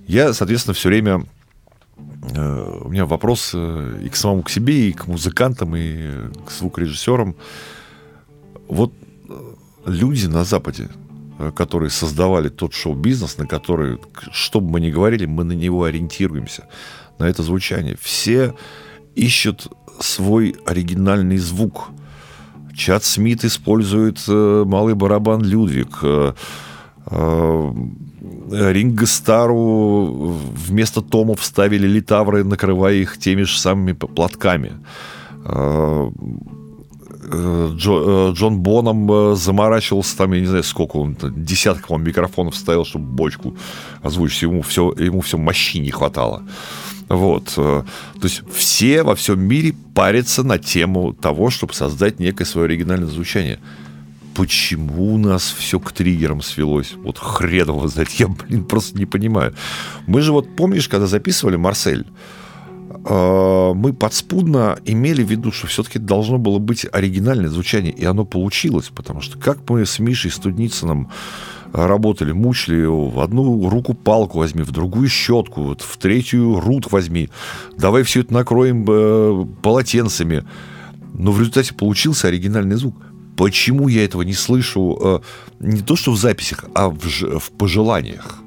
Я, 0.08 0.32
соответственно, 0.32 0.74
все 0.74 0.88
время 0.88 1.24
э, 2.34 2.80
у 2.82 2.88
меня 2.88 3.06
вопрос 3.06 3.54
и 3.54 4.08
к 4.08 4.16
самому 4.16 4.42
к 4.42 4.50
себе, 4.50 4.88
и 4.88 4.92
к 4.92 5.06
музыкантам, 5.06 5.76
и 5.76 6.30
к 6.44 6.50
звукорежиссерам. 6.50 7.36
Вот 8.68 8.92
люди 9.86 10.26
на 10.26 10.44
Западе, 10.44 10.88
которые 11.56 11.90
создавали 11.90 12.48
тот 12.48 12.74
шоу-бизнес, 12.74 13.38
на 13.38 13.46
который, 13.46 13.98
что 14.32 14.60
бы 14.60 14.70
мы 14.70 14.80
ни 14.80 14.90
говорили, 14.90 15.26
мы 15.26 15.44
на 15.44 15.52
него 15.52 15.84
ориентируемся, 15.84 16.66
на 17.18 17.28
это 17.28 17.42
звучание. 17.42 17.96
Все 18.00 18.54
ищут 19.14 19.68
свой 20.00 20.56
оригинальный 20.66 21.38
звук. 21.38 21.90
Чат 22.76 23.04
Смит 23.04 23.44
использует 23.44 24.22
э, 24.28 24.64
малый 24.66 24.94
барабан 24.94 25.42
Людвиг. 25.42 25.98
Э, 26.02 26.32
э, 27.06 27.72
Ринго 28.50 29.06
Стару 29.06 30.36
вместо 30.54 31.02
томов 31.02 31.44
ставили 31.44 31.86
литавры, 31.86 32.44
накрывая 32.44 32.94
их 32.94 33.18
теми 33.18 33.42
же 33.42 33.58
самыми 33.58 33.92
платками. 33.92 34.72
Э, 35.44 36.10
э, 36.14 36.57
Джо, 37.30 38.30
э, 38.30 38.32
Джон 38.34 38.58
Боном 38.58 39.36
заморачивался 39.36 40.16
там, 40.16 40.32
я 40.32 40.40
не 40.40 40.46
знаю, 40.46 40.64
сколько 40.64 40.96
он, 40.96 41.16
десяток, 41.20 41.88
по 41.88 41.96
микрофонов 41.96 42.56
ставил, 42.56 42.84
чтобы 42.84 43.06
бочку 43.06 43.56
озвучить. 44.02 44.42
Ему 44.42 44.62
все, 44.62 44.92
ему 44.98 45.20
все 45.20 45.38
мощи 45.38 45.78
не 45.78 45.90
хватало. 45.90 46.42
Вот. 47.08 47.54
Э, 47.56 47.82
то 48.14 48.22
есть 48.22 48.42
все 48.52 49.02
во 49.02 49.14
всем 49.14 49.40
мире 49.40 49.74
парятся 49.94 50.42
на 50.42 50.58
тему 50.58 51.12
того, 51.12 51.50
чтобы 51.50 51.74
создать 51.74 52.20
некое 52.20 52.44
свое 52.44 52.66
оригинальное 52.66 53.08
звучание. 53.08 53.58
Почему 54.34 55.14
у 55.14 55.18
нас 55.18 55.54
все 55.58 55.80
к 55.80 55.92
триггерам 55.92 56.42
свелось? 56.42 56.92
Вот 56.96 57.18
хрен 57.18 57.68
его 57.68 57.88
знает. 57.88 58.10
Я, 58.18 58.28
блин, 58.28 58.64
просто 58.64 58.98
не 58.98 59.06
понимаю. 59.06 59.54
Мы 60.06 60.20
же 60.20 60.32
вот, 60.32 60.54
помнишь, 60.54 60.88
когда 60.88 61.06
записывали 61.06 61.56
«Марсель», 61.56 62.06
э, 62.06 62.10
мы 63.04 63.92
подспудно 63.92 64.78
имели 64.84 65.22
в 65.22 65.30
виду, 65.30 65.52
что 65.52 65.66
все-таки 65.66 65.98
должно 65.98 66.38
было 66.38 66.58
быть 66.58 66.86
оригинальное 66.90 67.48
звучание, 67.48 67.92
и 67.92 68.04
оно 68.04 68.24
получилось, 68.24 68.90
потому 68.94 69.20
что 69.20 69.38
как 69.38 69.58
мы 69.70 69.86
с 69.86 69.98
Мишей 69.98 70.30
Студницыным 70.30 71.08
работали, 71.72 72.32
мучили. 72.32 72.84
В 72.84 73.20
одну 73.20 73.68
руку 73.68 73.94
палку 73.94 74.38
возьми, 74.38 74.62
в 74.62 74.70
другую 74.70 75.08
щетку, 75.08 75.62
вот, 75.62 75.82
в 75.82 75.96
третью 75.96 76.60
рут 76.60 76.90
возьми. 76.90 77.28
Давай 77.76 78.02
все 78.02 78.20
это 78.20 78.32
накроем 78.32 78.84
э, 78.88 79.46
полотенцами. 79.62 80.44
Но 81.14 81.32
в 81.32 81.38
результате 81.38 81.74
получился 81.74 82.28
оригинальный 82.28 82.76
звук. 82.76 82.96
Почему 83.36 83.88
я 83.88 84.04
этого 84.04 84.22
не 84.22 84.34
слышу 84.34 84.98
э, 85.00 85.20
не 85.60 85.80
то 85.80 85.96
что 85.96 86.12
в 86.12 86.18
записях, 86.18 86.64
а 86.74 86.88
в, 86.88 86.98
в 86.98 87.50
пожеланиях? 87.52 88.38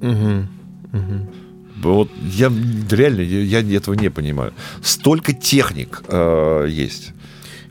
Угу. 0.00 0.46
Угу. 0.92 1.41
Вот 1.82 2.10
я 2.22 2.52
реально 2.90 3.20
я, 3.20 3.60
этого 3.76 3.94
не 3.94 4.10
понимаю. 4.10 4.52
Столько 4.82 5.32
техник 5.32 6.02
э, 6.08 6.66
есть. 6.68 7.12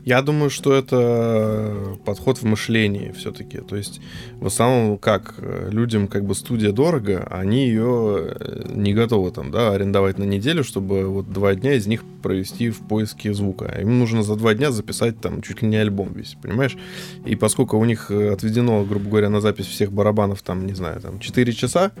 Я 0.04 0.20
думаю, 0.20 0.50
что 0.50 0.74
это 0.74 1.96
подход 2.04 2.38
в 2.38 2.42
мышлении 2.42 3.12
все-таки. 3.16 3.58
То 3.58 3.76
есть, 3.76 4.00
в 4.40 4.46
основном, 4.46 4.98
как 4.98 5.36
людям 5.70 6.08
как 6.08 6.24
бы 6.24 6.34
студия 6.34 6.72
дорого, 6.72 7.26
они 7.30 7.66
ее 7.66 8.34
э, 8.34 8.64
не 8.74 8.94
готовы 8.94 9.30
там, 9.30 9.52
да, 9.52 9.72
арендовать 9.72 10.18
на 10.18 10.24
неделю, 10.24 10.64
чтобы 10.64 11.06
вот 11.06 11.32
два 11.32 11.54
дня 11.54 11.74
из 11.74 11.86
них 11.86 12.02
провести 12.20 12.70
в 12.70 12.80
поиске 12.80 13.32
звука. 13.32 13.66
Им 13.80 14.00
нужно 14.00 14.24
за 14.24 14.34
два 14.34 14.54
дня 14.54 14.72
записать 14.72 15.20
там 15.20 15.40
чуть 15.40 15.62
ли 15.62 15.68
не 15.68 15.76
альбом 15.76 16.12
весь, 16.14 16.36
понимаешь? 16.42 16.76
И 17.24 17.36
поскольку 17.36 17.78
у 17.78 17.84
них 17.84 18.10
э, 18.10 18.32
отведено, 18.32 18.84
грубо 18.84 19.08
говоря, 19.08 19.28
на 19.28 19.40
запись 19.40 19.66
всех 19.66 19.92
барабанов 19.92 20.42
там, 20.42 20.66
не 20.66 20.74
знаю, 20.74 21.00
там 21.00 21.20
4 21.20 21.52
часа, 21.52 21.92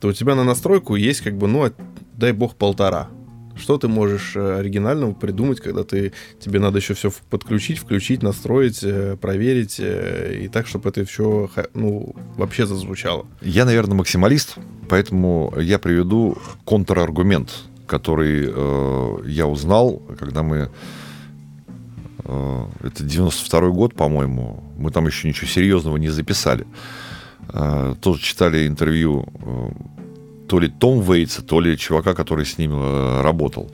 то 0.00 0.08
у 0.08 0.12
тебя 0.12 0.34
на 0.34 0.44
настройку 0.44 0.96
есть 0.96 1.20
как 1.20 1.36
бы, 1.36 1.46
ну, 1.48 1.70
дай 2.16 2.32
бог, 2.32 2.56
полтора. 2.56 3.08
Что 3.56 3.78
ты 3.78 3.88
можешь 3.88 4.36
э, 4.36 4.58
оригинального 4.58 5.14
придумать, 5.14 5.60
когда 5.60 5.82
ты, 5.82 6.12
тебе 6.38 6.60
надо 6.60 6.78
еще 6.78 6.92
все 6.92 7.10
подключить, 7.30 7.78
включить, 7.78 8.22
настроить, 8.22 8.80
э, 8.82 9.16
проверить, 9.16 9.76
э, 9.78 10.42
и 10.42 10.48
так, 10.48 10.66
чтобы 10.66 10.90
это 10.90 11.06
все 11.06 11.48
ну, 11.72 12.14
вообще 12.36 12.66
зазвучало? 12.66 13.26
Я, 13.40 13.64
наверное, 13.64 13.96
максималист, 13.96 14.56
поэтому 14.90 15.54
я 15.58 15.78
приведу 15.78 16.36
контраргумент, 16.66 17.50
который 17.86 18.46
э, 18.46 19.16
я 19.26 19.46
узнал, 19.46 20.02
когда 20.18 20.42
мы... 20.42 20.70
Э, 22.24 22.64
это 22.82 23.04
92 23.04 23.70
год, 23.70 23.94
по-моему. 23.94 24.62
Мы 24.76 24.90
там 24.90 25.06
еще 25.06 25.28
ничего 25.28 25.46
серьезного 25.46 25.96
не 25.96 26.10
записали. 26.10 26.66
Э, 27.56 27.94
тоже 28.00 28.20
читали 28.22 28.66
интервью 28.66 29.24
то 30.48 30.60
ли 30.60 30.68
Том 30.68 31.00
Вейтса, 31.00 31.42
то 31.42 31.60
ли 31.60 31.76
чувака, 31.76 32.14
который 32.14 32.44
с 32.44 32.58
ним 32.58 32.72
э, 32.74 33.20
работал. 33.22 33.70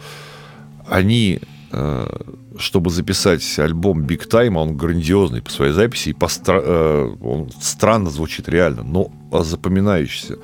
Они, 0.88 1.40
э, 1.72 2.06
чтобы 2.58 2.90
записать 2.90 3.58
альбом 3.58 4.04
Big 4.04 4.28
Time, 4.28 4.56
он 4.56 4.76
грандиозный 4.76 5.42
по 5.42 5.50
своей 5.50 5.72
записи, 5.72 6.10
и 6.10 6.12
по 6.12 6.26
стра- 6.26 6.62
э, 6.64 7.16
он 7.20 7.50
странно 7.60 8.10
звучит 8.10 8.48
реально, 8.48 8.82
но 8.82 9.10
запоминающийся. 9.32 10.36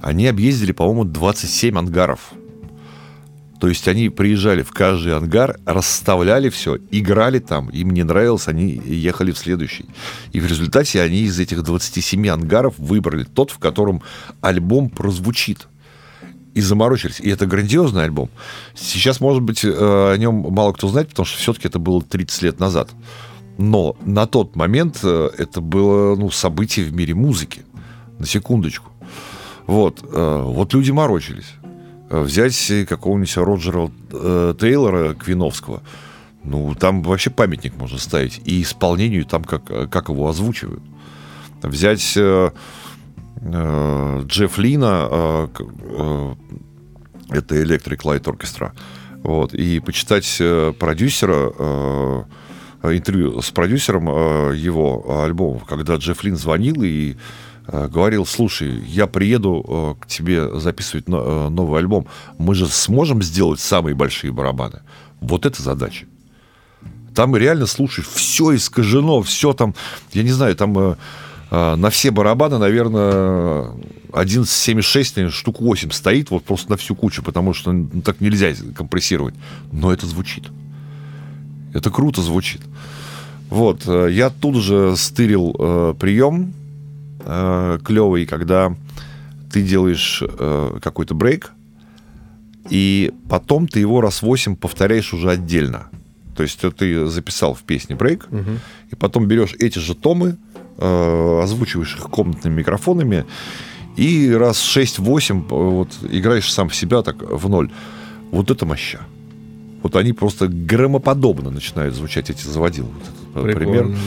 Они 0.00 0.26
объездили, 0.26 0.72
по-моему, 0.72 1.04
27 1.04 1.78
ангаров. 1.78 2.32
То 3.60 3.68
есть 3.68 3.88
они 3.88 4.08
приезжали 4.08 4.62
в 4.62 4.70
каждый 4.70 5.16
ангар, 5.16 5.58
расставляли 5.64 6.48
все, 6.48 6.78
играли 6.90 7.40
там, 7.40 7.68
им 7.70 7.90
не 7.90 8.04
нравилось, 8.04 8.46
они 8.46 8.70
ехали 8.70 9.32
в 9.32 9.38
следующий. 9.38 9.86
И 10.32 10.40
в 10.40 10.46
результате 10.46 11.02
они 11.02 11.22
из 11.22 11.38
этих 11.40 11.62
27 11.62 12.28
ангаров 12.28 12.74
выбрали 12.78 13.24
тот, 13.24 13.50
в 13.50 13.58
котором 13.58 14.02
альбом 14.40 14.90
прозвучит. 14.90 15.68
И 16.54 16.60
заморочились. 16.60 17.20
И 17.20 17.28
это 17.28 17.46
грандиозный 17.46 18.04
альбом. 18.04 18.30
Сейчас, 18.74 19.20
может 19.20 19.42
быть, 19.42 19.64
э, 19.64 19.68
о 19.70 20.16
нем 20.16 20.34
мало 20.34 20.72
кто 20.72 20.88
знает, 20.88 21.08
потому 21.10 21.26
что 21.26 21.38
все-таки 21.38 21.68
это 21.68 21.78
было 21.78 22.02
30 22.02 22.42
лет 22.42 22.58
назад. 22.58 22.90
Но 23.58 23.96
на 24.04 24.26
тот 24.26 24.56
момент 24.56 24.98
э, 25.04 25.30
это 25.38 25.60
было 25.60 26.16
ну, 26.16 26.30
событие 26.30 26.84
в 26.84 26.92
мире 26.92 27.14
музыки. 27.14 27.62
На 28.18 28.26
секундочку. 28.26 28.90
Вот, 29.68 30.02
э, 30.02 30.42
вот 30.46 30.74
люди 30.74 30.90
морочились. 30.90 31.52
Взять 32.10 32.72
какого-нибудь 32.88 33.36
Роджера 33.36 33.90
э, 34.12 34.54
Тейлора 34.58 35.14
Квиновского, 35.14 35.82
ну, 36.44 36.74
там 36.74 37.02
вообще 37.02 37.30
памятник 37.30 37.76
можно 37.76 37.98
ставить. 37.98 38.40
И 38.44 38.62
исполнению 38.62 39.26
там, 39.26 39.44
как, 39.44 39.90
как 39.90 40.08
его 40.08 40.28
озвучивают. 40.28 40.82
Взять 41.62 42.14
э, 42.16 42.50
э, 43.40 44.22
Джефф 44.26 44.58
Лина, 44.58 45.08
э, 45.10 45.48
э, 45.58 46.34
это 47.30 47.62
Electric 47.62 47.98
Light 47.98 48.22
Orchestra, 48.22 48.72
вот, 49.22 49.52
и 49.52 49.80
почитать 49.80 50.36
э, 50.40 50.72
продюсера, 50.78 51.52
э, 51.58 52.22
интервью 52.84 53.42
с 53.42 53.50
продюсером 53.50 54.08
э, 54.08 54.56
его 54.56 55.22
альбомов, 55.24 55.64
когда 55.64 55.96
Джефф 55.96 56.22
Лин 56.24 56.36
звонил 56.36 56.82
и 56.82 57.16
говорил, 57.68 58.24
слушай, 58.24 58.82
я 58.86 59.06
приеду 59.06 59.64
э, 59.68 60.02
к 60.02 60.06
тебе 60.06 60.58
записывать 60.58 61.04
э, 61.06 61.48
новый 61.50 61.78
альбом, 61.78 62.06
мы 62.38 62.54
же 62.54 62.66
сможем 62.66 63.22
сделать 63.22 63.60
самые 63.60 63.94
большие 63.94 64.32
барабаны. 64.32 64.80
Вот 65.20 65.44
это 65.44 65.62
задача. 65.62 66.06
Там 67.14 67.36
реально 67.36 67.66
слушаешь, 67.66 68.08
все 68.08 68.54
искажено, 68.54 69.20
все 69.22 69.52
там, 69.52 69.74
я 70.12 70.22
не 70.22 70.30
знаю, 70.30 70.54
там 70.56 70.96
на 71.50 71.90
все 71.90 72.10
барабаны, 72.12 72.58
наверное, 72.58 73.72
11,76, 74.12 75.30
штук 75.30 75.60
8 75.60 75.90
стоит, 75.90 76.30
вот 76.30 76.44
просто 76.44 76.70
на 76.70 76.76
всю 76.76 76.94
кучу, 76.94 77.22
потому 77.22 77.54
что 77.54 77.72
ну, 77.72 78.02
так 78.02 78.20
нельзя 78.20 78.54
компрессировать. 78.74 79.34
Но 79.72 79.92
это 79.92 80.06
звучит. 80.06 80.44
Это 81.74 81.90
круто 81.90 82.22
звучит. 82.22 82.60
Вот, 83.50 83.86
я 83.86 84.30
тут 84.30 84.56
же 84.56 84.94
стырил 84.96 85.56
э, 85.58 85.94
прием, 85.98 86.52
э, 87.28 87.78
клевый, 87.84 88.26
когда 88.26 88.74
ты 89.52 89.62
делаешь 89.62 90.22
э, 90.26 90.78
какой-то 90.82 91.14
брейк, 91.14 91.52
и 92.70 93.12
потом 93.28 93.68
ты 93.68 93.80
его 93.80 94.00
раз 94.00 94.22
8 94.22 94.56
повторяешь 94.56 95.14
уже 95.14 95.30
отдельно. 95.30 95.88
То 96.36 96.42
есть 96.42 96.60
ты 96.60 97.06
записал 97.06 97.54
в 97.54 97.62
песне 97.62 97.96
брейк, 97.96 98.26
угу. 98.30 98.58
и 98.90 98.94
потом 98.94 99.26
берешь 99.26 99.54
эти 99.58 99.78
же 99.78 99.94
томы, 99.94 100.36
э, 100.78 101.40
озвучиваешь 101.42 101.96
их 101.96 102.04
комнатными 102.04 102.54
микрофонами, 102.54 103.24
и 103.96 104.30
раз 104.32 104.58
6-8 104.58 105.40
э, 105.40 105.44
вот, 105.48 105.88
играешь 106.10 106.52
сам 106.52 106.68
в 106.68 106.76
себя 106.76 107.02
так 107.02 107.16
в 107.20 107.48
ноль. 107.48 107.70
Вот 108.30 108.50
это 108.50 108.66
моща. 108.66 109.00
Вот 109.82 109.96
они 109.96 110.12
просто 110.12 110.48
громоподобно 110.48 111.50
начинают 111.50 111.94
звучать 111.94 112.30
эти 112.30 112.46
заводил. 112.46 112.86
Вот 112.86 113.02
этот 113.02 113.44
Прикольно. 113.44 113.82
пример. 113.82 113.98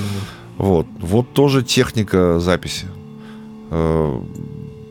Вот. 0.58 0.88
Вот 1.00 1.34
тоже 1.34 1.64
техника 1.64 2.40
записи. 2.40 2.86
Э, 3.72 4.22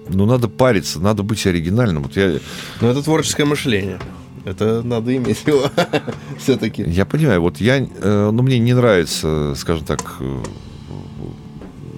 Ну, 0.08 0.26
надо 0.26 0.48
париться, 0.48 0.98
надо 1.00 1.22
быть 1.22 1.46
оригинальным. 1.46 2.02
Вот 2.02 2.16
я, 2.16 2.38
Но 2.80 2.88
это 2.90 3.02
творческое 3.02 3.44
мышление. 3.44 3.98
Это 4.44 4.82
надо 4.82 5.14
иметь 5.16 5.44
его 5.46 5.62
все-таки. 6.38 6.82
я 6.82 7.04
понимаю, 7.04 7.40
вот 7.42 7.60
я, 7.60 7.76
э, 7.78 8.30
ну, 8.32 8.42
мне 8.42 8.58
не 8.58 8.72
нравится, 8.74 9.54
скажем 9.54 9.84
так, 9.84 10.16
э, 10.20 10.42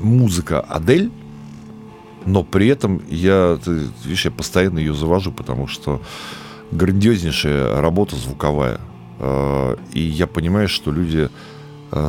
музыка 0.01 0.61
Адель, 0.61 1.11
но 2.27 2.43
при 2.43 2.67
этом 2.69 3.01
я, 3.09 3.59
ты, 3.65 3.83
видишь, 4.05 4.25
я 4.25 4.31
постоянно 4.31 4.79
ее 4.81 4.95
завожу, 4.95 5.33
потому 5.33 5.67
что 5.69 6.03
грандиознейшая 6.73 7.81
работа 7.81 8.17
звуковая. 8.17 8.81
И 9.93 10.01
я 10.01 10.27
понимаю, 10.27 10.69
что 10.69 10.91
люди 10.91 11.29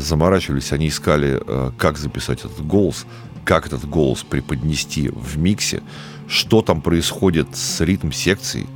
заморачивались, 0.01 0.71
они 0.71 0.87
искали, 0.87 1.41
э, 1.45 1.71
как 1.77 1.97
записать 1.97 2.39
этот 2.39 2.65
голос, 2.65 3.05
как 3.43 3.67
этот 3.67 3.87
голос 3.87 4.23
преподнести 4.23 5.09
в 5.09 5.37
миксе, 5.37 5.83
что 6.27 6.61
там 6.61 6.81
происходит 6.81 7.55
с 7.55 7.81
ритм-секцией, 7.81 8.67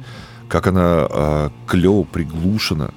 как 0.49 0.67
она 0.67 1.07
э, 1.09 1.49
клево 1.65 2.03
приглушена. 2.03 2.87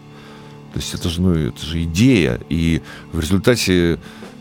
То 0.72 0.78
есть 0.78 0.94
это 0.94 1.08
же, 1.08 1.20
ну, 1.20 1.34
это 1.34 1.64
же 1.64 1.82
идея. 1.84 2.40
И 2.48 2.82
в 3.12 3.20
результате 3.20 3.98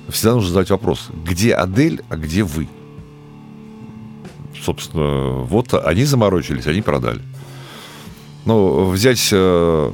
всегда 0.09 0.35
нужно 0.35 0.49
задать 0.49 0.69
вопрос, 0.71 1.09
где 1.25 1.53
Адель, 1.53 2.01
а 2.09 2.17
где 2.17 2.43
вы? 2.43 2.67
Собственно, 4.63 5.43
вот 5.43 5.73
они 5.73 6.03
заморочились, 6.05 6.67
они 6.67 6.81
продали. 6.81 7.21
Ну, 8.45 8.89
взять 8.89 9.29
э, 9.31 9.91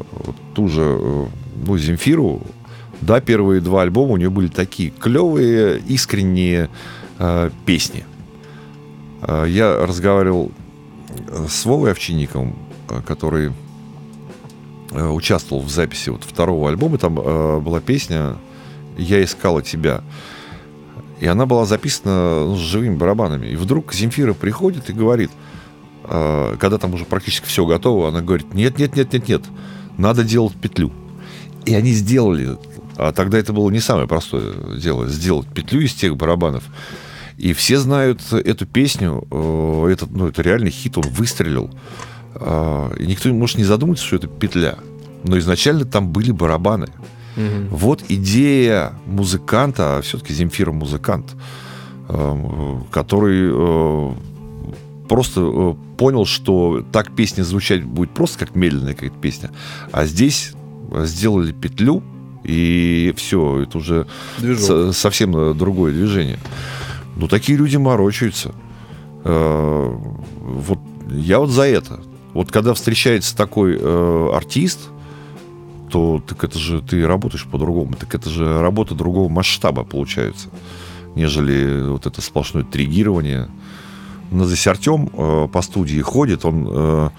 ту 0.53 0.67
же 0.69 0.81
э, 0.81 1.25
ну, 1.65 1.77
Земфиру, 1.77 2.41
да, 3.05 3.21
первые 3.21 3.61
два 3.61 3.83
альбома 3.83 4.13
у 4.13 4.17
нее 4.17 4.29
были 4.29 4.47
такие 4.47 4.89
клевые, 4.89 5.79
искренние 5.79 6.69
э, 7.19 7.49
песни. 7.65 8.05
Э, 9.21 9.45
я 9.47 9.85
разговаривал 9.85 10.51
э, 11.27 11.45
с 11.47 11.65
Вовой 11.65 11.91
Овчинниковым, 11.91 12.55
э, 12.89 13.01
который 13.05 13.51
участвовал 14.91 15.61
в 15.61 15.69
записи 15.69 16.09
вот 16.09 16.23
второго 16.23 16.69
альбома. 16.69 16.97
Там 16.97 17.19
э, 17.19 17.59
была 17.59 17.81
песня 17.81 18.37
«Я 18.97 19.23
искала 19.23 19.61
тебя». 19.61 20.01
И 21.19 21.27
она 21.27 21.45
была 21.45 21.65
записана 21.65 22.45
ну, 22.45 22.55
с 22.55 22.59
живыми 22.59 22.95
барабанами. 22.95 23.47
И 23.47 23.55
вдруг 23.55 23.93
Земфира 23.93 24.33
приходит 24.33 24.89
и 24.89 24.93
говорит, 24.93 25.31
э, 26.05 26.55
когда 26.59 26.77
там 26.77 26.93
уже 26.93 27.05
практически 27.05 27.45
все 27.45 27.65
готово, 27.65 28.09
она 28.09 28.21
говорит, 28.21 28.53
нет, 28.53 28.77
нет, 28.77 28.95
нет, 28.95 29.11
нет, 29.13 29.27
нет, 29.27 29.41
надо 29.97 30.23
делать 30.23 30.55
петлю. 30.55 30.91
И 31.65 31.73
они 31.73 31.91
сделали, 31.91 32.57
а 32.97 33.11
тогда 33.11 33.37
это 33.37 33.53
было 33.53 33.69
не 33.69 33.79
самое 33.79 34.07
простое 34.07 34.53
дело, 34.77 35.07
сделать 35.07 35.47
петлю 35.47 35.81
из 35.81 35.93
тех 35.93 36.15
барабанов. 36.15 36.63
И 37.37 37.53
все 37.53 37.77
знают 37.77 38.21
эту 38.31 38.65
песню, 38.65 39.27
э, 39.29 39.89
этот, 39.91 40.11
ну, 40.11 40.27
это 40.27 40.41
реальный 40.41 40.71
хит, 40.71 40.97
он 40.97 41.03
выстрелил. 41.09 41.69
Э, 42.35 42.91
И 42.97 43.05
никто 43.05 43.29
может 43.33 43.57
не 43.57 43.65
задуматься, 43.65 44.05
что 44.05 44.15
это 44.15 44.27
петля. 44.27 44.75
Но 45.23 45.37
изначально 45.39 45.85
там 45.85 46.09
были 46.09 46.31
барабаны. 46.31 46.87
Мгм. 47.35 47.67
Вот 47.69 48.03
идея 48.07 48.93
музыканта, 49.05 49.97
а 49.97 50.01
все-таки 50.01 50.33
Земфира 50.33 50.71
музыкант, 50.71 51.35
э, 52.07 52.77
который 52.91 53.49
э, 53.51 54.13
просто 55.09 55.41
э, 55.41 55.73
понял, 55.97 56.25
что 56.25 56.85
так 56.93 57.13
песня 57.13 57.43
звучать 57.43 57.83
будет 57.83 58.11
просто 58.11 58.39
как 58.39 58.55
медленная 58.55 58.93
какая-то 58.93 59.17
песня, 59.17 59.51
а 59.91 60.05
здесь 60.05 60.53
сделали 61.03 61.51
петлю, 61.51 62.01
и 62.47 63.13
все, 63.17 63.61
это 63.63 63.77
уже 63.77 64.07
со- 64.57 64.91
совсем 64.93 65.35
э, 65.35 65.53
другое 65.53 65.91
движение. 65.93 66.39
Ну, 67.15 67.27
такие 67.27 67.57
люди 67.57 67.77
морочаются. 67.77 68.53
Э, 69.23 69.91
Вот 70.43 70.79
я 71.09 71.39
вот 71.39 71.49
за 71.49 71.63
это. 71.63 71.99
Вот 72.33 72.51
когда 72.51 72.73
встречается 72.73 73.35
такой 73.35 73.77
э, 73.79 74.29
артист, 74.33 74.89
то 75.89 76.21
так 76.25 76.43
это 76.43 76.57
же 76.59 76.81
ты 76.81 77.05
работаешь 77.07 77.45
по-другому. 77.45 77.93
Так 77.99 78.15
это 78.15 78.29
же 78.29 78.59
работа 78.61 78.95
другого 78.95 79.29
масштаба 79.29 79.83
получается, 79.83 80.49
нежели 81.15 81.89
вот 81.89 82.05
это 82.05 82.21
сплошное 82.21 82.63
тригирование. 82.63 83.49
У 84.31 84.35
нас 84.37 84.47
здесь 84.47 84.67
Артем 84.67 85.09
э, 85.13 85.47
по 85.51 85.61
студии 85.61 86.01
ходит, 86.01 86.43
он 86.45 86.67
э, 86.69 87.09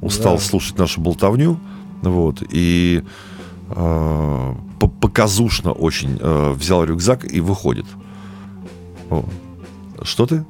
устал 0.00 0.36
Да. 0.36 0.40
слушать 0.42 0.78
нашу 0.78 1.00
болтовню, 1.00 1.58
вот, 2.02 2.42
и 2.50 3.02
э, 3.74 4.54
по- 4.80 4.88
показушно 4.88 5.72
очень 5.72 6.18
э, 6.20 6.50
взял 6.52 6.84
рюкзак 6.84 7.24
и 7.30 7.40
выходит. 7.40 7.86
О. 9.10 9.24
Что 10.02 10.26
ты? 10.26 10.44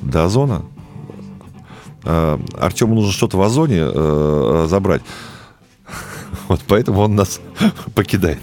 До 0.00 0.24
озона? 0.24 0.62
Э, 2.04 2.38
Артему 2.58 2.94
нужно 2.94 3.12
что-то 3.12 3.36
в 3.38 3.42
озоне 3.42 3.80
э, 3.82 4.66
забрать. 4.68 5.02
Вот 6.48 6.60
поэтому 6.66 7.00
он 7.00 7.14
нас 7.14 7.40
покидает. 7.94 8.40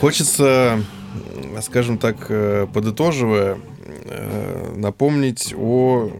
Хочется, 0.00 0.82
скажем 1.62 1.98
так, 1.98 2.26
э, 2.28 2.66
подытоживая, 2.72 3.58
э, 4.04 4.74
напомнить 4.76 5.54
о 5.56 6.10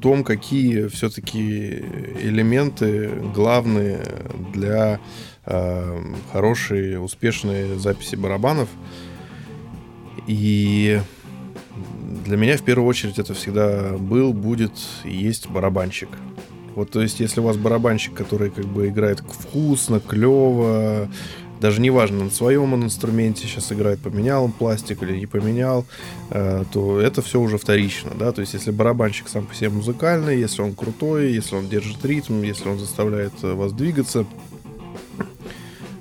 том, 0.00 0.24
какие 0.24 0.88
все-таки 0.88 1.84
элементы 2.22 3.10
главные 3.34 4.04
для 4.52 5.00
э, 5.46 6.02
хорошей, 6.32 7.02
успешной 7.02 7.78
записи 7.78 8.16
барабанов. 8.16 8.68
И 10.26 11.00
для 12.24 12.36
меня 12.36 12.56
в 12.56 12.62
первую 12.62 12.88
очередь 12.88 13.18
это 13.18 13.34
всегда 13.34 13.96
был, 13.96 14.32
будет 14.32 14.72
и 15.04 15.14
есть 15.14 15.48
барабанщик. 15.48 16.08
Вот, 16.74 16.90
то 16.90 17.02
есть, 17.02 17.20
если 17.20 17.40
у 17.40 17.44
вас 17.44 17.56
барабанщик, 17.56 18.14
который 18.14 18.50
как 18.50 18.66
бы 18.66 18.88
играет 18.88 19.20
вкусно, 19.20 20.00
клево, 20.00 21.08
даже 21.60 21.80
неважно, 21.80 22.24
на 22.24 22.30
своем 22.30 22.72
он 22.72 22.84
инструменте 22.84 23.46
сейчас 23.46 23.70
играет, 23.70 24.00
поменял 24.00 24.44
он 24.44 24.52
пластик 24.52 25.02
или 25.02 25.18
не 25.18 25.26
поменял, 25.26 25.84
э, 26.30 26.64
то 26.72 27.00
это 27.00 27.20
все 27.20 27.38
уже 27.38 27.58
вторично, 27.58 28.12
да, 28.18 28.32
то 28.32 28.40
есть 28.40 28.54
если 28.54 28.70
барабанщик 28.70 29.28
сам 29.28 29.46
по 29.46 29.54
себе 29.54 29.68
музыкальный, 29.68 30.38
если 30.38 30.62
он 30.62 30.74
крутой, 30.74 31.32
если 31.32 31.54
он 31.56 31.68
держит 31.68 32.04
ритм, 32.04 32.42
если 32.42 32.68
он 32.68 32.78
заставляет 32.78 33.34
э, 33.42 33.52
вас 33.52 33.72
двигаться, 33.72 34.24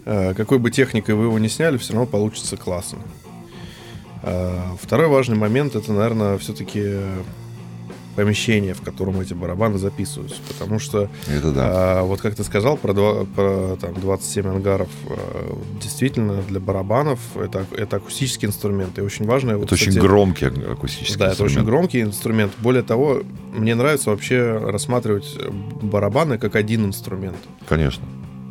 э, 0.05 0.33
какой 0.33 0.59
бы 0.59 0.71
техникой 0.71 1.15
вы 1.15 1.25
его 1.25 1.39
не 1.39 1.49
сняли, 1.49 1.77
все 1.77 1.93
равно 1.93 2.07
получится 2.07 2.57
классно. 2.57 2.99
Второй 4.81 5.07
важный 5.07 5.37
момент 5.37 5.77
это, 5.77 5.93
наверное, 5.93 6.37
все-таки 6.39 6.83
помещение, 8.23 8.73
в 8.73 8.81
котором 8.81 9.19
эти 9.21 9.33
барабаны 9.33 9.77
записываются, 9.77 10.37
потому 10.47 10.79
что 10.79 11.09
Это 11.27 11.51
да. 11.51 11.99
а, 11.99 12.03
вот 12.03 12.19
как 12.21 12.35
ты 12.35 12.43
сказал 12.43 12.75
про, 12.75 12.93
два- 12.93 13.23
про 13.23 13.77
там, 13.79 13.93
27 13.93 14.47
ангаров, 14.47 14.89
а, 15.09 15.57
действительно 15.81 16.41
для 16.41 16.59
барабанов 16.59 17.19
это, 17.35 17.65
это 17.77 17.95
акустический 17.97 18.47
инструмент. 18.47 18.97
И 18.97 19.01
очень 19.01 19.25
важно... 19.25 19.51
Это 19.51 19.73
очень 19.73 19.93
громкий 19.93 20.45
акустический 20.47 21.17
Да, 21.17 21.27
это 21.31 21.43
очень 21.43 21.59
инструмент. 21.59 21.67
громкий 21.69 22.01
инструмент. 22.01 22.51
Более 22.57 22.83
того, 22.83 23.21
мне 23.53 23.73
нравится 23.75 24.09
вообще 24.09 24.57
рассматривать 24.57 25.37
барабаны 25.81 26.37
как 26.37 26.55
один 26.55 26.85
инструмент. 26.85 27.37
Конечно. 27.69 28.03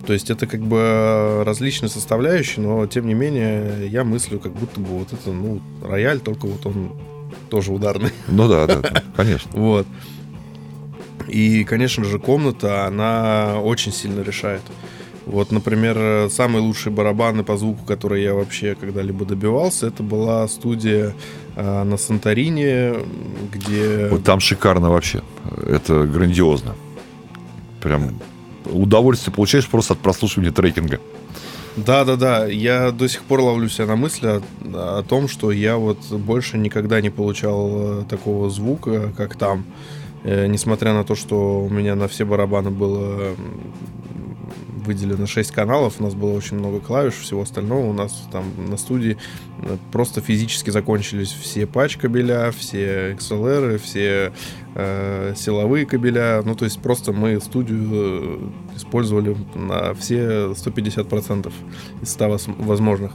То 0.06 0.14
есть 0.14 0.30
это 0.30 0.46
как 0.46 0.62
бы 0.62 1.42
различные 1.44 1.90
составляющие, 1.90 2.64
но 2.64 2.86
тем 2.86 3.06
не 3.06 3.12
менее 3.14 3.86
я 3.88 4.04
мыслю, 4.04 4.38
как 4.38 4.52
будто 4.52 4.80
бы 4.80 4.86
вот 5.00 5.12
это, 5.12 5.30
ну, 5.30 5.60
рояль, 5.86 6.20
только 6.20 6.46
вот 6.46 6.64
он 6.64 6.92
тоже 7.50 7.72
ударный. 7.72 8.10
Ну 8.28 8.48
да, 8.48 8.66
да, 8.66 8.76
да, 8.76 9.02
конечно. 9.16 9.50
Вот. 9.54 9.86
И, 11.26 11.64
конечно 11.64 12.04
же, 12.04 12.18
комната, 12.18 12.86
она 12.86 13.60
очень 13.60 13.92
сильно 13.92 14.22
решает. 14.22 14.62
Вот, 15.26 15.52
например, 15.52 16.30
самые 16.30 16.62
лучшие 16.62 16.90
барабаны 16.90 17.44
по 17.44 17.58
звуку, 17.58 17.84
которые 17.84 18.24
я 18.24 18.34
вообще 18.34 18.74
когда-либо 18.74 19.26
добивался, 19.26 19.88
это 19.88 20.02
была 20.02 20.48
студия 20.48 21.14
э, 21.54 21.82
на 21.82 21.98
Санторине, 21.98 22.94
где... 23.52 24.08
Вот 24.10 24.24
там 24.24 24.40
шикарно 24.40 24.88
вообще. 24.88 25.22
Это 25.66 26.04
грандиозно. 26.04 26.74
Прям 27.82 28.18
удовольствие 28.64 29.34
получаешь 29.34 29.68
просто 29.68 29.92
от 29.92 30.00
прослушивания 30.00 30.50
трекинга. 30.50 30.98
Да-да-да, 31.86 32.46
я 32.46 32.90
до 32.92 33.08
сих 33.08 33.22
пор 33.22 33.40
ловлю 33.40 33.68
себя 33.68 33.86
на 33.86 33.96
мысли 33.96 34.26
о, 34.26 34.98
о 34.98 35.02
том, 35.02 35.28
что 35.28 35.52
я 35.52 35.76
вот 35.76 35.98
больше 36.10 36.58
никогда 36.58 37.00
не 37.00 37.10
получал 37.10 38.00
э, 38.00 38.04
такого 38.08 38.50
звука, 38.50 39.12
как 39.16 39.36
там. 39.36 39.64
Э, 40.24 40.46
несмотря 40.46 40.92
на 40.92 41.04
то, 41.04 41.14
что 41.14 41.64
у 41.64 41.68
меня 41.68 41.94
на 41.94 42.08
все 42.08 42.24
барабаны 42.24 42.70
было 42.70 43.34
выделено 44.88 45.26
6 45.26 45.52
каналов, 45.52 46.00
у 46.00 46.02
нас 46.02 46.14
было 46.14 46.32
очень 46.32 46.56
много 46.56 46.80
клавиш, 46.80 47.14
всего 47.14 47.42
остального. 47.42 47.86
У 47.86 47.92
нас 47.92 48.26
там 48.32 48.44
на 48.68 48.78
студии 48.78 49.18
э, 49.62 49.76
просто 49.92 50.20
физически 50.22 50.70
закончились 50.70 51.28
все 51.28 51.66
патч-кабеля, 51.66 52.50
все 52.50 53.12
XLR, 53.12 53.78
все 53.78 54.32
э, 54.74 55.34
силовые 55.36 55.84
кабеля. 55.84 56.42
Ну, 56.42 56.54
то 56.54 56.64
есть 56.64 56.80
просто 56.80 57.12
мы 57.12 57.38
студию 57.40 57.88
э, 57.92 58.76
использовали 58.76 59.36
на 59.54 59.92
все 59.92 60.52
150% 60.52 61.52
из 62.02 62.10
100 62.10 62.38
возможных. 62.58 63.12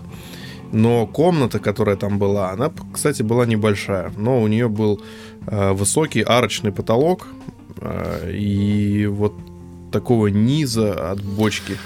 Но 0.71 1.07
комната, 1.07 1.59
которая 1.59 1.95
там 1.95 2.19
была, 2.19 2.51
она, 2.51 2.71
кстати, 2.93 3.23
была 3.23 3.45
небольшая, 3.45 4.11
но 4.17 4.41
у 4.41 4.47
нее 4.47 4.69
был 4.69 5.01
э, 5.47 5.71
высокий 5.71 6.21
арочный 6.21 6.71
потолок, 6.71 7.27
э, 7.77 8.31
и 8.31 9.07
вот 9.07 9.33
такого 9.93 10.27
низа 10.27 11.11
от 11.11 11.23
бочки 11.23 11.77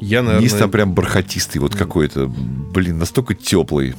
я, 0.00 0.22
наверное... 0.22 0.42
Низ 0.42 0.52
там 0.52 0.70
прям 0.70 0.92
бархатистый, 0.92 1.60
вот 1.60 1.74
какой-то, 1.74 2.26
блин, 2.28 2.98
настолько 2.98 3.34
теплый. 3.34 3.94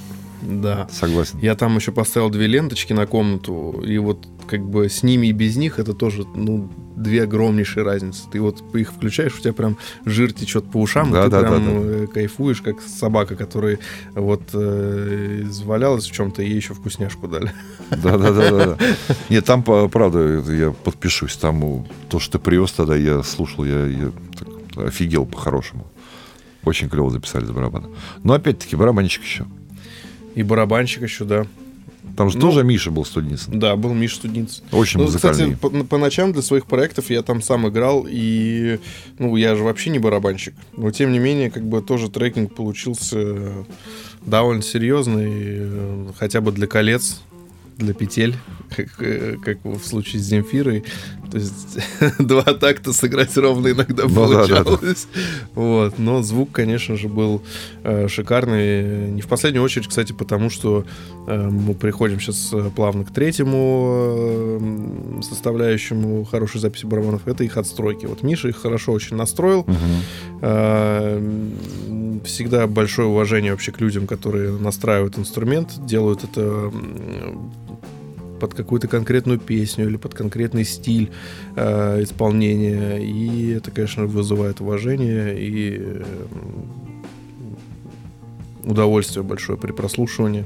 Да. 0.47 0.87
Согласен. 0.89 1.39
Я 1.41 1.55
там 1.55 1.75
еще 1.75 1.91
поставил 1.91 2.29
две 2.29 2.47
ленточки 2.47 2.93
на 2.93 3.05
комнату, 3.05 3.83
и 3.85 3.97
вот 3.97 4.27
как 4.47 4.61
бы 4.61 4.87
с 4.89 5.03
ними 5.03 5.27
и 5.27 5.31
без 5.33 5.57
них 5.57 5.77
это 5.77 5.93
тоже, 5.93 6.25
ну, 6.35 6.71
две 6.95 7.23
огромнейшие 7.23 7.83
разницы. 7.83 8.23
Ты 8.31 8.39
вот 8.39 8.63
их 8.73 8.93
включаешь, 8.93 9.35
у 9.35 9.41
тебя 9.41 9.53
прям 9.53 9.77
жир 10.05 10.31
течет 10.31 10.71
по 10.71 10.77
ушам, 10.77 11.11
да, 11.11 11.21
и 11.21 11.23
ты 11.25 11.29
да, 11.31 11.39
прям 11.41 11.51
да, 11.51 11.59
да. 11.59 11.69
Э, 11.69 12.07
кайфуешь, 12.07 12.61
как 12.61 12.81
собака, 12.81 13.35
которая 13.35 13.79
вот 14.13 14.43
э, 14.53 15.41
извалялась 15.43 16.05
в 16.05 16.11
чем-то, 16.13 16.41
и 16.41 16.47
ей 16.47 16.55
еще 16.55 16.73
вкусняшку 16.73 17.27
дали. 17.27 17.51
Да, 17.89 18.17
да, 18.17 18.31
да, 18.31 18.51
да. 18.51 18.77
Нет, 19.29 19.45
там, 19.45 19.63
правда, 19.63 20.41
я 20.49 20.71
подпишусь. 20.71 21.35
Там 21.35 21.85
то, 22.09 22.19
что 22.19 22.37
ты 22.37 22.43
привез 22.43 22.71
тогда, 22.71 22.95
я 22.95 23.21
слушал, 23.21 23.65
я, 23.65 23.85
я 23.85 24.11
так, 24.37 24.87
офигел 24.87 25.25
по-хорошему. 25.25 25.87
Очень 26.63 26.89
клево 26.89 27.09
записали 27.09 27.45
за 27.45 27.53
барабана. 27.53 27.89
Но 28.23 28.33
опять-таки, 28.33 28.75
барабанщик 28.75 29.23
еще. 29.23 29.45
И 30.37 30.43
барабанщик 30.43 31.01
еще, 31.01 31.25
да. 31.25 31.47
Там 32.15 32.29
же 32.29 32.37
ну, 32.37 32.41
тоже 32.41 32.63
Миша 32.63 32.91
был 32.91 33.05
Студницын. 33.05 33.59
Да, 33.59 33.75
был 33.75 33.95
Миша 33.95 34.17
Студницын. 34.17 34.63
Очень 34.71 34.99
ну, 34.99 35.05
музыкальный. 35.05 35.55
Кстати, 35.55 35.59
по, 35.59 35.83
по 35.83 35.97
ночам 35.97 36.31
для 36.31 36.43
своих 36.43 36.67
проектов 36.67 37.09
я 37.09 37.23
там 37.23 37.41
сам 37.41 37.67
играл, 37.67 38.05
и, 38.07 38.79
ну, 39.17 39.35
я 39.35 39.55
же 39.55 39.63
вообще 39.63 39.89
не 39.89 39.97
барабанщик. 39.97 40.53
Но, 40.75 40.91
тем 40.91 41.11
не 41.11 41.17
менее, 41.17 41.49
как 41.49 41.63
бы 41.63 41.81
тоже 41.81 42.11
трекинг 42.11 42.53
получился 42.53 43.65
довольно 44.21 44.61
серьезный, 44.61 45.31
э, 45.31 46.07
хотя 46.19 46.39
бы 46.39 46.51
для 46.51 46.67
колец 46.67 47.21
для 47.77 47.93
петель, 47.93 48.35
как, 48.75 48.87
э, 48.99 49.37
как 49.43 49.63
в 49.63 49.83
случае 49.83 50.21
с 50.21 50.25
Земфирой. 50.25 50.83
То 51.31 51.37
есть 51.37 51.79
два 52.19 52.43
такта 52.43 52.93
сыграть 52.93 53.35
ровно 53.37 53.69
иногда 53.69 54.03
ну, 54.03 54.13
получалось. 54.13 55.07
Да, 55.13 55.21
да, 55.21 55.21
да. 55.21 55.51
Вот. 55.55 55.99
Но 55.99 56.21
звук, 56.21 56.51
конечно 56.51 56.95
же, 56.95 57.07
был 57.09 57.43
э, 57.83 58.07
шикарный. 58.07 59.11
Не 59.11 59.21
в 59.21 59.27
последнюю 59.27 59.63
очередь, 59.63 59.87
кстати, 59.87 60.13
потому 60.13 60.49
что 60.49 60.85
э, 61.27 61.49
мы 61.49 61.73
приходим 61.73 62.19
сейчас 62.19 62.51
э, 62.53 62.69
плавно 62.75 63.03
к 63.03 63.11
третьему 63.11 63.95
э, 63.99 65.21
составляющему 65.21 66.23
хорошей 66.25 66.61
записи 66.61 66.85
барабанов. 66.85 67.27
Это 67.27 67.43
их 67.43 67.57
отстройки. 67.57 68.05
Вот 68.05 68.23
Миша 68.23 68.49
их 68.49 68.57
хорошо 68.57 68.93
очень 68.93 69.17
настроил. 69.17 69.61
Угу. 69.61 69.75
Э, 70.41 71.39
всегда 72.23 72.67
большое 72.67 73.07
уважение 73.07 73.51
вообще 73.51 73.71
к 73.71 73.81
людям, 73.81 74.07
которые 74.07 74.51
настраивают 74.51 75.17
инструмент, 75.17 75.73
делают 75.85 76.23
это 76.23 76.71
под 78.39 78.53
какую-то 78.53 78.87
конкретную 78.87 79.39
песню 79.39 79.87
или 79.87 79.97
под 79.97 80.13
конкретный 80.13 80.63
стиль 80.63 81.11
э, 81.55 82.03
исполнения. 82.03 82.97
И 82.97 83.51
это, 83.51 83.71
конечно, 83.71 84.05
вызывает 84.05 84.61
уважение 84.61 85.37
и 85.39 85.77
э, 85.79 86.03
удовольствие 88.63 89.23
большое 89.23 89.57
при 89.57 89.71
прослушивании 89.71 90.45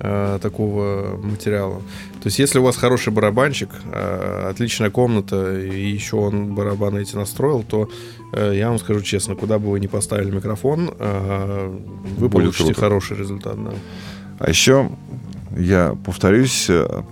э, 0.00 0.38
такого 0.42 1.18
материала. 1.22 1.80
То 2.22 2.28
есть, 2.28 2.38
если 2.38 2.58
у 2.58 2.64
вас 2.64 2.76
хороший 2.76 3.12
барабанщик, 3.12 3.70
э, 3.92 4.48
отличная 4.50 4.90
комната, 4.90 5.60
и 5.60 5.86
еще 5.86 6.16
он 6.16 6.54
барабаны 6.54 7.00
эти 7.00 7.14
настроил, 7.14 7.62
то 7.62 7.88
э, 8.32 8.52
я 8.56 8.68
вам 8.68 8.78
скажу 8.78 9.00
честно, 9.00 9.36
куда 9.36 9.58
бы 9.58 9.70
вы 9.70 9.80
ни 9.80 9.86
поставили 9.86 10.30
микрофон, 10.30 10.90
э, 10.98 11.78
вы 12.18 12.28
Будет 12.28 12.32
получите 12.32 12.64
круто. 12.64 12.80
хороший 12.80 13.16
результат. 13.16 13.62
Да. 13.62 13.72
А 14.38 14.48
еще 14.50 14.90
я 15.54 15.96
повторюсь, 16.04 16.66
э, 16.68 17.02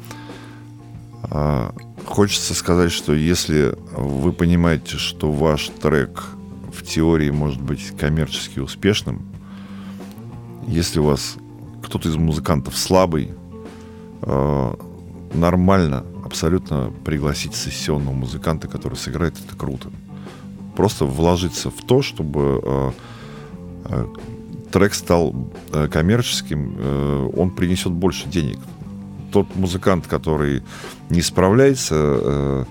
э, 1.30 1.70
хочется 2.06 2.54
сказать, 2.54 2.92
что 2.92 3.14
если 3.14 3.76
вы 3.96 4.32
понимаете, 4.32 4.96
что 4.96 5.30
ваш 5.30 5.70
трек 5.80 6.24
в 6.72 6.82
теории 6.82 7.30
может 7.30 7.60
быть 7.60 7.96
коммерчески 7.96 8.58
успешным, 8.58 9.22
если 10.66 11.00
у 11.00 11.04
вас 11.04 11.36
кто-то 11.82 12.08
из 12.08 12.16
музыкантов 12.16 12.76
слабый, 12.76 13.30
э, 14.22 14.74
нормально 15.34 16.04
абсолютно 16.24 16.92
пригласить 17.04 17.54
сессионного 17.54 18.14
музыканта, 18.14 18.66
который 18.68 18.96
сыграет, 18.96 19.38
это 19.46 19.56
круто. 19.56 19.90
Просто 20.76 21.04
вложиться 21.04 21.70
в 21.70 21.82
то, 21.86 22.02
чтобы 22.02 22.92
трек 24.74 24.92
стал 24.94 25.32
э, 25.72 25.86
коммерческим, 25.86 26.74
э, 26.76 27.30
он 27.36 27.52
принесет 27.52 27.92
больше 27.92 28.28
денег. 28.28 28.58
Тот 29.30 29.54
музыкант, 29.54 30.08
который 30.08 30.64
не 31.10 31.22
справляется, 31.22 31.94
э, 31.94 32.64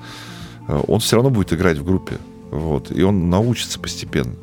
он 0.68 0.99
все 0.99 1.16
равно 1.16 1.30
будет 1.30 1.54
играть 1.54 1.78
в 1.78 1.86
группе. 1.86 2.18
Вот, 2.51 2.91
и 2.91 3.04
он 3.04 3.30
научится 3.30 3.80
постепенно. 3.80 4.36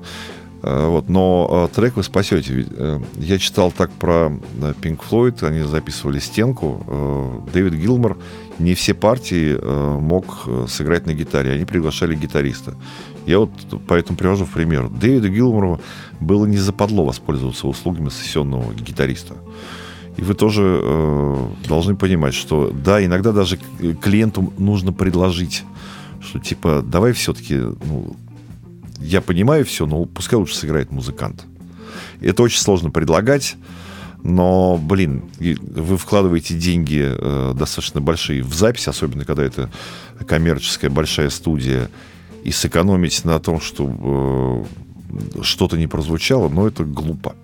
Вот, 0.62 1.08
но 1.08 1.70
трек 1.74 1.96
вы 1.96 2.02
спасете. 2.02 2.66
Я 3.16 3.38
читал 3.38 3.72
так 3.72 3.90
про 3.92 4.30
Pink 4.82 5.00
Floyd, 5.08 5.46
они 5.46 5.62
записывали 5.62 6.18
стенку. 6.18 7.46
Дэвид 7.54 7.74
Гилмор 7.74 8.18
не 8.60 8.74
все 8.74 8.94
партии 8.94 9.58
мог 9.98 10.48
сыграть 10.68 11.06
на 11.06 11.14
гитаре, 11.14 11.52
они 11.52 11.64
приглашали 11.64 12.14
гитариста. 12.14 12.76
Я 13.26 13.38
вот 13.40 13.50
поэтому 13.88 14.16
привожу 14.16 14.44
в 14.44 14.50
пример. 14.50 14.88
Дэвиду 14.88 15.28
Гилмору 15.28 15.80
было 16.20 16.46
не 16.46 16.56
западло 16.58 17.04
воспользоваться 17.04 17.66
услугами 17.66 18.08
сессионного 18.08 18.72
гитариста. 18.74 19.34
И 20.16 20.22
вы 20.22 20.34
тоже 20.34 20.80
э, 20.82 21.48
должны 21.68 21.96
понимать, 21.96 22.34
что 22.34 22.70
да, 22.72 23.04
иногда 23.04 23.32
даже 23.32 23.58
клиенту 24.02 24.52
нужно 24.58 24.92
предложить, 24.92 25.64
что 26.20 26.38
типа 26.38 26.82
давай 26.84 27.12
все-таки, 27.12 27.56
ну, 27.56 28.16
я 28.98 29.20
понимаю 29.20 29.64
все, 29.64 29.86
но 29.86 30.04
пускай 30.04 30.38
лучше 30.38 30.56
сыграет 30.56 30.90
музыкант. 30.90 31.44
Это 32.20 32.42
очень 32.42 32.60
сложно 32.60 32.90
предлагать, 32.90 33.56
но, 34.22 34.78
блин, 34.78 35.24
вы 35.38 35.96
вкладываете 35.96 36.54
деньги 36.54 37.02
э, 37.02 37.54
достаточно 37.56 38.00
большие 38.00 38.42
в 38.42 38.54
запись, 38.54 38.88
особенно 38.88 39.24
когда 39.24 39.42
это 39.42 39.70
коммерческая 40.26 40.90
большая 40.90 41.30
студия, 41.30 41.90
и 42.44 42.52
сэкономить 42.52 43.24
на 43.24 43.38
том, 43.38 43.60
чтобы 43.60 44.66
э, 45.38 45.42
что-то 45.42 45.76
не 45.76 45.86
прозвучало, 45.86 46.48
но 46.48 46.66
это 46.66 46.84
глупо, 46.84 47.34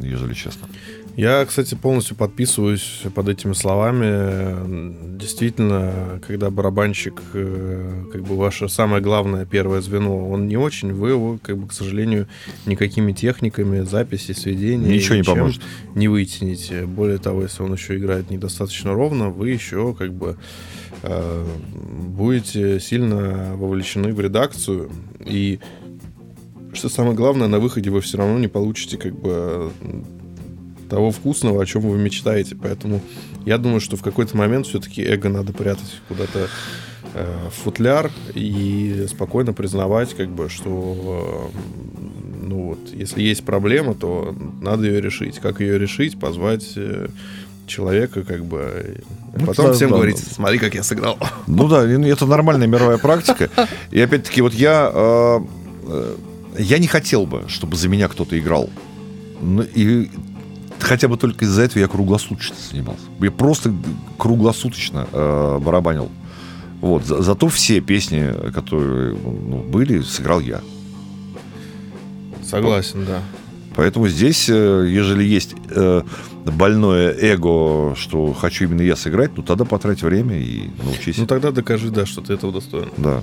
ежели 0.00 0.34
честно. 0.34 0.68
Я, 1.16 1.44
кстати, 1.44 1.74
полностью 1.74 2.16
подписываюсь 2.16 3.02
под 3.14 3.28
этими 3.28 3.52
словами. 3.52 5.18
Действительно, 5.18 6.20
когда 6.26 6.50
барабанщик, 6.50 7.20
э, 7.34 8.04
как 8.10 8.22
бы 8.22 8.36
ваше 8.36 8.68
самое 8.68 9.02
главное 9.02 9.44
первое 9.44 9.82
звено, 9.82 10.30
он 10.30 10.48
не 10.48 10.56
очень, 10.56 10.92
вы 10.92 11.10
его, 11.10 11.38
как 11.42 11.58
бы, 11.58 11.68
к 11.68 11.72
сожалению, 11.72 12.28
никакими 12.64 13.12
техниками 13.12 13.80
записи, 13.80 14.32
сведения 14.32 14.88
ничего 14.88 15.16
не 15.16 15.22
поможет, 15.22 15.62
не 15.94 16.08
вытяните. 16.08 16.86
Более 16.86 17.18
того, 17.18 17.42
если 17.42 17.62
он 17.62 17.74
еще 17.74 17.96
играет 17.98 18.30
недостаточно 18.30 18.94
ровно, 18.94 19.28
вы 19.28 19.50
еще 19.50 19.94
как 19.94 20.14
бы 20.14 20.38
э, 21.02 21.46
будете 22.06 22.80
сильно 22.80 23.54
вовлечены 23.56 24.14
в 24.14 24.20
редакцию 24.20 24.90
и 25.20 25.60
что 26.72 26.88
самое 26.88 27.14
главное, 27.14 27.48
на 27.48 27.58
выходе 27.58 27.90
вы 27.90 28.00
все 28.00 28.16
равно 28.16 28.38
не 28.38 28.48
получите 28.48 28.96
как 28.96 29.14
бы 29.14 29.70
того 30.92 31.10
вкусного, 31.10 31.62
о 31.62 31.64
чем 31.64 31.80
вы 31.80 31.96
мечтаете. 31.96 32.54
Поэтому 32.54 33.00
я 33.46 33.56
думаю, 33.56 33.80
что 33.80 33.96
в 33.96 34.02
какой-то 34.02 34.36
момент 34.36 34.66
все-таки 34.66 35.02
эго 35.02 35.30
надо 35.30 35.54
прятать 35.54 35.90
куда-то 36.06 36.48
э, 37.14 37.48
в 37.50 37.64
футляр 37.64 38.10
и 38.34 39.06
спокойно 39.08 39.54
признавать, 39.54 40.12
как 40.12 40.28
бы, 40.28 40.50
что 40.50 41.50
э, 41.54 42.46
ну 42.46 42.62
вот, 42.66 42.78
если 42.92 43.22
есть 43.22 43.42
проблема, 43.42 43.94
то 43.94 44.36
надо 44.60 44.86
ее 44.86 45.00
решить. 45.00 45.38
Как 45.38 45.60
ее 45.60 45.78
решить? 45.78 46.20
Позвать 46.20 46.74
э, 46.76 47.08
человека, 47.66 48.22
как 48.22 48.44
бы. 48.44 49.00
Ну, 49.34 49.46
потом 49.46 49.68
да, 49.68 49.72
всем 49.72 49.88
да, 49.88 49.96
говорить, 49.96 50.22
да. 50.22 50.34
смотри, 50.34 50.58
как 50.58 50.74
я 50.74 50.82
сыграл. 50.82 51.16
Ну 51.46 51.68
да, 51.68 51.86
это 51.86 52.26
нормальная 52.26 52.66
мировая 52.66 52.98
практика. 52.98 53.48
И 53.90 53.98
опять-таки, 53.98 54.42
вот 54.42 54.52
я, 54.52 55.40
я 56.58 56.78
не 56.78 56.86
хотел 56.86 57.24
бы, 57.24 57.44
чтобы 57.48 57.76
за 57.76 57.88
меня 57.88 58.08
кто-то 58.08 58.38
играл. 58.38 58.68
Ну, 59.40 59.62
и 59.62 60.10
хотя 60.82 61.08
бы 61.08 61.16
только 61.16 61.44
из-за 61.44 61.62
этого 61.62 61.80
я 61.80 61.88
круглосуточно 61.88 62.56
занимался. 62.70 63.04
Я 63.20 63.30
просто 63.30 63.72
круглосуточно 64.18 65.06
э, 65.12 65.58
барабанил. 65.58 66.10
Вот. 66.80 67.04
За, 67.04 67.22
зато 67.22 67.48
все 67.48 67.80
песни, 67.80 68.50
которые 68.52 69.14
ну, 69.14 69.62
были, 69.62 70.02
сыграл 70.02 70.40
я. 70.40 70.60
Согласен, 72.44 73.06
да. 73.06 73.22
Поэтому 73.74 74.08
здесь, 74.08 74.48
э, 74.48 74.86
ежели 74.88 75.24
есть 75.24 75.54
э, 75.70 76.02
больное 76.44 77.12
эго, 77.12 77.94
что 77.96 78.32
хочу 78.34 78.64
именно 78.64 78.82
я 78.82 78.96
сыграть, 78.96 79.30
ну 79.36 79.42
тогда 79.42 79.64
потрать 79.64 80.02
время 80.02 80.38
и 80.38 80.70
научись. 80.84 81.16
Ну 81.16 81.26
тогда 81.26 81.52
докажи, 81.52 81.90
да, 81.90 82.04
что 82.04 82.20
ты 82.20 82.34
этого 82.34 82.52
достоин. 82.52 82.90
Да. 82.96 83.22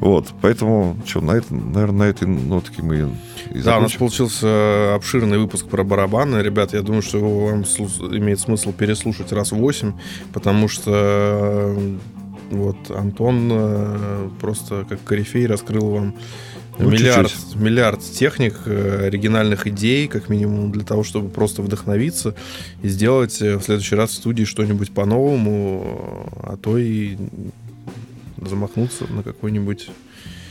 Вот, 0.00 0.28
поэтому, 0.42 0.96
что, 1.06 1.20
на 1.20 1.32
это, 1.32 1.54
наверное, 1.54 1.98
на 2.06 2.10
этой 2.10 2.28
нотке 2.28 2.82
мы 2.82 2.96
и 2.96 3.00
Да, 3.00 3.08
у 3.08 3.80
нас 3.82 3.92
закончим. 3.92 3.98
получился 3.98 4.94
обширный 4.94 5.38
выпуск 5.38 5.66
про 5.68 5.84
барабаны. 5.84 6.38
Ребят, 6.42 6.74
я 6.74 6.82
думаю, 6.82 7.02
что 7.02 7.18
его 7.18 7.46
вам 7.46 7.62
имеет 7.62 8.38
смысл 8.40 8.72
переслушать 8.72 9.32
раз 9.32 9.52
в 9.52 9.56
8, 9.56 9.92
потому 10.32 10.68
что 10.68 10.92
э, 10.94 11.96
вот 12.50 12.76
Антон 12.90 13.48
э, 13.50 14.28
просто 14.40 14.84
как 14.88 15.02
корифей 15.02 15.46
раскрыл 15.46 15.88
вам 15.90 16.14
Ну, 16.78 16.90
миллиард, 16.90 17.30
чуть-чуть. 17.30 17.56
миллиард 17.56 18.00
техник, 18.02 18.54
э, 18.66 19.06
оригинальных 19.06 19.66
идей, 19.66 20.08
как 20.08 20.28
минимум, 20.28 20.72
для 20.72 20.84
того, 20.84 21.04
чтобы 21.04 21.30
просто 21.30 21.62
вдохновиться 21.62 22.34
и 22.82 22.88
сделать 22.88 23.40
э, 23.40 23.56
в 23.56 23.62
следующий 23.62 23.94
раз 23.96 24.10
в 24.10 24.14
студии 24.14 24.44
что-нибудь 24.44 24.92
по-новому, 24.92 26.28
э, 26.36 26.40
а 26.52 26.56
то 26.58 26.76
и 26.76 27.16
замахнуться 28.40 29.04
на 29.10 29.22
какой-нибудь... 29.22 29.90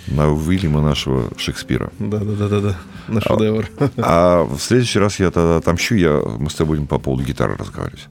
На 0.08 0.30
Уильяма 0.32 0.82
нашего 0.82 1.30
Шекспира. 1.36 1.92
Да-да-да-да, 1.98 2.78
на 3.08 3.22
шедевр. 3.22 3.68
А 3.98 4.44
в 4.44 4.60
следующий 4.60 5.00
раз 5.00 5.20
я 5.20 5.32
тогда 5.32 5.58
отомщу, 5.58 5.96
я, 5.96 6.22
мы 6.38 6.50
с 6.52 6.54
тобой 6.54 6.78
будем 6.78 6.88
по 6.88 7.00
поводу 7.00 7.24
гитары 7.24 7.56
разговаривать. 7.56 8.08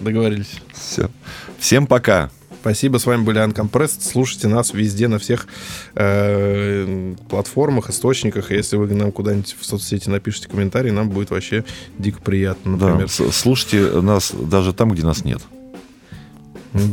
Договорились. 0.00 0.60
Все. 0.72 1.10
Всем 1.58 1.88
пока. 1.88 2.30
Спасибо, 2.60 2.98
с 2.98 3.06
вами 3.06 3.22
были 3.24 3.44
Uncompressed. 3.44 3.98
Слушайте 4.00 4.46
нас 4.48 4.72
везде, 4.72 5.08
на 5.08 5.18
всех 5.18 5.46
э, 5.94 7.14
платформах, 7.28 7.90
источниках. 7.90 8.50
Если 8.50 8.76
вы 8.76 8.86
нам 8.94 9.12
куда-нибудь 9.12 9.56
в 9.58 9.64
соцсети 9.64 10.08
напишите 10.08 10.48
комментарий, 10.48 10.90
нам 10.90 11.08
будет 11.10 11.30
вообще 11.30 11.64
дико 11.98 12.20
приятно, 12.20 12.76
Да, 12.78 12.86
например. 12.88 13.08
с- 13.08 13.32
слушайте 13.32 14.00
нас 14.00 14.32
даже 14.32 14.72
там, 14.72 14.90
где 14.90 15.04
нас 15.04 15.24
нет. 15.24 15.40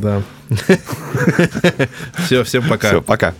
Да. 0.01 0.21
Все, 2.25 2.43
всем 2.43 2.67
пока. 2.67 2.87
Все, 2.89 3.01
пока. 3.01 3.33